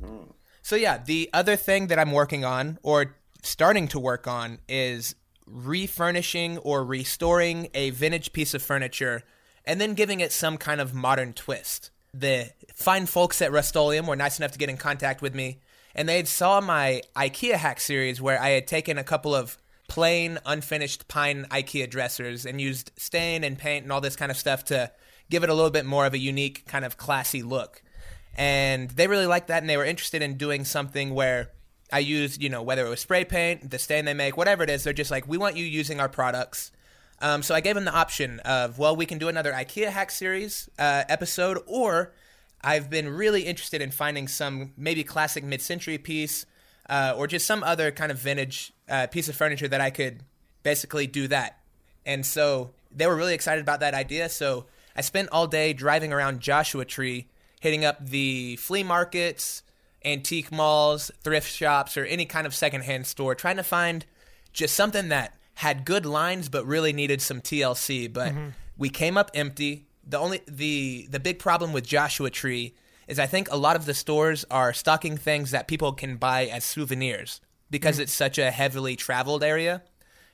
So 0.61 0.75
yeah, 0.75 0.99
the 1.03 1.31
other 1.33 1.55
thing 1.55 1.87
that 1.87 1.97
I'm 1.97 2.11
working 2.11 2.45
on 2.45 2.77
or 2.83 3.15
starting 3.41 3.87
to 3.87 3.99
work 3.99 4.27
on 4.27 4.59
is 4.69 5.15
refurnishing 5.47 6.59
or 6.59 6.85
restoring 6.85 7.69
a 7.73 7.89
vintage 7.89 8.33
piece 8.33 8.53
of 8.53 8.61
furniture 8.61 9.23
and 9.65 9.81
then 9.81 9.95
giving 9.95 10.19
it 10.19 10.31
some 10.31 10.57
kind 10.57 10.79
of 10.79 10.93
modern 10.93 11.33
twist. 11.33 11.89
The 12.13 12.51
fine 12.75 13.07
folks 13.07 13.41
at 13.41 13.51
Rust-Oleum 13.51 14.05
were 14.05 14.15
nice 14.15 14.37
enough 14.37 14.51
to 14.51 14.59
get 14.59 14.69
in 14.69 14.77
contact 14.77 15.23
with 15.23 15.33
me 15.33 15.57
and 15.95 16.07
they 16.07 16.23
saw 16.25 16.61
my 16.61 17.01
IKEA 17.15 17.53
hack 17.53 17.79
series 17.79 18.21
where 18.21 18.39
I 18.39 18.49
had 18.49 18.67
taken 18.67 18.99
a 18.99 19.03
couple 19.03 19.33
of 19.33 19.57
plain 19.87 20.37
unfinished 20.45 21.07
pine 21.07 21.45
IKEA 21.49 21.89
dressers 21.89 22.45
and 22.45 22.59
used 22.59 22.91
stain 22.97 23.43
and 23.43 23.57
paint 23.57 23.83
and 23.83 23.91
all 23.91 24.01
this 24.01 24.15
kind 24.15 24.31
of 24.31 24.37
stuff 24.37 24.63
to 24.65 24.91
give 25.29 25.43
it 25.43 25.49
a 25.49 25.53
little 25.53 25.71
bit 25.71 25.85
more 25.85 26.05
of 26.05 26.13
a 26.13 26.17
unique 26.17 26.65
kind 26.67 26.85
of 26.85 26.97
classy 26.97 27.41
look. 27.41 27.81
and 28.37 28.91
they 28.91 29.07
really 29.07 29.25
liked 29.25 29.47
that, 29.47 29.63
and 29.63 29.69
they 29.69 29.77
were 29.77 29.85
interested 29.85 30.21
in 30.21 30.37
doing 30.37 30.63
something 30.63 31.13
where 31.13 31.51
I 31.91 31.99
used, 31.99 32.41
you 32.41 32.49
know, 32.49 32.61
whether 32.61 32.85
it 32.85 32.89
was 32.89 32.99
spray 32.99 33.25
paint, 33.25 33.71
the 33.71 33.79
stain 33.79 34.05
they 34.05 34.13
make, 34.13 34.37
whatever 34.37 34.63
it 34.63 34.69
is. 34.69 34.83
They're 34.83 34.93
just 34.93 35.09
like, 35.09 35.27
we 35.27 35.37
want 35.37 35.57
you 35.57 35.65
using 35.65 35.99
our 35.99 36.09
products. 36.09 36.71
Um, 37.19 37.41
so 37.41 37.55
I 37.55 37.61
gave 37.61 37.73
them 37.73 37.85
the 37.85 37.93
option 37.93 38.39
of, 38.41 38.77
well, 38.77 38.95
we 38.95 39.07
can 39.07 39.17
do 39.17 39.27
another 39.27 39.51
IKEA 39.51 39.89
hack 39.89 40.11
series 40.11 40.69
uh, 40.77 41.03
episode, 41.09 41.57
or 41.65 42.13
I've 42.61 42.91
been 42.91 43.09
really 43.09 43.41
interested 43.43 43.81
in 43.81 43.89
finding 43.89 44.27
some 44.27 44.73
maybe 44.77 45.03
classic 45.03 45.43
mid-century 45.43 45.97
piece 45.97 46.45
uh, 46.89 47.13
or 47.17 47.27
just 47.27 47.45
some 47.45 47.63
other 47.63 47.91
kind 47.91 48.11
of 48.11 48.19
vintage 48.19 48.73
uh, 48.89 49.07
piece 49.07 49.27
of 49.29 49.35
furniture 49.35 49.67
that 49.67 49.81
I 49.81 49.89
could 49.89 50.21
basically 50.63 51.07
do 51.07 51.27
that. 51.27 51.59
And 52.05 52.25
so 52.25 52.71
they 52.91 53.07
were 53.07 53.15
really 53.15 53.33
excited 53.33 53.61
about 53.61 53.81
that 53.81 53.93
idea. 53.93 54.29
So 54.29 54.65
I 54.95 55.01
spent 55.01 55.29
all 55.31 55.47
day 55.47 55.73
driving 55.73 56.13
around 56.13 56.39
Joshua 56.39 56.85
Tree, 56.85 57.27
hitting 57.59 57.83
up 57.85 58.05
the 58.05 58.55
flea 58.57 58.83
markets, 58.83 59.63
antique 60.05 60.51
malls, 60.51 61.11
thrift 61.21 61.51
shops, 61.51 61.97
or 61.97 62.05
any 62.05 62.25
kind 62.25 62.47
of 62.47 62.55
secondhand 62.55 63.05
store, 63.07 63.35
trying 63.35 63.57
to 63.57 63.63
find 63.63 64.05
just 64.53 64.75
something 64.75 65.09
that 65.09 65.35
had 65.55 65.85
good 65.85 66.05
lines 66.05 66.49
but 66.49 66.65
really 66.65 66.93
needed 66.93 67.21
some 67.21 67.41
TLC. 67.41 68.11
But 68.11 68.33
we 68.77 68.89
came 68.89 69.17
up 69.17 69.31
empty. 69.33 69.87
The 70.07 70.17
only 70.17 70.41
the 70.47 71.07
the 71.09 71.19
big 71.19 71.39
problem 71.39 71.73
with 71.73 71.85
Joshua 71.85 72.29
Tree 72.29 72.73
is 73.07 73.19
I 73.19 73.25
think 73.25 73.49
a 73.51 73.57
lot 73.57 73.75
of 73.75 73.85
the 73.85 73.93
stores 73.93 74.45
are 74.51 74.73
stocking 74.73 75.17
things 75.17 75.51
that 75.51 75.67
people 75.67 75.93
can 75.93 76.17
buy 76.17 76.45
as 76.45 76.63
souvenirs 76.63 77.41
because 77.69 77.97
mm. 77.97 78.01
it's 78.01 78.13
such 78.13 78.37
a 78.37 78.51
heavily 78.51 78.95
traveled 78.95 79.43
area. 79.43 79.83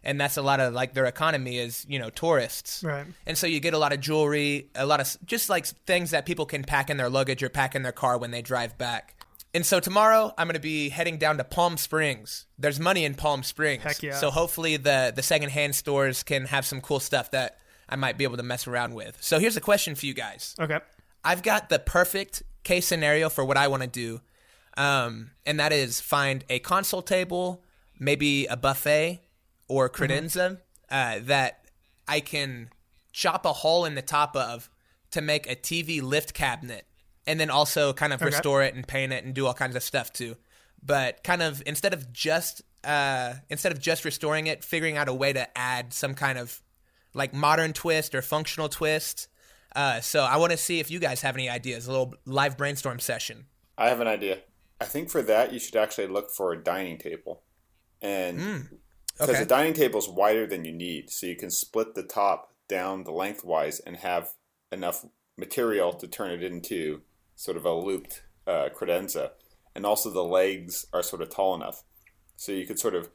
And 0.06 0.20
that's 0.20 0.36
a 0.36 0.42
lot 0.42 0.60
of 0.60 0.74
like 0.74 0.94
their 0.94 1.06
economy 1.06 1.58
is, 1.58 1.86
you 1.88 1.98
know, 1.98 2.10
tourists. 2.10 2.84
Right. 2.84 3.06
And 3.26 3.38
so 3.38 3.48
you 3.48 3.62
get 3.62 3.74
a 3.74 3.78
lot 3.78 3.94
of 3.94 4.02
jewelry, 4.02 4.70
a 4.76 4.86
lot 4.86 5.00
of 5.00 5.16
just 5.26 5.50
like 5.50 5.66
things 5.66 6.12
that 6.12 6.26
people 6.26 6.46
can 6.46 6.64
pack 6.64 6.90
in 6.90 6.98
their 6.98 7.10
luggage 7.10 7.42
or 7.42 7.48
pack 7.50 7.74
in 7.74 7.84
their 7.84 7.94
car 7.94 8.18
when 8.18 8.32
they 8.32 8.42
drive 8.42 8.78
back. 8.78 9.16
And 9.54 9.66
so 9.66 9.80
tomorrow 9.80 10.34
I'm 10.38 10.48
going 10.48 10.56
to 10.56 10.60
be 10.60 10.90
heading 10.90 11.18
down 11.18 11.38
to 11.38 11.44
Palm 11.44 11.78
Springs. 11.78 12.48
There's 12.58 12.80
money 12.80 13.06
in 13.06 13.14
Palm 13.14 13.44
Springs. 13.44 13.84
Heck 13.84 14.02
yeah. 14.02 14.16
So 14.16 14.32
hopefully 14.32 14.78
the 14.78 15.14
the 15.16 15.24
secondhand 15.24 15.76
stores 15.76 16.24
can 16.24 16.46
have 16.48 16.66
some 16.66 16.82
cool 16.82 17.00
stuff 17.00 17.32
that 17.32 17.60
I 17.88 17.96
might 17.96 18.18
be 18.18 18.24
able 18.24 18.38
to 18.38 18.44
mess 18.44 18.68
around 18.68 18.96
with. 18.96 19.18
So 19.22 19.40
here's 19.40 19.56
a 19.56 19.62
question 19.62 19.96
for 19.96 20.06
you 20.06 20.14
guys. 20.14 20.56
Okay. 20.60 20.80
I've 21.24 21.44
got 21.44 21.70
the 21.70 21.80
perfect 21.80 22.44
case 22.64 22.86
scenario 22.88 23.30
for 23.30 23.44
what 23.46 23.58
I 23.58 23.68
want 23.68 23.84
to 23.84 23.90
do, 23.90 24.22
um, 24.78 25.32
and 25.46 25.60
that 25.60 25.72
is 25.74 26.00
find 26.00 26.44
a 26.50 26.60
console 26.60 27.02
table, 27.02 27.64
maybe 28.00 28.46
a 28.48 28.58
buffet 28.58 29.22
or 29.68 29.90
credenza 29.90 30.60
uh, 30.90 31.20
that 31.24 31.66
I 32.08 32.20
can 32.20 32.70
chop 33.12 33.46
a 33.46 33.54
hole 33.54 33.86
in 33.86 33.96
the 33.96 34.02
top 34.02 34.36
of 34.36 34.70
to 35.12 35.22
make 35.22 35.50
a 35.50 35.56
TV 35.56 36.02
lift 36.02 36.34
cabinet, 36.34 36.86
and 37.28 37.40
then 37.40 37.50
also 37.50 37.94
kind 37.94 38.12
of 38.14 38.22
Okay. 38.22 38.30
restore 38.32 38.64
it 38.64 38.74
and 38.74 38.88
paint 38.88 39.14
it 39.14 39.24
and 39.24 39.34
do 39.34 39.46
all 39.46 39.54
kinds 39.54 39.76
of 39.76 39.84
stuff 39.84 40.12
too. 40.12 40.36
But 40.82 41.24
kind 41.24 41.42
of 41.42 41.62
instead 41.66 41.94
of 41.94 42.12
just 42.12 42.62
uh, 42.84 43.36
instead 43.50 43.72
of 43.72 43.80
just 43.80 44.04
restoring 44.04 44.48
it, 44.48 44.64
figuring 44.64 44.98
out 44.98 45.08
a 45.08 45.14
way 45.14 45.32
to 45.32 45.58
add 45.58 45.94
some 45.94 46.14
kind 46.16 46.38
of 46.38 46.62
like 47.14 47.34
modern 47.34 47.72
twist 47.74 48.14
or 48.16 48.22
functional 48.22 48.68
twist. 48.70 49.28
Uh, 49.76 50.02
so 50.02 50.24
I 50.24 50.38
want 50.38 50.52
to 50.52 50.58
see 50.58 50.80
if 50.80 50.92
you 50.92 51.00
guys 51.00 51.22
have 51.22 51.36
any 51.36 51.50
ideas. 51.50 51.88
A 51.88 51.92
little 51.92 52.14
live 52.26 52.58
brainstorm 52.58 53.00
session. 53.00 53.46
I 53.78 53.90
have 53.90 54.02
an 54.02 54.08
idea. 54.08 54.40
I 54.80 54.86
think 54.86 55.10
for 55.10 55.22
that 55.22 55.54
you 55.54 55.60
should 55.60 55.76
actually 55.76 56.08
look 56.08 56.30
for 56.30 56.52
a 56.52 56.62
dining 56.62 56.98
table, 56.98 57.42
and 58.02 58.70
because 59.14 59.30
okay. 59.30 59.40
the 59.40 59.46
dining 59.46 59.74
table 59.74 60.00
is 60.00 60.10
wider 60.10 60.46
than 60.46 60.66
you 60.66 60.74
need, 60.74 61.10
so 61.10 61.26
you 61.26 61.36
can 61.36 61.50
split 61.50 61.96
the 61.96 62.04
top 62.04 62.54
down 62.68 63.04
the 63.04 63.12
lengthwise 63.12 63.80
and 63.80 63.98
have 63.98 64.34
enough 64.72 65.06
material 65.38 65.94
to 65.94 66.08
turn 66.08 66.32
it 66.32 66.44
into 66.44 67.02
sort 67.36 67.56
of 67.56 67.66
a 67.66 67.74
looped 67.74 68.24
uh, 68.46 68.70
credenza, 68.76 69.32
and 69.74 69.86
also 69.86 70.10
the 70.10 70.24
legs 70.24 70.86
are 70.92 71.02
sort 71.02 71.22
of 71.22 71.30
tall 71.30 71.56
enough, 71.56 71.84
so 72.36 72.52
you 72.52 72.66
could 72.66 72.80
sort 72.80 72.96
of, 72.96 73.10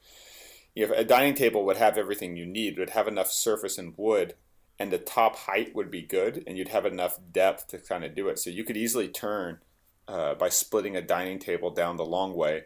you 0.75 0.87
know, 0.87 0.93
a 0.93 1.03
dining 1.03 1.35
table 1.35 1.65
would 1.65 1.77
have 1.77 1.97
everything 1.97 2.35
you 2.35 2.45
need, 2.45 2.73
It 2.73 2.79
would 2.79 2.89
have 2.91 3.07
enough 3.07 3.31
surface 3.31 3.77
and 3.77 3.93
wood, 3.95 4.35
and 4.79 4.91
the 4.91 4.97
top 4.97 5.35
height 5.35 5.75
would 5.75 5.91
be 5.91 6.01
good, 6.01 6.43
and 6.47 6.57
you'd 6.57 6.69
have 6.69 6.85
enough 6.85 7.19
depth 7.31 7.67
to 7.67 7.77
kind 7.77 8.03
of 8.03 8.15
do 8.15 8.29
it. 8.29 8.39
So 8.39 8.49
you 8.49 8.63
could 8.63 8.77
easily 8.77 9.09
turn 9.09 9.59
uh, 10.07 10.35
by 10.35 10.49
splitting 10.49 10.95
a 10.95 11.01
dining 11.01 11.37
table 11.37 11.69
down 11.69 11.97
the 11.97 12.05
long 12.05 12.33
way, 12.33 12.63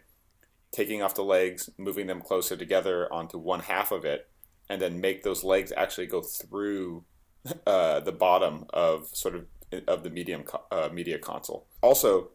taking 0.71 1.01
off 1.01 1.15
the 1.15 1.23
legs, 1.23 1.69
moving 1.77 2.07
them 2.07 2.21
closer 2.21 2.55
together 2.55 3.11
onto 3.11 3.37
one 3.37 3.61
half 3.61 3.91
of 3.91 4.05
it, 4.05 4.29
and 4.69 4.81
then 4.81 5.01
make 5.01 5.23
those 5.23 5.43
legs 5.43 5.73
actually 5.75 6.07
go 6.07 6.21
through 6.21 7.03
uh, 7.65 7.99
the 7.99 8.11
bottom 8.11 8.65
of 8.69 9.07
sort 9.13 9.35
of 9.35 9.45
of 9.87 10.03
the 10.03 10.09
medium 10.09 10.43
uh, 10.71 10.89
media 10.93 11.17
console. 11.17 11.65
Also, 11.81 12.29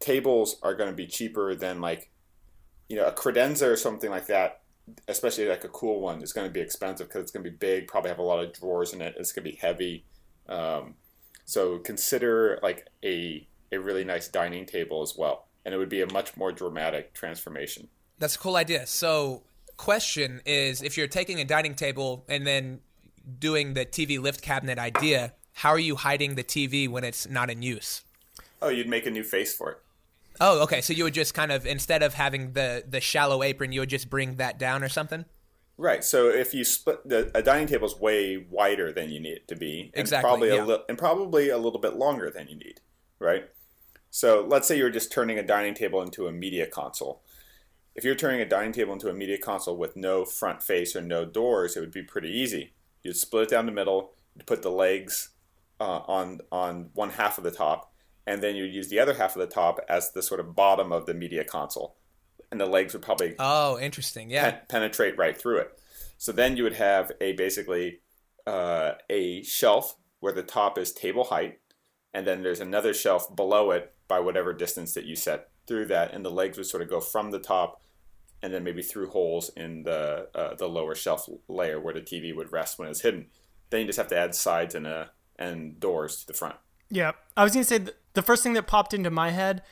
tables 0.00 0.56
are 0.62 0.74
going 0.74 0.88
to 0.88 0.96
be 0.96 1.06
cheaper 1.06 1.54
than 1.54 1.82
like 1.82 2.10
you 2.88 2.96
know 2.96 3.06
a 3.06 3.12
credenza 3.12 3.70
or 3.70 3.76
something 3.76 4.10
like 4.10 4.26
that. 4.26 4.62
Especially 5.06 5.46
like 5.46 5.64
a 5.64 5.68
cool 5.68 6.00
one 6.00 6.22
is 6.22 6.32
going 6.32 6.46
to 6.46 6.52
be 6.52 6.60
expensive 6.60 7.08
because 7.08 7.22
it's 7.22 7.30
going 7.30 7.44
to 7.44 7.50
be 7.50 7.56
big, 7.56 7.86
probably 7.86 8.10
have 8.10 8.18
a 8.18 8.22
lot 8.22 8.42
of 8.42 8.52
drawers 8.52 8.92
in 8.92 9.00
it. 9.00 9.14
It's 9.18 9.32
going 9.32 9.44
to 9.44 9.50
be 9.50 9.56
heavy. 9.56 10.04
Um, 10.48 10.94
so 11.44 11.78
consider 11.78 12.58
like 12.62 12.86
a 13.04 13.46
a 13.72 13.78
really 13.78 14.04
nice 14.04 14.28
dining 14.28 14.66
table 14.66 15.02
as 15.02 15.14
well, 15.16 15.46
and 15.64 15.74
it 15.74 15.78
would 15.78 15.88
be 15.88 16.00
a 16.00 16.12
much 16.12 16.36
more 16.36 16.52
dramatic 16.52 17.14
transformation. 17.14 17.88
That's 18.18 18.36
a 18.36 18.38
cool 18.38 18.56
idea. 18.56 18.86
So, 18.86 19.42
question 19.76 20.40
is 20.44 20.82
if 20.82 20.96
you're 20.96 21.06
taking 21.06 21.40
a 21.40 21.44
dining 21.44 21.74
table 21.74 22.24
and 22.28 22.46
then 22.46 22.80
doing 23.38 23.74
the 23.74 23.84
TV 23.84 24.20
lift 24.20 24.42
cabinet 24.42 24.78
idea, 24.78 25.34
how 25.54 25.70
are 25.70 25.78
you 25.78 25.96
hiding 25.96 26.34
the 26.34 26.44
TV 26.44 26.88
when 26.88 27.04
it's 27.04 27.28
not 27.28 27.50
in 27.50 27.62
use? 27.62 28.02
Oh, 28.60 28.68
you'd 28.68 28.88
make 28.88 29.06
a 29.06 29.10
new 29.10 29.24
face 29.24 29.54
for 29.54 29.70
it. 29.70 29.78
Oh, 30.40 30.62
okay. 30.62 30.80
So 30.80 30.92
you 30.92 31.04
would 31.04 31.14
just 31.14 31.34
kind 31.34 31.50
of 31.52 31.66
instead 31.66 32.02
of 32.02 32.14
having 32.14 32.52
the 32.52 32.84
the 32.88 33.00
shallow 33.00 33.42
apron, 33.42 33.72
you 33.72 33.80
would 33.80 33.88
just 33.90 34.08
bring 34.10 34.36
that 34.36 34.58
down 34.58 34.82
or 34.82 34.88
something. 34.88 35.24
Right. 35.76 36.02
So 36.02 36.28
if 36.28 36.54
you 36.54 36.64
split 36.64 37.08
the 37.08 37.30
a 37.34 37.42
dining 37.42 37.66
table 37.68 37.86
is 37.86 37.96
way 37.98 38.46
wider 38.50 38.92
than 38.92 39.10
you 39.10 39.20
need 39.20 39.36
it 39.38 39.48
to 39.48 39.56
be, 39.56 39.90
and 39.94 40.00
Exactly, 40.00 40.28
probably 40.28 40.48
yeah. 40.48 40.64
a 40.64 40.66
li- 40.66 40.84
and 40.88 40.98
probably 40.98 41.48
a 41.50 41.58
little 41.58 41.80
bit 41.80 41.94
longer 41.94 42.30
than 42.30 42.48
you 42.48 42.56
need, 42.56 42.80
right? 43.18 43.48
So 44.10 44.44
let's 44.48 44.66
say 44.66 44.76
you're 44.76 44.90
just 44.90 45.12
turning 45.12 45.38
a 45.38 45.42
dining 45.42 45.74
table 45.74 46.02
into 46.02 46.26
a 46.26 46.32
media 46.32 46.66
console. 46.66 47.22
If 47.94 48.04
you're 48.04 48.14
turning 48.14 48.40
a 48.40 48.48
dining 48.48 48.72
table 48.72 48.92
into 48.92 49.08
a 49.10 49.14
media 49.14 49.38
console 49.38 49.76
with 49.76 49.96
no 49.96 50.24
front 50.24 50.62
face 50.62 50.94
or 50.96 51.02
no 51.02 51.24
doors, 51.24 51.76
it 51.76 51.80
would 51.80 51.92
be 51.92 52.02
pretty 52.02 52.30
easy. 52.30 52.72
You'd 53.02 53.16
split 53.16 53.44
it 53.44 53.50
down 53.50 53.66
the 53.66 53.72
middle, 53.72 54.12
you'd 54.34 54.46
put 54.46 54.62
the 54.62 54.70
legs 54.70 55.30
uh, 55.80 56.00
on 56.06 56.40
on 56.50 56.90
one 56.94 57.10
half 57.10 57.38
of 57.38 57.44
the 57.44 57.50
top, 57.50 57.92
and 58.28 58.42
then 58.42 58.54
you'd 58.54 58.74
use 58.74 58.88
the 58.88 59.00
other 59.00 59.14
half 59.14 59.34
of 59.34 59.40
the 59.40 59.46
top 59.52 59.80
as 59.88 60.12
the 60.12 60.22
sort 60.22 60.38
of 60.40 60.54
bottom 60.54 60.92
of 60.92 61.06
the 61.06 61.14
media 61.14 61.42
console, 61.44 61.96
and 62.52 62.60
the 62.60 62.66
legs 62.66 62.92
would 62.92 63.02
probably 63.02 63.34
Oh, 63.38 63.78
interesting. 63.78 64.30
Yeah. 64.30 64.50
pen- 64.50 64.60
penetrate 64.68 65.16
right 65.18 65.36
through 65.36 65.58
it. 65.58 65.78
So 66.18 66.32
then 66.32 66.56
you 66.56 66.62
would 66.64 66.74
have 66.74 67.10
a 67.20 67.32
basically 67.32 68.00
uh, 68.46 68.92
a 69.10 69.42
shelf 69.42 69.96
where 70.20 70.32
the 70.32 70.42
top 70.42 70.78
is 70.78 70.92
table 70.92 71.24
height, 71.24 71.58
and 72.14 72.26
then 72.26 72.42
there's 72.42 72.60
another 72.60 72.92
shelf 72.94 73.34
below 73.34 73.70
it 73.70 73.94
by 74.08 74.18
whatever 74.20 74.52
distance 74.52 74.94
that 74.94 75.04
you 75.04 75.14
set 75.16 75.48
through 75.66 75.86
that, 75.86 76.12
and 76.14 76.24
the 76.24 76.30
legs 76.30 76.56
would 76.56 76.66
sort 76.66 76.82
of 76.82 76.88
go 76.88 76.98
from 77.00 77.30
the 77.30 77.38
top, 77.38 77.82
and 78.42 78.52
then 78.54 78.64
maybe 78.64 78.82
through 78.82 79.10
holes 79.10 79.50
in 79.56 79.82
the 79.84 80.28
uh, 80.34 80.54
the 80.54 80.68
lower 80.68 80.94
shelf 80.94 81.28
layer 81.48 81.78
where 81.80 81.94
the 81.94 82.00
TV 82.00 82.34
would 82.34 82.50
rest 82.52 82.78
when 82.78 82.88
it's 82.88 83.02
hidden. 83.02 83.26
Then 83.70 83.80
you 83.82 83.86
just 83.86 83.98
have 83.98 84.08
to 84.08 84.16
add 84.18 84.34
sides 84.34 84.74
and 84.74 84.86
uh, 84.86 85.06
and 85.38 85.78
doors 85.78 86.20
to 86.20 86.26
the 86.26 86.32
front. 86.32 86.56
Yeah, 86.90 87.12
I 87.36 87.44
was 87.44 87.52
gonna 87.52 87.64
say 87.64 87.78
th- 87.80 87.94
the 88.18 88.22
first 88.22 88.42
thing 88.42 88.54
that 88.54 88.66
popped 88.66 88.92
into 88.92 89.12
my 89.12 89.30
head, 89.30 89.62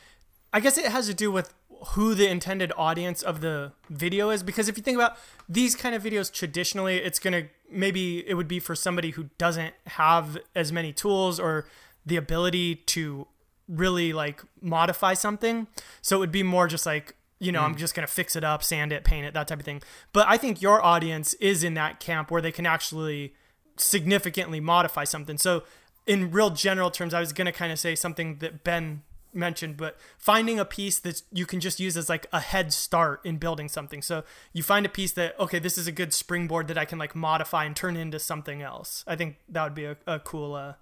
I 0.53 0.61
guess 0.61 0.79
it 0.79 0.87
has 0.87 1.09
to 1.09 1.15
do 1.15 1.33
with 1.33 1.53
who 1.89 2.15
the 2.15 2.29
intended 2.29 2.73
audience 2.77 3.21
of 3.21 3.41
the 3.41 3.73
video 3.91 4.31
is. 4.31 4.45
Because 4.45 4.69
if 4.69 4.77
you 4.77 4.85
think 4.85 4.95
about 4.95 5.19
these 5.49 5.75
kind 5.75 5.97
of 5.97 6.05
videos, 6.05 6.33
traditionally, 6.33 6.99
it's 6.99 7.19
gonna 7.19 7.49
maybe 7.69 8.25
it 8.29 8.35
would 8.35 8.47
be 8.47 8.61
for 8.61 8.77
somebody 8.77 9.11
who 9.11 9.31
doesn't 9.37 9.75
have 9.89 10.39
as 10.55 10.71
many 10.71 10.93
tools 10.93 11.41
or 11.41 11.67
the 12.07 12.15
ability 12.15 12.77
to 12.77 13.27
really 13.67 14.13
like 14.13 14.45
modify 14.61 15.13
something. 15.13 15.67
So 16.01 16.15
it 16.15 16.21
would 16.21 16.31
be 16.31 16.45
more 16.45 16.69
just 16.69 16.87
like 16.87 17.17
you 17.41 17.51
know, 17.51 17.63
I'm 17.63 17.75
mm. 17.75 17.79
just 17.79 17.97
gonna 17.97 18.07
fix 18.07 18.37
it 18.37 18.45
up, 18.45 18.63
sand 18.63 18.93
it, 18.93 19.03
paint 19.03 19.27
it, 19.27 19.35
that 19.35 19.49
type 19.49 19.59
of 19.59 19.65
thing. 19.65 19.83
But 20.13 20.29
I 20.29 20.37
think 20.37 20.63
your 20.63 20.81
audience 20.85 21.35
is 21.35 21.65
in 21.65 21.75
that 21.75 21.99
camp 21.99 22.31
where 22.31 22.41
they 22.41 22.53
can 22.53 22.65
actually 22.65 23.35
significantly 23.77 24.61
modify 24.61 25.03
something. 25.03 25.37
So, 25.37 25.65
in 26.07 26.31
real 26.31 26.51
general 26.51 26.91
terms, 26.91 27.15
I 27.15 27.21
was 27.21 27.33
going 27.33 27.47
to 27.47 27.53
kind 27.53 27.73
of 27.73 27.79
say 27.79 27.95
something 27.95 28.39
that 28.39 28.65
Ben 28.65 29.03
mentioned, 29.33 29.77
but 29.77 29.99
finding 30.17 30.59
a 30.59 30.65
piece 30.65 30.99
that 31.01 31.23
you 31.31 31.45
can 31.45 31.61
just 31.61 31.79
use 31.79 31.97
as 31.97 32.09
like 32.09 32.27
a 32.33 32.41
head 32.41 32.73
start 32.73 33.21
in 33.25 33.37
building 33.37 33.69
something. 33.69 34.01
So, 34.03 34.25
you 34.53 34.63
find 34.63 34.87
a 34.87 34.89
piece 34.89 35.13
that, 35.13 35.39
okay, 35.39 35.59
this 35.59 35.77
is 35.77 35.87
a 35.87 35.93
good 35.93 36.15
springboard 36.15 36.69
that 36.69 36.79
I 36.79 36.85
can 36.85 36.99
like 36.99 37.15
modify 37.15 37.65
and 37.65 37.77
turn 37.77 37.97
into 37.97 38.19
something 38.19 38.63
else. 38.63 39.05
I 39.07 39.17
think 39.17 39.37
that 39.49 39.65
would 39.65 39.75
be 39.75 39.85
a, 39.85 39.97
a 40.07 40.19
cool 40.21 40.55
uh, 40.55 40.75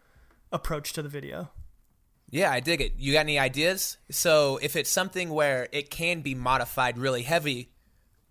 approach 0.52 0.92
to 0.92 1.02
the 1.02 1.08
video. 1.08 1.50
Yeah, 2.30 2.50
I 2.50 2.60
dig 2.60 2.80
it. 2.80 2.94
You 2.98 3.12
got 3.12 3.20
any 3.20 3.38
ideas? 3.38 3.98
So 4.10 4.58
if 4.62 4.76
it's 4.76 4.90
something 4.90 5.30
where 5.30 5.68
it 5.72 5.90
can 5.90 6.20
be 6.20 6.34
modified 6.34 6.98
really 6.98 7.22
heavy, 7.22 7.70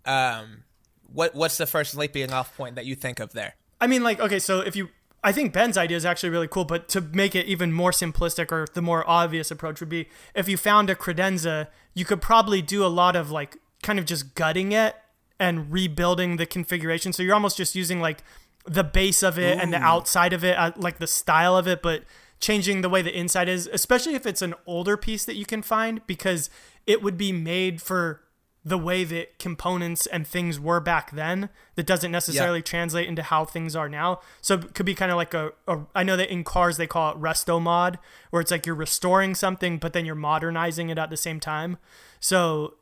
um, 0.04 0.64
what 1.12 1.34
what's 1.34 1.56
the 1.56 1.66
first 1.66 1.96
leaping 1.96 2.32
off 2.32 2.56
point 2.56 2.74
that 2.74 2.84
you 2.84 2.96
think 2.96 3.20
of 3.20 3.32
there? 3.32 3.54
I 3.80 3.86
mean, 3.86 4.02
like, 4.02 4.20
okay, 4.20 4.38
so 4.38 4.60
if 4.60 4.76
you, 4.76 4.88
I 5.24 5.32
think 5.32 5.54
Ben's 5.54 5.78
idea 5.78 5.96
is 5.96 6.04
actually 6.04 6.28
really 6.28 6.46
cool, 6.46 6.66
but 6.66 6.86
to 6.90 7.00
make 7.00 7.34
it 7.34 7.46
even 7.46 7.72
more 7.72 7.92
simplistic 7.92 8.52
or 8.52 8.66
the 8.74 8.82
more 8.82 9.08
obvious 9.08 9.50
approach 9.50 9.80
would 9.80 9.88
be 9.88 10.06
if 10.34 10.50
you 10.50 10.58
found 10.58 10.90
a 10.90 10.94
credenza, 10.94 11.68
you 11.94 12.04
could 12.04 12.20
probably 12.20 12.60
do 12.60 12.84
a 12.84 12.88
lot 12.88 13.16
of 13.16 13.30
like 13.30 13.56
kind 13.82 13.98
of 13.98 14.04
just 14.04 14.34
gutting 14.34 14.72
it 14.72 14.94
and 15.40 15.72
rebuilding 15.72 16.36
the 16.36 16.44
configuration. 16.44 17.14
So 17.14 17.22
you're 17.22 17.34
almost 17.34 17.56
just 17.56 17.74
using 17.74 18.00
like 18.00 18.22
the 18.66 18.84
base 18.84 19.22
of 19.22 19.38
it 19.38 19.56
Ooh. 19.56 19.60
and 19.60 19.72
the 19.72 19.78
outside 19.78 20.34
of 20.34 20.44
it, 20.44 20.58
uh, 20.58 20.72
like 20.76 20.98
the 20.98 21.06
style 21.06 21.56
of 21.56 21.66
it, 21.66 21.80
but 21.80 22.02
changing 22.38 22.82
the 22.82 22.90
way 22.90 23.00
the 23.00 23.18
inside 23.18 23.48
is, 23.48 23.66
especially 23.72 24.14
if 24.14 24.26
it's 24.26 24.42
an 24.42 24.54
older 24.66 24.98
piece 24.98 25.24
that 25.24 25.36
you 25.36 25.46
can 25.46 25.62
find, 25.62 26.06
because 26.06 26.50
it 26.86 27.02
would 27.02 27.16
be 27.16 27.32
made 27.32 27.80
for 27.80 28.20
the 28.64 28.78
way 28.78 29.04
that 29.04 29.38
components 29.38 30.06
and 30.06 30.26
things 30.26 30.58
were 30.58 30.80
back 30.80 31.10
then 31.10 31.50
that 31.74 31.86
doesn't 31.86 32.10
necessarily 32.10 32.60
yeah. 32.60 32.64
translate 32.64 33.06
into 33.06 33.22
how 33.22 33.44
things 33.44 33.76
are 33.76 33.88
now. 33.88 34.20
So 34.40 34.54
it 34.54 34.74
could 34.74 34.86
be 34.86 34.94
kind 34.94 35.12
of 35.12 35.16
like 35.16 35.34
a, 35.34 35.52
a 35.68 35.80
I 35.94 36.02
know 36.02 36.16
that 36.16 36.32
in 36.32 36.44
cars 36.44 36.78
they 36.78 36.86
call 36.86 37.12
it 37.12 37.20
resto 37.20 37.60
mod 37.60 37.98
where 38.30 38.40
it's 38.40 38.50
like 38.50 38.64
you're 38.64 38.74
restoring 38.74 39.34
something 39.34 39.78
but 39.78 39.92
then 39.92 40.06
you're 40.06 40.14
modernizing 40.14 40.88
it 40.88 40.98
at 40.98 41.10
the 41.10 41.16
same 41.16 41.40
time. 41.40 41.76
So 42.20 42.74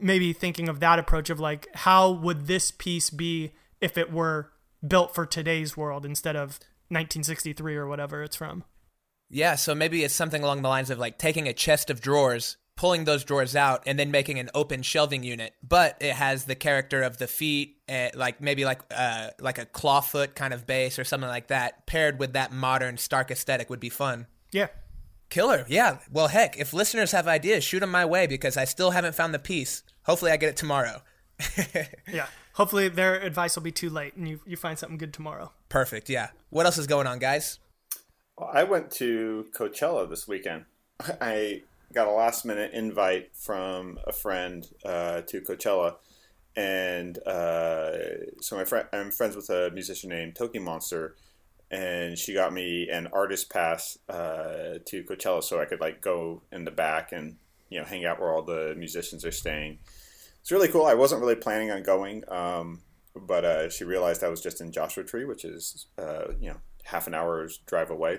maybe 0.00 0.32
thinking 0.32 0.68
of 0.68 0.80
that 0.80 0.98
approach 0.98 1.28
of 1.28 1.38
like 1.38 1.68
how 1.74 2.10
would 2.10 2.46
this 2.46 2.70
piece 2.70 3.10
be 3.10 3.52
if 3.80 3.98
it 3.98 4.10
were 4.10 4.50
built 4.86 5.14
for 5.14 5.26
today's 5.26 5.76
world 5.76 6.06
instead 6.06 6.36
of 6.36 6.60
1963 6.88 7.76
or 7.76 7.86
whatever 7.86 8.22
it's 8.22 8.36
from. 8.36 8.64
Yeah, 9.28 9.56
so 9.56 9.74
maybe 9.74 10.04
it's 10.04 10.14
something 10.14 10.42
along 10.42 10.62
the 10.62 10.68
lines 10.68 10.88
of 10.88 10.98
like 10.98 11.18
taking 11.18 11.48
a 11.48 11.52
chest 11.52 11.90
of 11.90 12.00
drawers 12.00 12.56
pulling 12.76 13.04
those 13.04 13.24
drawers 13.24 13.56
out 13.56 13.82
and 13.86 13.98
then 13.98 14.10
making 14.10 14.38
an 14.38 14.50
open 14.54 14.82
shelving 14.82 15.22
unit 15.22 15.54
but 15.66 15.96
it 16.00 16.12
has 16.12 16.44
the 16.44 16.54
character 16.54 17.02
of 17.02 17.16
the 17.18 17.26
feet 17.26 17.78
uh, 17.88 18.08
like 18.14 18.40
maybe 18.40 18.64
like 18.64 18.80
uh, 18.94 19.30
like 19.40 19.58
a 19.58 19.66
clawfoot 19.66 20.34
kind 20.34 20.52
of 20.52 20.66
base 20.66 20.98
or 20.98 21.04
something 21.04 21.28
like 21.28 21.48
that 21.48 21.86
paired 21.86 22.18
with 22.18 22.32
that 22.34 22.52
modern 22.52 22.96
stark 22.96 23.30
aesthetic 23.30 23.70
would 23.70 23.80
be 23.80 23.88
fun. 23.88 24.26
Yeah. 24.52 24.68
Killer 25.30 25.64
yeah. 25.68 25.98
Well 26.12 26.28
heck 26.28 26.58
if 26.58 26.72
listeners 26.72 27.12
have 27.12 27.26
ideas 27.26 27.64
shoot 27.64 27.80
them 27.80 27.90
my 27.90 28.04
way 28.04 28.26
because 28.26 28.56
i 28.56 28.64
still 28.64 28.90
haven't 28.90 29.14
found 29.14 29.32
the 29.32 29.38
piece. 29.38 29.82
Hopefully 30.04 30.30
i 30.30 30.36
get 30.36 30.50
it 30.50 30.56
tomorrow. 30.56 31.02
Yeah. 32.08 32.26
Hopefully 32.54 32.88
their 32.88 33.20
advice 33.20 33.56
will 33.56 33.62
be 33.62 33.72
too 33.72 33.90
late 33.90 34.16
and 34.16 34.26
you, 34.28 34.40
you 34.46 34.56
find 34.56 34.78
something 34.78 34.98
good 34.98 35.12
tomorrow. 35.12 35.52
Perfect 35.68 36.08
yeah. 36.08 36.28
What 36.50 36.66
else 36.66 36.78
is 36.78 36.86
going 36.86 37.06
on 37.06 37.18
guys? 37.18 37.58
Well, 38.36 38.50
i 38.52 38.64
went 38.64 38.90
to 38.92 39.46
coachella 39.56 40.08
this 40.08 40.28
weekend. 40.28 40.64
I 41.20 41.62
got 41.92 42.08
a 42.08 42.12
last 42.12 42.44
minute 42.44 42.72
invite 42.72 43.34
from 43.34 43.98
a 44.06 44.12
friend 44.12 44.66
uh, 44.84 45.22
to 45.22 45.40
Coachella, 45.40 45.96
and 46.56 47.18
uh, 47.26 47.92
so 48.40 48.56
my 48.56 48.64
friend, 48.64 48.88
I'm 48.92 49.10
friends 49.10 49.36
with 49.36 49.50
a 49.50 49.70
musician 49.72 50.10
named 50.10 50.34
Tokimonsta, 50.34 51.10
and 51.70 52.18
she 52.18 52.32
got 52.32 52.52
me 52.52 52.88
an 52.88 53.08
artist 53.08 53.50
pass 53.50 53.98
uh, 54.08 54.78
to 54.86 55.04
Coachella, 55.04 55.42
so 55.42 55.60
I 55.60 55.66
could 55.66 55.80
like 55.80 56.00
go 56.00 56.42
in 56.52 56.64
the 56.64 56.70
back 56.70 57.12
and 57.12 57.36
you 57.68 57.78
know 57.78 57.84
hang 57.84 58.04
out 58.04 58.20
where 58.20 58.32
all 58.32 58.42
the 58.42 58.74
musicians 58.76 59.24
are 59.24 59.32
staying. 59.32 59.78
It's 60.40 60.52
really 60.52 60.68
cool. 60.68 60.86
I 60.86 60.94
wasn't 60.94 61.20
really 61.20 61.34
planning 61.34 61.70
on 61.70 61.82
going, 61.82 62.22
um, 62.28 62.82
but 63.14 63.44
uh, 63.44 63.68
she 63.68 63.84
realized 63.84 64.22
I 64.22 64.28
was 64.28 64.40
just 64.40 64.60
in 64.60 64.72
Joshua 64.72 65.04
Tree, 65.04 65.24
which 65.24 65.44
is 65.44 65.86
uh, 65.98 66.32
you 66.40 66.50
know 66.50 66.56
half 66.84 67.06
an 67.06 67.14
hour's 67.14 67.58
drive 67.66 67.90
away. 67.90 68.18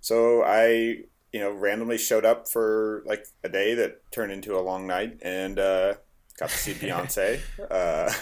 So 0.00 0.42
I 0.44 1.02
you 1.32 1.40
know, 1.40 1.50
randomly 1.50 1.98
showed 1.98 2.24
up 2.24 2.48
for 2.48 3.02
like 3.06 3.24
a 3.44 3.48
day 3.48 3.74
that 3.74 4.10
turned 4.10 4.32
into 4.32 4.56
a 4.56 4.60
long 4.60 4.86
night 4.86 5.18
and 5.22 5.58
uh, 5.58 5.94
got 6.38 6.50
to 6.50 6.56
see 6.56 6.74
Beyonce, 6.74 7.40
uh, 7.70 8.12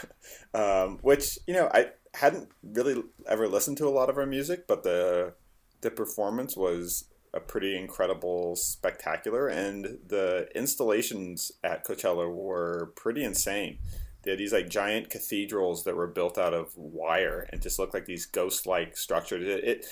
um, 0.54 0.98
which 1.02 1.38
you 1.46 1.54
know 1.54 1.70
I 1.72 1.90
hadn't 2.14 2.48
really 2.62 3.02
ever 3.26 3.48
listened 3.48 3.78
to 3.78 3.88
a 3.88 3.90
lot 3.90 4.10
of 4.10 4.16
her 4.16 4.26
music, 4.26 4.66
but 4.66 4.82
the 4.82 5.34
the 5.80 5.90
performance 5.90 6.56
was 6.56 7.04
a 7.34 7.40
pretty 7.40 7.76
incredible 7.76 8.56
spectacular, 8.56 9.48
and 9.48 9.98
the 10.06 10.48
installations 10.54 11.52
at 11.62 11.86
Coachella 11.86 12.32
were 12.32 12.92
pretty 12.96 13.24
insane. 13.24 13.78
They 14.22 14.32
had 14.32 14.40
these 14.40 14.52
like 14.52 14.68
giant 14.68 15.10
cathedrals 15.10 15.84
that 15.84 15.96
were 15.96 16.08
built 16.08 16.36
out 16.36 16.52
of 16.52 16.76
wire 16.76 17.48
and 17.52 17.62
just 17.62 17.78
looked 17.78 17.94
like 17.94 18.06
these 18.06 18.26
ghost 18.26 18.66
like 18.66 18.96
structures. 18.96 19.46
It, 19.46 19.64
it 19.64 19.86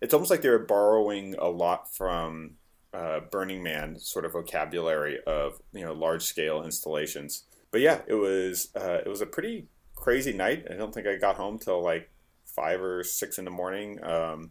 it's 0.00 0.14
almost 0.14 0.30
like 0.30 0.42
they 0.42 0.48
were 0.48 0.58
borrowing 0.58 1.34
a 1.38 1.48
lot 1.48 1.94
from 1.94 2.56
uh, 2.92 3.20
Burning 3.30 3.62
Man 3.62 3.98
sort 3.98 4.24
of 4.24 4.32
vocabulary 4.32 5.18
of 5.26 5.60
you 5.72 5.84
know 5.84 5.92
large 5.92 6.22
scale 6.22 6.62
installations. 6.62 7.44
But 7.70 7.80
yeah, 7.80 8.00
it 8.06 8.14
was 8.14 8.68
uh, 8.76 8.98
it 9.04 9.08
was 9.08 9.20
a 9.20 9.26
pretty 9.26 9.66
crazy 9.94 10.32
night. 10.32 10.66
I 10.70 10.74
don't 10.74 10.92
think 10.92 11.06
I 11.06 11.16
got 11.16 11.36
home 11.36 11.58
till 11.58 11.82
like 11.82 12.10
five 12.44 12.82
or 12.82 13.02
six 13.02 13.38
in 13.38 13.44
the 13.44 13.50
morning. 13.50 14.02
Um, 14.04 14.50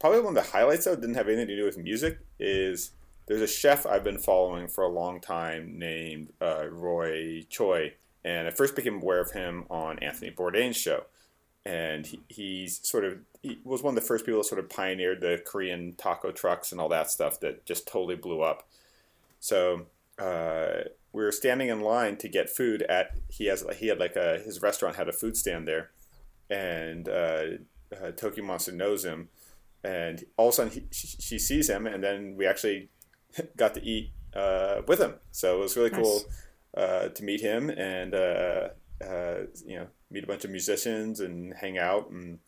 probably 0.00 0.20
one 0.20 0.36
of 0.36 0.44
the 0.44 0.50
highlights 0.50 0.84
though 0.84 0.96
didn't 0.96 1.14
have 1.14 1.28
anything 1.28 1.48
to 1.48 1.56
do 1.56 1.64
with 1.64 1.78
music. 1.78 2.18
Is 2.38 2.90
there's 3.26 3.42
a 3.42 3.46
chef 3.46 3.86
I've 3.86 4.04
been 4.04 4.18
following 4.18 4.68
for 4.68 4.84
a 4.84 4.88
long 4.88 5.20
time 5.20 5.78
named 5.78 6.32
uh, 6.40 6.66
Roy 6.68 7.46
Choi, 7.48 7.92
and 8.24 8.48
I 8.48 8.50
first 8.50 8.74
became 8.74 9.00
aware 9.02 9.20
of 9.20 9.32
him 9.32 9.64
on 9.70 9.98
Anthony 10.00 10.30
Bourdain's 10.30 10.76
show 10.76 11.04
and 11.68 12.06
he, 12.06 12.20
he's 12.28 12.80
sort 12.82 13.04
of 13.04 13.18
he 13.42 13.58
was 13.62 13.82
one 13.82 13.96
of 13.96 14.00
the 14.00 14.06
first 14.06 14.24
people 14.24 14.40
that 14.40 14.46
sort 14.48 14.58
of 14.58 14.70
pioneered 14.70 15.20
the 15.20 15.40
Korean 15.44 15.94
taco 15.98 16.32
trucks 16.32 16.72
and 16.72 16.80
all 16.80 16.88
that 16.88 17.10
stuff 17.10 17.38
that 17.40 17.66
just 17.66 17.86
totally 17.86 18.16
blew 18.16 18.40
up. 18.40 18.66
So 19.38 19.86
uh, 20.18 20.84
we 21.12 21.22
were 21.22 21.30
standing 21.30 21.68
in 21.68 21.82
line 21.82 22.16
to 22.16 22.28
get 22.28 22.48
food 22.48 22.82
at 22.82 23.10
he 23.28 23.46
has 23.46 23.66
he 23.76 23.88
had 23.88 23.98
like 23.98 24.16
a 24.16 24.38
his 24.38 24.62
restaurant 24.62 24.96
had 24.96 25.10
a 25.10 25.12
food 25.12 25.36
stand 25.36 25.68
there, 25.68 25.90
and 26.48 27.06
uh, 27.06 27.42
uh, 27.92 28.12
Tokimonsta 28.12 28.72
knows 28.72 29.04
him, 29.04 29.28
and 29.84 30.24
all 30.38 30.48
of 30.48 30.54
a 30.54 30.56
sudden 30.56 30.72
he, 30.72 30.84
she, 30.90 31.06
she, 31.06 31.38
sees 31.38 31.68
him, 31.68 31.86
and 31.86 32.02
then 32.02 32.34
we 32.36 32.46
actually 32.46 32.88
got 33.56 33.74
to 33.74 33.84
eat 33.84 34.10
uh, 34.34 34.80
with 34.88 35.00
him. 35.00 35.14
So 35.32 35.56
it 35.56 35.60
was 35.60 35.76
really 35.76 35.90
nice. 35.90 36.02
cool 36.02 36.22
uh, 36.74 37.08
to 37.08 37.24
meet 37.24 37.42
him 37.42 37.68
and 37.68 38.14
uh, 38.14 38.68
uh, 39.04 39.40
you 39.66 39.76
know 39.76 39.86
meet 40.10 40.24
a 40.24 40.26
bunch 40.26 40.44
of 40.44 40.50
musicians 40.50 41.20
and 41.20 41.54
hang 41.54 41.78
out 41.78 42.10
and 42.10 42.38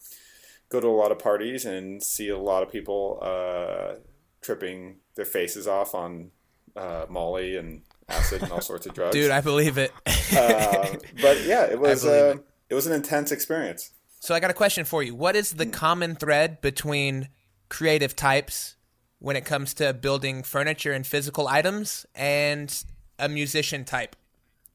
go 0.70 0.80
to 0.80 0.86
a 0.86 0.88
lot 0.88 1.12
of 1.12 1.18
parties 1.18 1.64
and 1.64 2.02
see 2.02 2.28
a 2.28 2.38
lot 2.38 2.62
of 2.62 2.70
people 2.70 3.18
uh, 3.20 3.94
tripping 4.40 4.96
their 5.16 5.24
faces 5.24 5.66
off 5.68 5.94
on 5.94 6.30
uh, 6.76 7.06
Molly 7.08 7.56
and 7.56 7.82
acid 8.08 8.42
and 8.42 8.52
all 8.52 8.60
sorts 8.60 8.86
of 8.86 8.94
drugs. 8.94 9.14
Dude, 9.14 9.30
I 9.30 9.40
believe 9.40 9.78
it. 9.78 9.92
uh, 10.06 10.96
but 11.20 11.42
yeah, 11.44 11.64
it 11.70 11.78
was 11.78 12.04
uh, 12.04 12.34
it. 12.36 12.46
it 12.70 12.74
was 12.74 12.86
an 12.86 12.92
intense 12.92 13.32
experience. 13.32 13.92
So 14.20 14.34
I 14.34 14.40
got 14.40 14.50
a 14.50 14.54
question 14.54 14.84
for 14.84 15.02
you. 15.02 15.14
What 15.14 15.34
is 15.34 15.52
the 15.52 15.66
common 15.66 16.14
thread 16.14 16.60
between 16.60 17.28
creative 17.68 18.14
types 18.14 18.76
when 19.18 19.36
it 19.36 19.44
comes 19.44 19.74
to 19.74 19.92
building 19.94 20.42
furniture 20.42 20.92
and 20.92 21.06
physical 21.06 21.48
items 21.48 22.04
and 22.14 22.84
a 23.18 23.28
musician 23.28 23.84
type 23.84 24.16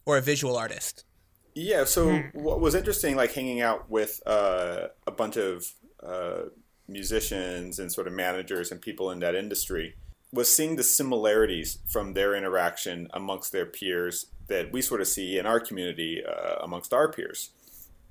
or 0.06 0.18
a 0.18 0.22
visual 0.22 0.58
artist? 0.58 1.06
Yeah. 1.56 1.86
So 1.86 2.10
hmm. 2.10 2.28
what 2.34 2.60
was 2.60 2.76
interesting, 2.76 3.16
like 3.16 3.34
hanging 3.34 3.62
out 3.62 3.90
with 3.90 4.22
uh, 4.26 4.90
a 5.08 5.12
bunch 5.12 5.38
of 5.38 5.66
uh, 6.04 6.50
musicians 6.88 7.80
and 7.80 7.92
sort 7.92 8.08
of 8.08 8.14
managers 8.14 8.72
and 8.72 8.82
people 8.82 9.10
in 9.10 9.20
that 9.20 9.36
industry, 9.36 9.96
was 10.32 10.54
seeing 10.54 10.76
the 10.76 10.84
similarities 10.84 11.80
from 11.88 12.14
their 12.14 12.36
interaction 12.36 13.08
amongst 13.14 13.54
their 13.54 13.66
peers 13.66 14.28
that 14.48 14.72
we 14.72 14.82
sort 14.82 15.02
of 15.02 15.08
see 15.08 15.40
in 15.40 15.46
our 15.46 15.60
community 15.60 16.22
uh, 16.24 16.58
amongst 16.62 16.94
our 16.94 17.12
peers, 17.12 17.52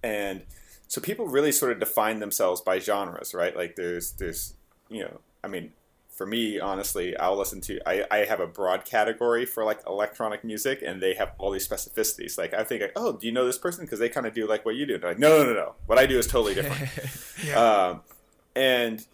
and 0.03 0.43
so 0.89 1.01
people 1.01 1.27
really 1.27 1.53
sort 1.53 1.71
of 1.71 1.79
define 1.79 2.21
themselves 2.21 2.61
by 2.61 2.79
genres, 2.79 3.35
right? 3.35 3.55
Like 3.55 3.77
there's 3.77 4.13
there's 4.13 4.55
you 4.89 5.03
know, 5.03 5.21
I 5.43 5.49
mean, 5.49 5.73
for 6.15 6.27
me, 6.27 6.61
honestly, 6.61 7.17
I'll 7.17 7.37
listen 7.37 7.61
to. 7.63 7.81
I, 7.89 8.05
I 8.11 8.19
have 8.25 8.41
a 8.41 8.47
broad 8.47 8.85
category 8.85 9.45
for 9.47 9.65
like 9.65 9.81
electronic 9.87 10.45
music, 10.45 10.83
and 10.85 11.03
they 11.03 11.15
have 11.15 11.33
all 11.39 11.51
these 11.51 11.67
specificities. 11.67 12.39
Like 12.39 12.55
I 12.55 12.65
think, 12.65 12.83
like, 12.83 12.93
oh, 12.97 13.13
do 13.13 13.27
you 13.27 13.33
know 13.33 13.45
this 13.45 13.59
person? 13.59 13.85
Because 13.85 13.99
they 13.99 14.09
kind 14.09 14.27
of 14.27 14.35
do 14.35 14.49
like 14.49 14.65
what 14.65 14.77
you 14.77 14.87
do. 14.87 14.99
like, 14.99 15.19
no, 15.19 15.39
no, 15.39 15.45
no, 15.45 15.55
no. 15.55 15.75
What 15.87 15.99
I 15.99 16.07
do 16.07 16.19
is 16.19 16.27
totally 16.27 16.55
different. 16.55 16.91
yeah. 17.47 17.89
um, 17.89 18.01
and 18.55 19.05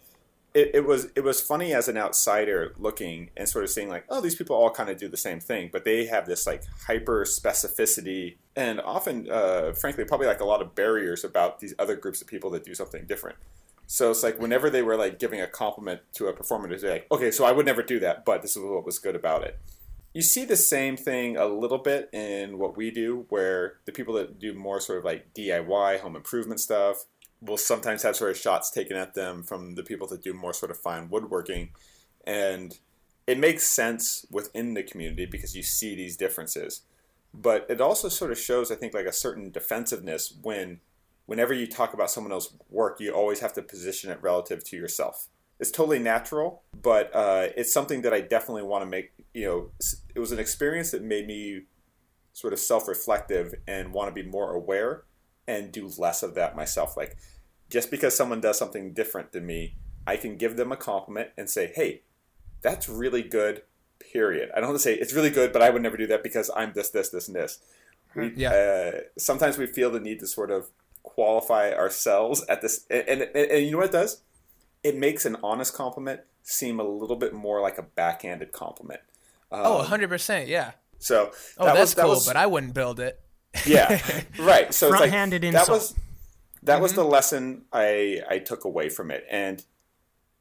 it, 0.53 0.71
it 0.75 0.85
was 0.85 1.07
it 1.15 1.23
was 1.23 1.41
funny 1.41 1.73
as 1.73 1.87
an 1.87 1.97
outsider 1.97 2.73
looking 2.77 3.29
and 3.37 3.47
sort 3.47 3.63
of 3.63 3.69
seeing 3.69 3.89
like, 3.89 4.05
oh, 4.09 4.21
these 4.21 4.35
people 4.35 4.55
all 4.55 4.69
kind 4.69 4.89
of 4.89 4.97
do 4.97 5.07
the 5.07 5.17
same 5.17 5.39
thing, 5.39 5.69
but 5.71 5.85
they 5.85 6.05
have 6.05 6.25
this 6.25 6.45
like 6.45 6.63
hyper 6.87 7.25
specificity 7.25 8.35
and 8.55 8.81
often, 8.81 9.29
uh, 9.31 9.71
frankly, 9.73 10.03
probably 10.03 10.27
like 10.27 10.41
a 10.41 10.45
lot 10.45 10.61
of 10.61 10.75
barriers 10.75 11.23
about 11.23 11.59
these 11.59 11.73
other 11.79 11.95
groups 11.95 12.21
of 12.21 12.27
people 12.27 12.49
that 12.51 12.65
do 12.65 12.75
something 12.75 13.05
different. 13.05 13.37
So 13.91 14.09
it's 14.09 14.23
like 14.23 14.39
whenever 14.39 14.69
they 14.69 14.83
were 14.83 14.95
like 14.95 15.19
giving 15.19 15.41
a 15.41 15.47
compliment 15.47 15.99
to 16.13 16.27
a 16.27 16.33
performer, 16.33 16.73
they're 16.77 16.91
like, 16.91 17.07
okay, 17.11 17.29
so 17.29 17.43
I 17.43 17.51
would 17.51 17.65
never 17.65 17.83
do 17.83 17.99
that, 17.99 18.23
but 18.23 18.41
this 18.41 18.55
is 18.55 18.63
what 18.63 18.85
was 18.85 18.99
good 18.99 19.17
about 19.17 19.43
it. 19.43 19.59
You 20.13 20.21
see 20.21 20.45
the 20.45 20.55
same 20.55 20.95
thing 20.95 21.35
a 21.35 21.45
little 21.45 21.77
bit 21.77 22.09
in 22.13 22.57
what 22.57 22.77
we 22.77 22.89
do, 22.89 23.25
where 23.27 23.79
the 23.83 23.91
people 23.91 24.13
that 24.13 24.39
do 24.39 24.53
more 24.53 24.79
sort 24.79 24.99
of 24.99 25.03
like 25.03 25.33
DIY 25.33 25.99
home 25.99 26.15
improvement 26.15 26.61
stuff 26.61 27.03
will 27.41 27.57
sometimes 27.57 28.03
have 28.03 28.15
sort 28.15 28.31
of 28.31 28.37
shots 28.37 28.71
taken 28.71 28.95
at 28.95 29.13
them 29.13 29.43
from 29.43 29.75
the 29.75 29.83
people 29.83 30.07
that 30.07 30.23
do 30.23 30.33
more 30.33 30.53
sort 30.53 30.71
of 30.71 30.77
fine 30.77 31.09
woodworking. 31.09 31.71
And 32.25 32.79
it 33.27 33.39
makes 33.39 33.67
sense 33.67 34.25
within 34.31 34.73
the 34.73 34.83
community 34.83 35.25
because 35.25 35.53
you 35.53 35.63
see 35.63 35.95
these 35.95 36.15
differences. 36.15 36.83
But 37.33 37.65
it 37.67 37.81
also 37.81 38.07
sort 38.07 38.31
of 38.31 38.39
shows, 38.39 38.71
I 38.71 38.75
think, 38.75 38.93
like 38.93 39.05
a 39.05 39.11
certain 39.11 39.51
defensiveness 39.51 40.33
when 40.41 40.79
whenever 41.25 41.53
you 41.53 41.67
talk 41.67 41.93
about 41.93 42.11
someone 42.11 42.31
else's 42.31 42.57
work, 42.69 42.99
you 42.99 43.11
always 43.11 43.39
have 43.39 43.53
to 43.53 43.61
position 43.61 44.11
it 44.11 44.21
relative 44.21 44.63
to 44.65 44.75
yourself. 44.75 45.27
It's 45.59 45.71
totally 45.71 45.99
natural, 45.99 46.63
but 46.81 47.15
uh, 47.15 47.47
it's 47.55 47.71
something 47.71 48.01
that 48.01 48.13
I 48.13 48.21
definitely 48.21 48.63
want 48.63 48.81
to 48.81 48.87
make. 48.87 49.11
You 49.33 49.45
know, 49.45 49.71
it 50.15 50.19
was 50.19 50.31
an 50.31 50.39
experience 50.39 50.91
that 50.91 51.03
made 51.03 51.27
me 51.27 51.63
sort 52.33 52.53
of 52.53 52.59
self-reflective 52.59 53.53
and 53.67 53.93
want 53.93 54.13
to 54.13 54.23
be 54.23 54.27
more 54.27 54.53
aware 54.53 55.03
and 55.47 55.71
do 55.71 55.89
less 55.97 56.23
of 56.23 56.33
that 56.35 56.55
myself. 56.55 56.97
Like, 56.97 57.17
just 57.69 57.91
because 57.91 58.15
someone 58.15 58.41
does 58.41 58.57
something 58.57 58.93
different 58.93 59.33
than 59.33 59.45
me, 59.45 59.75
I 60.07 60.17
can 60.17 60.35
give 60.35 60.57
them 60.57 60.71
a 60.71 60.77
compliment 60.77 61.29
and 61.37 61.49
say, 61.49 61.71
"Hey, 61.75 62.01
that's 62.61 62.89
really 62.89 63.23
good." 63.23 63.63
Period. 63.99 64.49
I 64.55 64.59
don't 64.59 64.69
want 64.69 64.79
to 64.79 64.83
say 64.83 64.95
it's 64.95 65.13
really 65.13 65.29
good, 65.29 65.53
but 65.53 65.61
I 65.61 65.69
would 65.69 65.83
never 65.83 65.95
do 65.95 66.07
that 66.07 66.23
because 66.23 66.49
I'm 66.55 66.73
this, 66.73 66.89
this, 66.89 67.09
this, 67.09 67.27
and 67.27 67.35
this. 67.35 67.59
We, 68.15 68.33
Yeah. 68.35 68.51
Uh, 68.51 68.99
sometimes 69.17 69.59
we 69.59 69.67
feel 69.67 69.91
the 69.91 69.99
need 69.99 70.19
to 70.21 70.27
sort 70.27 70.49
of 70.49 70.71
qualify 71.03 71.71
ourselves 71.73 72.45
at 72.47 72.61
this, 72.61 72.85
and, 72.89 73.07
and, 73.07 73.21
and 73.35 73.65
you 73.65 73.71
know 73.71 73.77
what 73.77 73.87
it 73.87 73.91
does? 73.91 74.21
It 74.83 74.97
makes 74.97 75.25
an 75.25 75.37
honest 75.43 75.73
compliment 75.73 76.21
seem 76.43 76.79
a 76.79 76.83
little 76.83 77.15
bit 77.15 77.33
more 77.33 77.61
like 77.61 77.77
a 77.77 77.83
backhanded 77.83 78.51
compliment. 78.51 79.01
oh, 79.51 79.81
um, 79.81 79.87
100%. 79.87 80.47
Yeah. 80.47 80.71
So 80.99 81.31
Oh, 81.57 81.65
that 81.65 81.73
that's 81.73 81.79
was, 81.79 81.95
that 81.95 82.01
cool, 82.03 82.09
was, 82.11 82.27
but 82.27 82.35
I 82.35 82.45
wouldn't 82.45 82.73
build 82.73 82.99
it. 82.99 83.19
yeah, 83.65 84.01
right. 84.39 84.73
So 84.73 84.87
it's 84.87 84.91
like 84.91 84.99
Front-handed 84.99 85.41
that 85.41 85.47
insult. 85.47 85.69
was 85.69 85.95
that 86.63 86.79
was 86.79 86.91
mm-hmm. 86.91 87.01
the 87.01 87.07
lesson 87.07 87.61
I 87.73 88.21
I 88.29 88.37
took 88.39 88.65
away 88.65 88.89
from 88.89 89.11
it, 89.11 89.25
and 89.29 89.63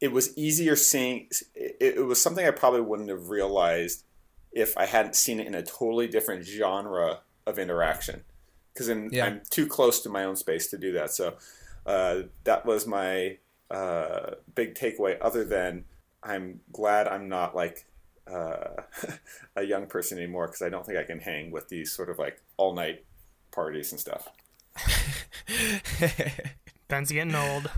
it 0.01 0.13
was 0.13 0.37
easier 0.37 0.77
seeing. 0.77 1.29
It, 1.55 1.95
it 1.97 2.07
was 2.07 2.23
something 2.23 2.47
I 2.47 2.51
probably 2.51 2.83
wouldn't 2.83 3.09
have 3.09 3.31
realized 3.31 4.05
if 4.53 4.77
I 4.77 4.87
hadn't 4.87 5.17
seen 5.17 5.41
it 5.41 5.47
in 5.47 5.55
a 5.55 5.63
totally 5.63 6.07
different 6.09 6.45
genre 6.45 7.21
of 7.47 7.59
interaction, 7.59 8.23
because 8.73 8.89
Yeah. 9.11 9.27
I'm 9.27 9.43
too 9.51 9.67
close 9.67 10.01
to 10.03 10.09
my 10.09 10.25
own 10.25 10.37
space 10.37 10.69
to 10.69 10.79
do 10.79 10.93
that. 10.93 11.11
So 11.11 11.35
uh, 11.87 12.23
that 12.45 12.67
was 12.67 12.87
my 12.87 13.39
uh, 13.71 14.33
big 14.55 14.75
takeaway. 14.75 15.17
Other 15.21 15.45
than 15.45 15.85
I'm 16.23 16.61
glad 16.73 17.09
I'm 17.09 17.29
not 17.29 17.55
like 17.55 17.87
uh, 18.31 18.83
a 19.57 19.63
young 19.63 19.87
person 19.87 20.19
anymore 20.19 20.47
because 20.47 20.63
I 20.63 20.69
don't 20.69 20.87
think 20.87 20.99
I 20.99 21.05
can 21.05 21.21
hang 21.21 21.51
with 21.51 21.69
these 21.69 21.93
sort 21.93 22.11
of 22.11 22.19
like 22.19 22.41
all 22.57 22.75
night 22.75 23.05
parties 23.51 23.93
and 23.93 24.01
stuff. 24.01 24.29
Ben's 26.89 27.13
getting 27.13 27.35
old. 27.35 27.71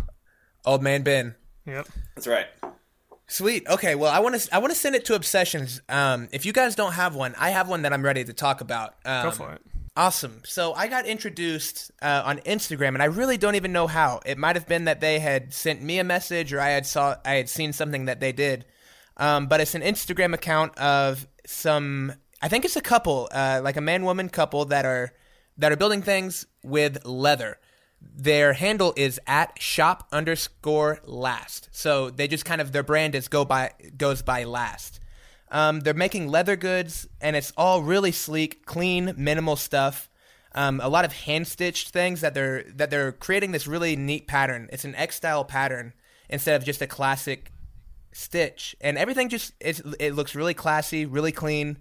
Old 0.65 0.83
man 0.83 1.03
Ben. 1.03 1.35
Yep. 1.67 1.89
That's 2.15 2.27
right. 2.27 2.47
Sweet. 3.27 3.67
Okay. 3.69 3.95
Well, 3.95 4.13
I 4.13 4.21
want 4.21 4.41
to 4.41 4.55
I 4.55 4.59
want 4.59 4.73
to 4.73 4.79
send 4.79 4.95
it 4.95 5.05
to 5.07 5.15
Obsessions. 5.15 5.81
Um, 5.89 6.29
if 6.33 6.45
you 6.45 6.53
guys 6.53 6.75
don't 6.75 6.93
have 6.93 7.15
one, 7.15 7.35
I 7.39 7.51
have 7.51 7.69
one 7.69 7.83
that 7.83 7.93
I'm 7.93 8.05
ready 8.05 8.25
to 8.25 8.33
talk 8.33 8.61
about. 8.61 8.95
Um, 9.05 9.25
Go 9.25 9.31
for 9.31 9.53
it. 9.53 9.63
Awesome. 9.95 10.41
So 10.45 10.73
I 10.73 10.89
got 10.89 11.05
introduced 11.05 11.91
uh, 12.01 12.23
on 12.25 12.39
Instagram, 12.41 12.89
and 12.89 13.03
I 13.03 13.07
really 13.07 13.37
don't 13.37 13.57
even 13.57 13.73
know 13.73 13.87
how. 13.87 14.21
It 14.25 14.39
might 14.39 14.57
have 14.57 14.67
been 14.67 14.87
that 14.87 15.01
they 15.01 15.19
had 15.19 15.53
sent 15.53 15.83
me 15.83 15.99
a 15.99 16.05
message, 16.05 16.53
or 16.53 16.61
I 16.61 16.71
had 16.71 16.87
saw 16.87 17.17
I 17.27 17.35
had 17.35 17.51
seen 17.51 17.75
something 17.75 18.07
that 18.07 18.19
they 18.19 18.33
did. 18.33 18.65
Um, 19.19 19.49
but 19.49 19.61
it's 19.61 19.75
an 19.75 19.83
Instagram 19.83 20.33
account 20.33 20.77
of 20.79 21.29
some. 21.47 22.15
I 22.41 22.49
think 22.49 22.65
it's 22.65 22.77
a 22.77 22.81
couple, 22.81 23.29
uh, 23.33 23.61
like 23.63 23.77
a 23.77 23.83
man 23.83 24.05
woman 24.05 24.31
couple 24.31 24.65
that 24.67 24.87
are 24.87 25.13
that 25.59 25.73
are 25.73 25.77
building 25.77 26.01
things 26.01 26.47
with 26.63 27.05
leather. 27.05 27.59
Their 28.01 28.55
handle 28.55 28.95
is 28.97 29.21
at 29.27 29.61
shop 29.61 30.09
underscore 30.11 31.01
last. 31.05 31.69
So 31.71 32.09
they 32.09 32.29
just 32.29 32.47
kind 32.47 32.63
of 32.63 32.73
their 32.73 32.83
brand 32.83 33.15
is 33.15 33.29
go 33.29 33.45
by 33.45 33.73
goes 33.99 34.23
by 34.23 34.45
last. 34.45 35.01
Um, 35.53 35.81
they're 35.81 35.93
making 35.93 36.29
leather 36.29 36.57
goods, 36.57 37.07
and 37.21 37.37
it's 37.37 37.53
all 37.59 37.83
really 37.83 38.11
sleek, 38.11 38.65
clean, 38.65 39.15
minimal 39.19 39.55
stuff. 39.57 40.09
Um, 40.55 40.81
a 40.81 40.89
lot 40.89 41.05
of 41.05 41.13
hand 41.13 41.47
stitched 41.47 41.91
things 41.91 42.23
that 42.23 42.33
they're 42.33 42.65
that 42.75 42.91
they're 42.91 43.13
creating 43.13 43.53
this 43.53 43.67
really 43.67 43.95
neat 43.95 44.27
pattern. 44.27 44.69
It's 44.73 44.87
an 44.87 44.95
X 44.95 45.17
style 45.17 45.45
pattern 45.45 45.93
instead 46.31 46.57
of 46.57 46.65
just 46.65 46.81
a 46.81 46.87
classic 46.87 47.53
stitch, 48.13 48.75
and 48.81 48.97
everything 48.97 49.29
just 49.29 49.53
it's, 49.61 49.81
it 50.01 50.15
looks 50.15 50.35
really 50.35 50.55
classy, 50.55 51.05
really 51.05 51.33
clean, 51.33 51.79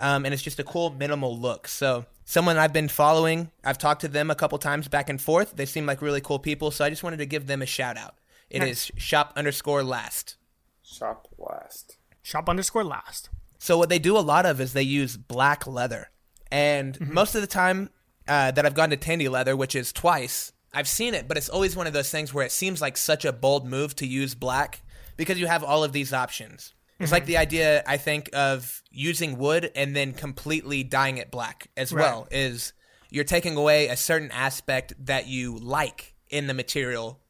um, 0.00 0.24
and 0.24 0.34
it's 0.34 0.42
just 0.42 0.58
a 0.58 0.64
cool 0.64 0.90
minimal 0.90 1.38
look. 1.38 1.68
So 1.68 2.06
someone 2.24 2.58
I've 2.58 2.72
been 2.72 2.88
following, 2.88 3.52
I've 3.64 3.78
talked 3.78 4.00
to 4.00 4.08
them 4.08 4.32
a 4.32 4.36
couple 4.36 4.58
times 4.58 4.88
back 4.88 5.08
and 5.08 5.20
forth. 5.22 5.54
They 5.54 5.66
seem 5.66 5.86
like 5.86 6.02
really 6.02 6.20
cool 6.20 6.40
people, 6.40 6.72
so 6.72 6.84
I 6.84 6.90
just 6.90 7.04
wanted 7.04 7.18
to 7.18 7.26
give 7.26 7.46
them 7.46 7.62
a 7.62 7.66
shout 7.66 7.96
out. 7.96 8.16
It 8.50 8.64
is 8.64 8.90
shop 8.96 9.32
underscore 9.36 9.84
last. 9.84 10.36
Shop 10.82 11.28
last. 11.38 11.98
Shop 12.22 12.48
underscore 12.48 12.84
last. 12.84 13.28
So 13.58 13.78
what 13.78 13.88
they 13.88 13.98
do 13.98 14.16
a 14.16 14.20
lot 14.20 14.46
of 14.46 14.60
is 14.60 14.72
they 14.72 14.82
use 14.82 15.16
black 15.16 15.66
leather, 15.66 16.10
and 16.50 16.98
most 17.12 17.34
of 17.34 17.40
the 17.40 17.46
time 17.46 17.90
uh, 18.26 18.50
that 18.50 18.66
I've 18.66 18.74
gone 18.74 18.90
to 18.90 18.96
Tandy 18.96 19.28
Leather, 19.28 19.56
which 19.56 19.74
is 19.74 19.92
twice, 19.92 20.52
I've 20.74 20.88
seen 20.88 21.14
it, 21.14 21.28
but 21.28 21.36
it's 21.36 21.48
always 21.48 21.76
one 21.76 21.86
of 21.86 21.92
those 21.92 22.10
things 22.10 22.32
where 22.32 22.46
it 22.46 22.52
seems 22.52 22.80
like 22.80 22.96
such 22.96 23.24
a 23.24 23.32
bold 23.32 23.66
move 23.66 23.94
to 23.96 24.06
use 24.06 24.34
black 24.34 24.82
because 25.16 25.38
you 25.38 25.46
have 25.46 25.62
all 25.62 25.84
of 25.84 25.92
these 25.92 26.12
options. 26.12 26.74
It's 26.98 27.10
like 27.10 27.26
the 27.26 27.36
idea 27.36 27.82
I 27.84 27.96
think 27.96 28.30
of 28.32 28.80
using 28.90 29.36
wood 29.36 29.72
and 29.74 29.96
then 29.96 30.12
completely 30.12 30.84
dyeing 30.84 31.18
it 31.18 31.32
black 31.32 31.66
as 31.76 31.92
well. 31.92 32.28
Is 32.30 32.72
you're 33.10 33.24
taking 33.24 33.56
away 33.56 33.88
a 33.88 33.96
certain 33.96 34.30
aspect 34.30 34.94
that 35.06 35.26
you 35.26 35.58
like 35.58 36.14
in 36.30 36.46
the 36.46 36.54
material 36.54 37.20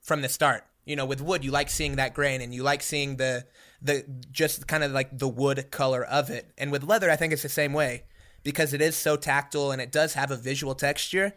from 0.00 0.22
the 0.22 0.28
start. 0.30 0.64
You 0.86 0.96
know, 0.96 1.04
with 1.04 1.20
wood, 1.20 1.44
you 1.44 1.50
like 1.50 1.68
seeing 1.68 1.96
that 1.96 2.14
grain 2.14 2.40
and 2.40 2.54
you 2.54 2.62
like 2.62 2.82
seeing 2.82 3.16
the 3.18 3.44
the 3.80 4.04
just 4.32 4.66
kind 4.66 4.82
of 4.84 4.92
like 4.92 5.16
the 5.18 5.28
wood 5.28 5.70
color 5.70 6.04
of 6.04 6.30
it. 6.30 6.50
And 6.58 6.72
with 6.72 6.82
leather, 6.82 7.10
I 7.10 7.16
think 7.16 7.32
it's 7.32 7.42
the 7.42 7.48
same 7.48 7.72
way 7.72 8.04
because 8.42 8.72
it 8.72 8.80
is 8.80 8.96
so 8.96 9.16
tactile 9.16 9.70
and 9.70 9.80
it 9.80 9.92
does 9.92 10.14
have 10.14 10.30
a 10.30 10.36
visual 10.36 10.74
texture. 10.74 11.34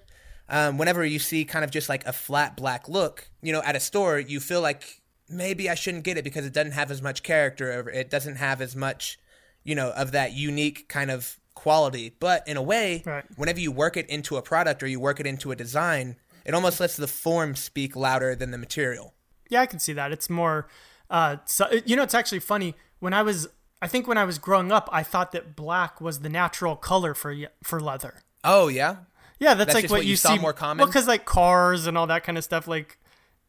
Um, 0.49 0.77
whenever 0.77 1.05
you 1.05 1.19
see 1.19 1.45
kind 1.45 1.63
of 1.63 1.71
just 1.71 1.87
like 1.87 2.05
a 2.05 2.11
flat 2.13 2.57
black 2.57 2.89
look, 2.89 3.29
you 3.41 3.53
know, 3.53 3.61
at 3.63 3.75
a 3.75 3.79
store, 3.79 4.19
you 4.19 4.39
feel 4.39 4.61
like 4.61 5.01
maybe 5.29 5.69
I 5.69 5.75
shouldn't 5.75 6.03
get 6.03 6.17
it 6.17 6.23
because 6.23 6.45
it 6.45 6.53
doesn't 6.53 6.73
have 6.73 6.91
as 6.91 7.01
much 7.01 7.23
character 7.23 7.79
or 7.79 7.89
it 7.89 8.09
doesn't 8.09 8.35
have 8.35 8.59
as 8.59 8.75
much, 8.75 9.17
you 9.63 9.75
know, 9.75 9.91
of 9.91 10.11
that 10.11 10.33
unique 10.33 10.89
kind 10.89 11.09
of 11.09 11.37
quality. 11.53 12.15
But 12.19 12.45
in 12.47 12.57
a 12.57 12.61
way, 12.61 13.03
Right. 13.05 13.23
whenever 13.37 13.59
you 13.59 13.71
work 13.71 13.95
it 13.95 14.09
into 14.09 14.35
a 14.35 14.41
product 14.41 14.83
or 14.83 14.87
you 14.87 14.99
work 14.99 15.19
it 15.19 15.27
into 15.27 15.51
a 15.51 15.55
design, 15.55 16.17
it 16.43 16.53
almost 16.53 16.79
lets 16.79 16.97
the 16.97 17.07
form 17.07 17.55
speak 17.55 17.95
louder 17.95 18.35
than 18.35 18.51
the 18.51 18.57
material. 18.57 19.13
Yeah, 19.49 19.61
I 19.61 19.67
can 19.67 19.79
see 19.79 19.93
that. 19.93 20.11
It's 20.11 20.29
more, 20.29 20.67
uh, 21.11 21.37
so, 21.45 21.69
you 21.85 21.95
know, 21.95 22.03
it's 22.03 22.15
actually 22.15 22.39
funny. 22.39 22.73
When 22.99 23.13
I 23.13 23.21
was, 23.21 23.49
I 23.81 23.87
think 23.87 24.07
when 24.07 24.17
I 24.17 24.23
was 24.23 24.39
growing 24.39 24.71
up, 24.71 24.89
I 24.91 25.03
thought 25.03 25.33
that 25.33 25.55
black 25.55 25.99
was 25.99 26.21
the 26.21 26.29
natural 26.29 26.75
color 26.75 27.13
for 27.13 27.35
for 27.61 27.79
leather. 27.79 28.23
Oh 28.43 28.69
yeah, 28.69 28.95
Yeah, 29.39 29.53
that's, 29.53 29.73
That's 29.73 29.83
like 29.83 29.91
what, 29.91 29.99
what 29.99 30.05
you 30.05 30.15
see 30.15 30.39
more 30.39 30.53
common? 30.53 30.77
Well, 30.77 30.87
because 30.87 31.07
like 31.07 31.25
cars 31.25 31.85
and 31.85 31.97
all 31.97 32.07
that 32.07 32.23
kind 32.23 32.37
of 32.37 32.43
stuff, 32.43 32.67
like 32.67 32.97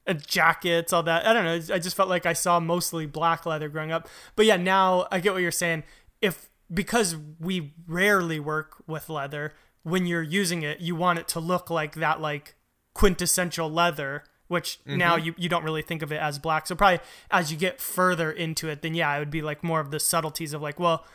uh, 0.07 0.15
jackets, 0.15 0.93
all 0.93 1.03
that. 1.05 1.27
I 1.27 1.33
don't 1.33 1.45
know. 1.45 1.75
I 1.75 1.79
just 1.79 1.95
felt 1.95 2.09
like 2.09 2.27
I 2.27 2.33
saw 2.33 2.59
mostly 2.59 3.07
black 3.07 3.47
leather 3.47 3.69
growing 3.69 3.93
up. 3.93 4.09
But 4.35 4.47
yeah, 4.47 4.57
now 4.57 5.07
I 5.13 5.21
get 5.21 5.33
what 5.33 5.43
you're 5.43 5.51
saying. 5.51 5.85
If 6.21 6.49
because 6.73 7.15
we 7.39 7.75
rarely 7.87 8.41
work 8.41 8.83
with 8.87 9.09
leather, 9.09 9.53
when 9.83 10.07
you're 10.07 10.23
using 10.23 10.63
it, 10.63 10.81
you 10.81 10.97
want 10.97 11.19
it 11.19 11.29
to 11.29 11.41
look 11.41 11.71
like 11.71 11.95
that, 11.95 12.21
like 12.21 12.57
quintessential 12.95 13.71
leather. 13.71 14.25
Which 14.49 14.81
now 14.85 15.17
Mm-hmm. 15.17 15.27
you, 15.27 15.35
you 15.39 15.49
don't 15.49 15.65
really 15.65 15.83
think 15.83 16.03
of 16.03 16.13
it 16.13 16.21
as 16.21 16.39
black. 16.39 16.67
So 16.67 16.75
probably 16.75 17.01
as 17.31 17.51
you 17.51 17.57
get 17.57 17.81
further 17.81 18.31
into 18.31 18.69
it, 18.69 18.83
then 18.83 18.95
yeah, 18.95 19.15
it 19.17 19.19
would 19.19 19.31
be 19.31 19.41
like 19.43 19.65
more 19.65 19.81
of 19.81 19.91
the 19.91 19.99
subtleties 20.01 20.53
of 20.53 20.61
like, 20.61 20.79
well, 20.79 21.07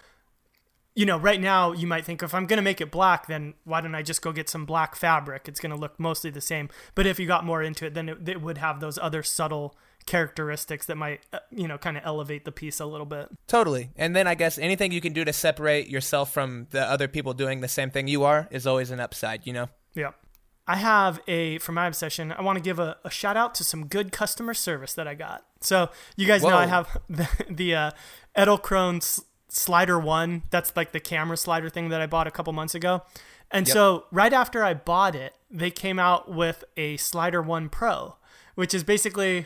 you 0.96 1.06
know, 1.06 1.18
right 1.20 1.40
now 1.40 1.72
you 1.74 1.86
might 1.86 2.04
think 2.04 2.24
if 2.24 2.34
I'm 2.34 2.48
going 2.48 2.58
to 2.58 2.64
make 2.64 2.82
it 2.82 2.90
black, 2.90 3.28
then 3.28 3.54
why 3.66 3.82
don't 3.82 3.94
I 3.94 4.02
just 4.02 4.24
go 4.24 4.32
get 4.32 4.50
some 4.50 4.66
black 4.66 4.96
fabric? 4.96 5.48
It's 5.48 5.60
going 5.60 5.70
to 5.70 5.78
look 5.78 6.00
mostly 6.00 6.32
the 6.32 6.42
same. 6.42 6.70
But 6.96 7.06
if 7.06 7.20
you 7.20 7.28
got 7.28 7.46
more 7.46 7.62
into 7.62 7.86
it, 7.86 7.94
then 7.94 8.10
it, 8.10 8.28
it 8.28 8.42
would 8.42 8.58
have 8.58 8.80
those 8.80 8.98
other 8.98 9.22
subtle 9.22 9.76
characteristics 10.08 10.88
that 10.88 10.96
might, 10.98 11.22
uh, 11.32 11.40
you 11.52 11.68
know, 11.68 11.78
kind 11.78 11.98
of 11.98 12.04
elevate 12.06 12.46
the 12.46 12.52
piece 12.52 12.80
a 12.80 12.86
little 12.88 13.06
bit. 13.06 13.28
totally. 13.46 13.92
And 13.96 14.16
then 14.16 14.26
I 14.26 14.34
guess 14.34 14.58
anything 14.58 14.92
you 14.92 15.02
can 15.02 15.14
do 15.14 15.24
to 15.24 15.34
separate 15.34 15.88
yourself 15.90 16.34
from 16.34 16.66
the 16.72 16.82
other 16.82 17.08
people 17.08 17.34
doing 17.34 17.62
the 17.62 17.68
same 17.68 17.92
thing 17.92 18.08
you 18.08 18.24
are 18.24 18.48
is 18.50 18.66
always 18.66 18.90
an 18.90 19.00
upside. 19.00 19.46
You 19.46 19.54
know. 19.54 19.70
Yeah. 19.94 20.12
I 20.68 20.76
have 20.76 21.22
a, 21.28 21.58
for 21.60 21.72
my 21.72 21.88
obsession, 21.88 22.32
I 22.34 22.42
want 22.42 22.58
to 22.58 22.62
give 22.64 22.78
a, 22.80 22.98
a 23.06 23.10
shout 23.10 23.38
out 23.38 23.56
to 23.56 23.64
some 23.64 23.88
good 23.88 24.12
customer 24.12 24.54
service 24.54 24.94
that 24.96 25.08
I 25.08 25.14
got. 25.16 25.46
So 25.62 25.90
you 26.18 26.28
guys 26.28 26.44
know 26.44 26.50
I 26.58 26.66
have 26.66 26.98
the, 27.10 27.28
the 27.50 27.76
uh, 27.76 27.92
Edelkrone 28.38 28.98
s- 28.98 29.22
Slider 29.50 29.98
1. 29.98 30.44
That's 30.50 30.76
like 30.76 30.92
the 30.92 31.00
camera 31.00 31.38
slider 31.38 31.70
thing 31.70 31.90
that 31.90 32.02
I 32.02 32.06
bought 32.06 32.28
a 32.28 32.32
couple 32.32 32.52
months 32.54 32.76
ago. 32.76 33.04
And 33.50 33.66
Yep. 33.68 33.74
so 33.74 34.06
right 34.12 34.34
after 34.34 34.64
I 34.64 34.74
bought 34.74 35.16
it, 35.16 35.34
they 35.50 35.72
came 35.72 36.00
out 36.00 36.30
with 36.30 36.66
a 36.76 36.98
Slider 36.98 37.42
1 37.42 37.70
Pro, 37.70 38.16
which 38.56 38.74
is 38.74 38.84
basically 38.84 39.46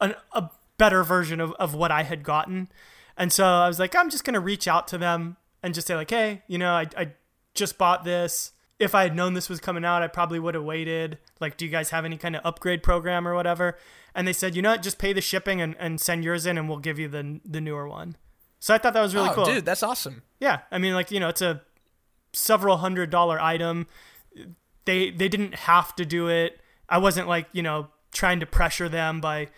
an, 0.00 0.14
a 0.32 0.50
better 0.78 1.02
version 1.02 1.40
of, 1.40 1.52
of 1.54 1.74
what 1.74 1.90
I 1.90 2.04
had 2.04 2.22
gotten. 2.22 2.68
And 3.16 3.32
so 3.32 3.44
I 3.44 3.66
was 3.66 3.80
like, 3.80 3.96
I'm 3.96 4.08
just 4.08 4.24
going 4.24 4.34
to 4.34 4.40
reach 4.40 4.68
out 4.68 4.86
to 4.88 4.98
them 4.98 5.36
and 5.64 5.74
just 5.74 5.88
say, 5.88 5.96
like, 5.96 6.10
hey, 6.10 6.42
you 6.46 6.58
know, 6.58 6.72
I, 6.74 6.86
I 6.96 7.12
just 7.54 7.76
bought 7.76 8.04
this. 8.04 8.52
If 8.78 8.94
I 8.94 9.04
had 9.04 9.14
known 9.14 9.34
this 9.34 9.48
was 9.48 9.60
coming 9.60 9.84
out, 9.84 10.02
I 10.02 10.08
probably 10.08 10.38
would 10.38 10.54
have 10.54 10.64
waited. 10.64 11.18
Like, 11.40 11.56
do 11.56 11.64
you 11.64 11.70
guys 11.70 11.90
have 11.90 12.04
any 12.04 12.16
kind 12.16 12.34
of 12.34 12.42
upgrade 12.44 12.82
program 12.82 13.26
or 13.26 13.34
whatever? 13.34 13.78
And 14.14 14.26
they 14.26 14.32
said, 14.32 14.56
you 14.56 14.62
know 14.62 14.70
what, 14.70 14.82
just 14.82 14.98
pay 14.98 15.12
the 15.12 15.20
shipping 15.20 15.60
and, 15.60 15.76
and 15.78 16.00
send 16.00 16.24
yours 16.24 16.44
in 16.44 16.58
and 16.58 16.68
we'll 16.68 16.78
give 16.78 16.98
you 16.98 17.08
the, 17.08 17.40
the 17.44 17.60
newer 17.60 17.88
one. 17.88 18.16
So 18.64 18.72
I 18.72 18.78
thought 18.78 18.94
that 18.94 19.02
was 19.02 19.14
really 19.14 19.28
oh, 19.28 19.34
cool. 19.34 19.44
dude, 19.44 19.66
that's 19.66 19.82
awesome. 19.82 20.22
Yeah, 20.40 20.60
I 20.70 20.78
mean, 20.78 20.94
like 20.94 21.10
you 21.10 21.20
know, 21.20 21.28
it's 21.28 21.42
a 21.42 21.60
several 22.32 22.78
hundred 22.78 23.10
dollar 23.10 23.38
item. 23.38 23.86
They 24.86 25.10
they 25.10 25.28
didn't 25.28 25.54
have 25.54 25.94
to 25.96 26.06
do 26.06 26.28
it. 26.28 26.58
I 26.88 26.96
wasn't 26.96 27.28
like 27.28 27.46
you 27.52 27.62
know 27.62 27.88
trying 28.10 28.40
to 28.40 28.46
pressure 28.46 28.88
them 28.88 29.20
by 29.20 29.48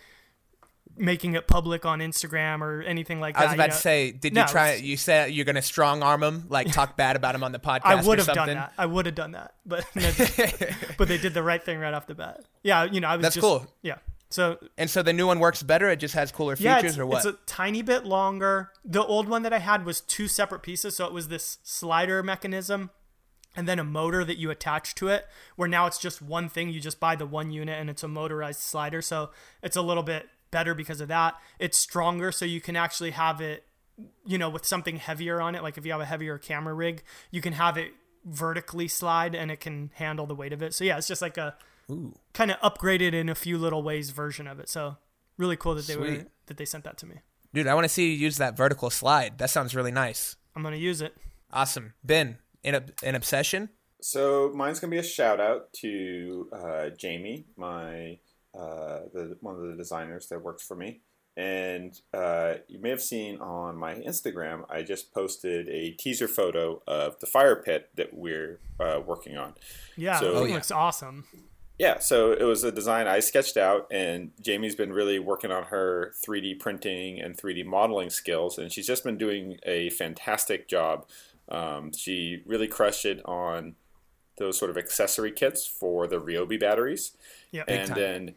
making 0.97 1.35
it 1.35 1.47
public 1.47 1.85
on 1.85 1.99
Instagram 1.99 2.61
or 2.61 2.81
anything 2.81 3.19
like 3.19 3.35
that. 3.35 3.41
I 3.41 3.45
was 3.45 3.53
about 3.53 3.63
you 3.65 3.69
know? 3.69 3.75
to 3.75 3.81
say, 3.81 4.11
did 4.11 4.33
No, 4.33 4.41
you 4.41 4.47
try? 4.47 4.67
it's- 4.69 4.83
You 4.83 4.97
said 4.97 5.31
you're 5.31 5.45
gonna 5.45 5.61
strong 5.61 6.01
arm 6.03 6.21
them, 6.21 6.45
like 6.49 6.71
talk 6.71 6.97
bad 6.97 7.15
about 7.15 7.35
him 7.35 7.43
on 7.43 7.51
the 7.51 7.59
podcast. 7.69 7.81
I 7.85 7.95
would 8.01 8.17
have 8.19 8.27
done 8.27 8.47
that. 8.49 8.73
I 8.77 8.85
would 8.85 9.05
have 9.05 9.15
done 9.15 9.31
that, 9.31 9.53
but 9.65 9.85
but 10.97 11.07
they 11.07 11.17
did 11.17 11.33
the 11.33 11.43
right 11.43 11.63
thing 11.63 11.79
right 11.79 11.93
off 11.93 12.07
the 12.07 12.15
bat. 12.15 12.41
Yeah, 12.63 12.83
you 12.85 12.99
know, 12.99 13.07
I 13.07 13.15
was 13.17 13.23
That's 13.23 13.35
just, 13.35 13.43
cool. 13.43 13.67
Yeah, 13.81 13.95
so 14.29 14.57
And 14.77 14.89
so 14.89 15.01
the 15.03 15.13
new 15.13 15.27
one 15.27 15.39
works 15.39 15.63
better. 15.63 15.89
It 15.89 15.97
just 15.97 16.13
has 16.15 16.31
cooler 16.31 16.55
yeah, 16.59 16.77
features, 16.81 16.97
or 16.99 17.05
what? 17.05 17.17
it's 17.17 17.25
a 17.25 17.37
tiny 17.45 17.81
bit 17.81 18.05
longer. 18.05 18.71
The 18.83 19.03
old 19.03 19.27
one 19.29 19.43
that 19.43 19.53
I 19.53 19.59
had 19.59 19.85
was 19.85 20.01
two 20.01 20.27
separate 20.27 20.63
pieces, 20.63 20.95
so 20.95 21.05
it 21.05 21.13
was 21.13 21.27
this 21.29 21.59
slider 21.63 22.21
mechanism 22.23 22.89
and 23.55 23.67
then 23.67 23.79
a 23.79 23.83
motor 23.83 24.23
that 24.23 24.37
you 24.37 24.51
attach 24.51 24.93
to 24.95 25.07
it. 25.07 25.27
Where 25.55 25.67
now 25.67 25.87
it's 25.87 25.97
just 25.97 26.21
one 26.21 26.49
thing. 26.49 26.69
You 26.69 26.79
just 26.79 26.99
buy 26.99 27.15
the 27.15 27.25
one 27.25 27.51
unit 27.51 27.79
and 27.79 27.89
it's 27.89 28.03
a 28.03 28.07
motorized 28.07 28.59
slider, 28.59 29.01
so 29.01 29.31
it's 29.63 29.75
a 29.75 29.81
little 29.81 30.03
bit 30.03 30.27
better 30.51 30.73
because 30.73 31.01
of 31.01 31.07
that. 31.07 31.35
It's 31.59 31.77
stronger, 31.77 32.31
so 32.31 32.45
you 32.45 32.61
can 32.61 32.75
actually 32.75 33.11
have 33.11 33.41
it, 33.41 33.65
you 34.25 34.37
know, 34.37 34.49
with 34.49 34.65
something 34.65 34.97
heavier 34.97 35.41
on 35.41 35.55
it. 35.55 35.63
Like 35.63 35.77
if 35.77 35.85
you 35.85 35.91
have 35.91 36.01
a 36.01 36.05
heavier 36.05 36.37
camera 36.37 36.73
rig, 36.73 37.03
you 37.31 37.41
can 37.41 37.53
have 37.53 37.77
it 37.77 37.93
vertically 38.25 38.87
slide 38.87 39.33
and 39.33 39.49
it 39.49 39.59
can 39.59 39.91
handle 39.95 40.25
the 40.25 40.35
weight 40.35 40.53
of 40.53 40.61
it. 40.61 40.73
So 40.73 40.83
yeah, 40.83 40.97
it's 40.97 41.07
just 41.07 41.21
like 41.21 41.37
a 41.37 41.55
kind 42.33 42.51
of 42.51 42.59
upgraded 42.59 43.13
in 43.13 43.29
a 43.29 43.35
few 43.35 43.57
little 43.57 43.81
ways 43.83 44.09
version 44.09 44.47
of 44.47 44.59
it. 44.59 44.69
So 44.69 44.97
really 45.37 45.55
cool 45.55 45.75
that 45.75 45.87
they 45.87 45.95
were 45.95 46.25
that 46.47 46.57
they 46.57 46.65
sent 46.65 46.83
that 46.83 46.97
to 46.99 47.05
me. 47.05 47.15
Dude, 47.53 47.67
I 47.67 47.73
want 47.73 47.85
to 47.85 47.89
see 47.89 48.11
you 48.11 48.17
use 48.17 48.37
that 48.37 48.57
vertical 48.57 48.89
slide. 48.89 49.37
That 49.37 49.49
sounds 49.49 49.75
really 49.75 49.91
nice. 49.91 50.35
I'm 50.55 50.63
gonna 50.63 50.75
use 50.75 51.01
it. 51.01 51.15
Awesome, 51.51 51.93
Ben. 52.03 52.39
In 52.63 52.75
a, 52.75 52.83
an 53.03 53.15
obsession. 53.15 53.69
So 54.01 54.51
mine's 54.53 54.79
gonna 54.79 54.91
be 54.91 54.97
a 54.97 55.03
shout 55.03 55.39
out 55.39 55.71
to 55.81 56.49
uh, 56.51 56.89
Jamie, 56.89 57.45
my 57.55 58.19
uh, 58.57 58.99
the 59.13 59.37
one 59.41 59.55
of 59.55 59.61
the 59.61 59.75
designers 59.75 60.27
that 60.27 60.41
works 60.41 60.63
for 60.65 60.75
me. 60.75 61.01
And 61.35 61.93
uh, 62.15 62.55
you 62.67 62.79
may 62.79 62.89
have 62.89 63.01
seen 63.01 63.37
on 63.39 63.77
my 63.77 63.93
Instagram, 63.95 64.63
I 64.71 64.81
just 64.81 65.13
posted 65.13 65.69
a 65.69 65.91
teaser 65.91 66.27
photo 66.27 66.81
of 66.87 67.19
the 67.19 67.27
fire 67.27 67.55
pit 67.55 67.89
that 67.95 68.11
we're 68.15 68.59
uh, 68.79 69.01
working 69.05 69.37
on. 69.37 69.53
Yeah, 69.95 70.19
So- 70.19 70.31
it 70.31 70.35
Oh, 70.35 70.45
yeah. 70.45 70.53
looks 70.55 70.71
awesome. 70.71 71.25
Yeah, 71.77 71.99
so 71.99 72.31
it 72.31 72.41
was 72.41 72.63
a 72.63 72.71
design 72.71 73.05
I 73.05 73.19
sketched 73.19 73.55
out, 73.55 73.85
and 73.91 74.31
Jamie's 74.41 74.73
been 74.75 74.91
really 74.91 75.19
working 75.19 75.51
on 75.51 75.65
her 75.65 76.11
3D 76.27 76.59
printing 76.59 77.21
and 77.21 77.37
3D 77.37 77.63
modeling 77.67 78.09
skills, 78.09 78.57
and 78.57 78.73
she's 78.73 78.87
just 78.87 79.03
been 79.03 79.15
doing 79.19 79.59
a 79.61 79.91
fantastic 79.91 80.67
job. 80.67 81.05
Um, 81.49 81.91
she 81.93 82.41
really 82.47 82.67
crushed 82.67 83.05
it 83.05 83.21
on 83.25 83.75
those 84.39 84.57
sort 84.57 84.71
of 84.71 84.77
accessory 84.77 85.31
kits 85.31 85.67
for 85.67 86.07
the 86.07 86.19
Ryobi 86.19 86.59
batteries, 86.59 87.15
Yeah, 87.51 87.63
and 87.67 87.89
time. 87.89 87.95
then 87.99 88.35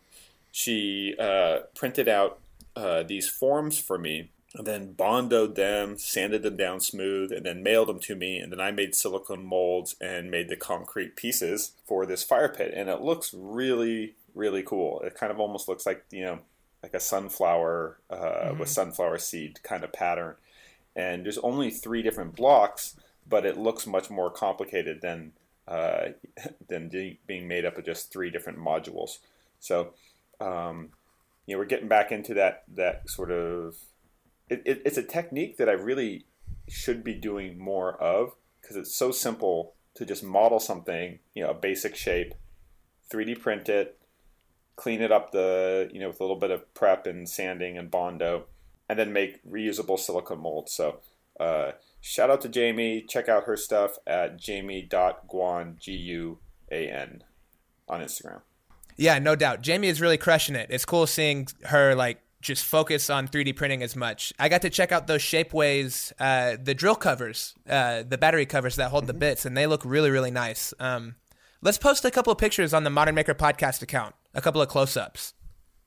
she 0.50 1.14
uh, 1.18 1.60
printed 1.74 2.08
out 2.08 2.40
uh, 2.76 3.02
these 3.02 3.28
forms 3.28 3.78
for 3.78 3.98
me 3.98 4.30
and 4.54 4.66
then 4.66 4.94
bondoed 4.94 5.54
them, 5.54 5.96
sanded 5.96 6.42
them 6.42 6.56
down 6.56 6.80
smooth, 6.80 7.30
and 7.30 7.46
then 7.46 7.62
mailed 7.62 7.88
them 7.88 8.00
to 8.00 8.16
me. 8.16 8.38
And 8.38 8.50
then 8.50 8.60
I 8.60 8.72
made 8.72 8.96
silicone 8.96 9.44
molds 9.44 9.94
and 10.00 10.30
made 10.30 10.48
the 10.48 10.56
concrete 10.56 11.14
pieces 11.14 11.72
for 11.86 12.04
this 12.04 12.24
fire 12.24 12.48
pit. 12.48 12.72
And 12.74 12.88
it 12.88 13.00
looks 13.00 13.32
really, 13.32 14.16
really 14.34 14.62
cool. 14.64 15.00
It 15.02 15.14
kind 15.14 15.30
of 15.30 15.38
almost 15.38 15.68
looks 15.68 15.86
like, 15.86 16.04
you 16.10 16.24
know, 16.24 16.40
like 16.82 16.94
a 16.94 17.00
sunflower 17.00 17.98
uh, 18.08 18.54
with 18.58 18.68
sunflower 18.68 19.18
seed 19.18 19.62
kind 19.62 19.84
of 19.84 19.92
pattern. 19.92 20.34
And 20.96 21.24
there's 21.24 21.38
only 21.38 21.70
three 21.70 22.02
different 22.02 22.34
blocks, 22.34 22.96
but 23.28 23.46
it 23.46 23.56
looks 23.56 23.86
much 23.86 24.10
more 24.10 24.30
complicated 24.30 25.00
than 25.00 25.32
uh, 25.68 26.08
than 26.68 26.88
being 27.26 27.46
made 27.46 27.64
up 27.64 27.78
of 27.78 27.84
just 27.84 28.12
three 28.12 28.30
different 28.30 28.58
modules. 28.58 29.18
So, 29.60 29.92
um, 30.40 30.90
you 31.46 31.54
know, 31.54 31.58
we're 31.58 31.66
getting 31.66 31.88
back 31.88 32.12
into 32.12 32.34
that 32.34 32.64
that 32.74 33.08
sort 33.08 33.30
of. 33.30 33.76
It, 34.48 34.62
it, 34.64 34.82
it's 34.84 34.98
a 34.98 35.02
technique 35.02 35.58
that 35.58 35.68
I 35.68 35.72
really 35.72 36.26
should 36.68 37.04
be 37.04 37.14
doing 37.14 37.58
more 37.58 38.00
of 38.02 38.32
because 38.60 38.76
it's 38.76 38.94
so 38.94 39.12
simple 39.12 39.74
to 39.94 40.04
just 40.04 40.24
model 40.24 40.58
something, 40.58 41.20
you 41.34 41.42
know, 41.42 41.50
a 41.50 41.54
basic 41.54 41.94
shape, 41.94 42.34
3D 43.12 43.40
print 43.40 43.68
it, 43.68 43.98
clean 44.76 45.00
it 45.00 45.12
up 45.12 45.30
the 45.30 45.88
you 45.92 46.00
know 46.00 46.08
with 46.08 46.20
a 46.20 46.24
little 46.24 46.38
bit 46.38 46.50
of 46.50 46.72
prep 46.74 47.06
and 47.06 47.28
sanding 47.28 47.78
and 47.78 47.90
bondo, 47.90 48.46
and 48.88 48.98
then 48.98 49.12
make 49.12 49.44
reusable 49.44 49.98
silicone 49.98 50.40
molds. 50.40 50.72
So. 50.72 51.00
Uh, 51.38 51.72
shout 52.02 52.28
out 52.28 52.42
to 52.42 52.50
Jamie. 52.50 53.02
Check 53.08 53.26
out 53.26 53.44
her 53.44 53.56
stuff 53.56 53.96
at 54.06 54.38
jamie.guan, 54.38 55.78
G 55.78 55.92
U 55.92 56.38
A 56.70 56.86
N, 56.86 57.24
on 57.88 58.02
Instagram. 58.02 58.42
Yeah, 59.00 59.18
no 59.18 59.34
doubt. 59.34 59.62
Jamie 59.62 59.88
is 59.88 60.02
really 60.02 60.18
crushing 60.18 60.54
it. 60.54 60.66
It's 60.68 60.84
cool 60.84 61.06
seeing 61.06 61.48
her 61.64 61.94
like 61.94 62.20
just 62.42 62.66
focus 62.66 63.08
on 63.08 63.28
3D 63.28 63.56
printing 63.56 63.82
as 63.82 63.96
much. 63.96 64.30
I 64.38 64.50
got 64.50 64.60
to 64.60 64.68
check 64.68 64.92
out 64.92 65.06
those 65.06 65.22
Shapeways, 65.22 66.12
uh, 66.20 66.58
the 66.62 66.74
drill 66.74 66.96
covers, 66.96 67.54
uh, 67.68 68.02
the 68.06 68.18
battery 68.18 68.44
covers 68.44 68.76
that 68.76 68.90
hold 68.90 69.06
the 69.06 69.14
bits, 69.14 69.46
and 69.46 69.56
they 69.56 69.66
look 69.66 69.82
really, 69.86 70.10
really 70.10 70.30
nice. 70.30 70.74
Um, 70.78 71.14
let's 71.62 71.78
post 71.78 72.04
a 72.04 72.10
couple 72.10 72.30
of 72.30 72.38
pictures 72.38 72.74
on 72.74 72.84
the 72.84 72.90
Modern 72.90 73.14
Maker 73.14 73.34
podcast 73.34 73.80
account, 73.80 74.14
a 74.34 74.42
couple 74.42 74.60
of 74.60 74.68
close 74.68 74.98
ups. 74.98 75.32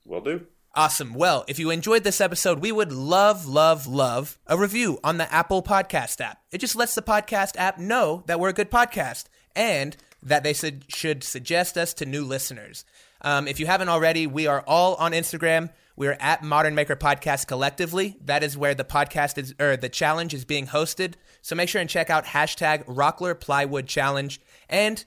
Will 0.05 0.21
do. 0.21 0.47
Awesome. 0.73 1.13
Well, 1.13 1.45
if 1.47 1.59
you 1.59 1.69
enjoyed 1.69 2.03
this 2.03 2.19
episode, 2.19 2.61
we 2.61 2.71
would 2.71 2.91
love, 2.91 3.45
love, 3.45 3.85
love 3.85 4.39
a 4.47 4.57
review 4.57 4.99
on 5.03 5.17
the 5.17 5.31
Apple 5.31 5.61
Podcast 5.61 6.19
app. 6.19 6.39
It 6.51 6.57
just 6.57 6.75
lets 6.75 6.95
the 6.95 7.03
podcast 7.03 7.57
app 7.57 7.77
know 7.77 8.23
that 8.25 8.39
we're 8.39 8.49
a 8.49 8.53
good 8.53 8.71
podcast 8.71 9.25
and 9.55 9.95
that 10.23 10.43
they 10.43 10.53
should 10.53 11.23
suggest 11.23 11.77
us 11.77 11.93
to 11.95 12.05
new 12.05 12.23
listeners. 12.23 12.85
Um, 13.23 13.47
if 13.47 13.59
you 13.59 13.65
haven't 13.65 13.89
already, 13.89 14.27
we 14.27 14.47
are 14.47 14.63
all 14.67 14.95
on 14.95 15.11
Instagram. 15.13 15.69
We're 15.95 16.17
at 16.19 16.43
Modern 16.43 16.75
Maker 16.75 16.95
Podcast 16.95 17.47
collectively. 17.47 18.17
That 18.25 18.43
is 18.43 18.57
where 18.57 18.73
the 18.73 18.83
podcast 18.83 19.37
is, 19.37 19.53
or 19.59 19.77
the 19.77 19.89
challenge 19.89 20.33
is 20.33 20.43
being 20.43 20.67
hosted. 20.67 21.13
So 21.41 21.55
make 21.55 21.69
sure 21.69 21.81
and 21.81 21.89
check 21.89 22.09
out 22.09 22.25
hashtag 22.25 22.85
Rockler 22.85 23.39
Plywood 23.39 23.87
Challenge 23.87 24.41
and 24.67 25.05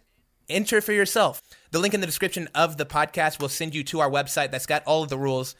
enter 0.48 0.80
for 0.80 0.92
yourself. 0.92 1.42
The 1.72 1.80
link 1.80 1.92
in 1.92 2.00
the 2.00 2.06
description 2.06 2.48
of 2.54 2.76
the 2.76 2.86
podcast 2.86 3.40
will 3.40 3.48
send 3.48 3.74
you 3.74 3.82
to 3.84 4.00
our 4.00 4.10
website 4.10 4.50
that's 4.52 4.66
got 4.66 4.84
all 4.84 5.02
of 5.02 5.08
the 5.08 5.18
rules. 5.18 5.56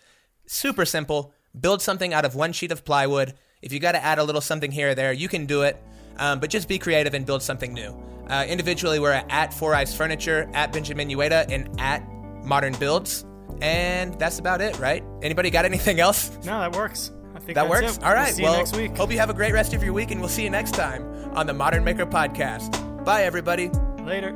Super 0.47 0.85
simple. 0.85 1.35
Build 1.59 1.83
something 1.83 2.15
out 2.15 2.25
of 2.25 2.35
one 2.35 2.53
sheet 2.53 2.71
of 2.71 2.85
plywood. 2.85 3.35
If 3.63 3.73
you 3.73 3.81
got 3.81 3.93
to 3.93 4.05
add 4.05 4.19
a 4.19 4.25
little 4.25 4.41
something 4.41 4.71
here 4.71 4.91
or 4.91 4.95
there, 4.95 5.13
you 5.13 5.29
can 5.29 5.47
do 5.47 5.63
it. 5.63 5.83
Um, 6.19 6.41
but 6.41 6.51
just 6.51 6.69
be 6.69 6.79
creative 6.79 7.15
and 7.15 7.27
build 7.27 7.43
something 7.43 7.75
new. 7.75 7.95
Uh, 8.29 8.45
individually, 8.49 8.99
we're 8.99 9.13
at 9.13 9.53
Four 9.53 9.75
Eyes 9.75 9.95
Furniture, 9.95 10.49
at 10.55 10.73
Benjamin 10.73 11.09
Uyeda, 11.09 11.51
and 11.51 11.69
at 11.81 12.03
Modern 12.47 12.75
Builds. 12.75 13.25
And 13.61 14.19
that's 14.19 14.39
about 14.39 14.61
it, 14.61 14.79
right? 14.79 15.03
Anybody 15.23 15.51
got 15.51 15.65
anything 15.65 15.99
else? 16.01 16.31
No, 16.45 16.61
that 16.61 16.75
works. 16.77 17.13
I 17.35 17.39
think 17.39 17.55
That 17.55 17.69
that's 17.69 17.71
works. 17.71 17.97
It. 17.99 18.05
All 18.05 18.13
right. 18.15 18.27
We'll 18.27 18.35
see 18.35 18.43
well, 18.43 18.53
you 18.53 18.59
next 18.59 18.77
week. 18.77 18.97
hope 18.97 19.11
you 19.13 19.19
have 19.19 19.31
a 19.31 19.35
great 19.35 19.53
rest 19.53 19.73
of 19.75 19.83
your 19.83 19.93
week, 19.93 20.11
and 20.11 20.21
we'll 20.21 20.29
see 20.29 20.43
you 20.45 20.51
next 20.51 20.73
time 20.75 21.03
on 21.37 21.47
the 21.47 21.55
Modern 21.55 21.85
Maker 21.85 22.07
Podcast. 22.07 23.05
Bye, 23.05 23.25
everybody. 23.25 23.71
Later. 24.05 24.35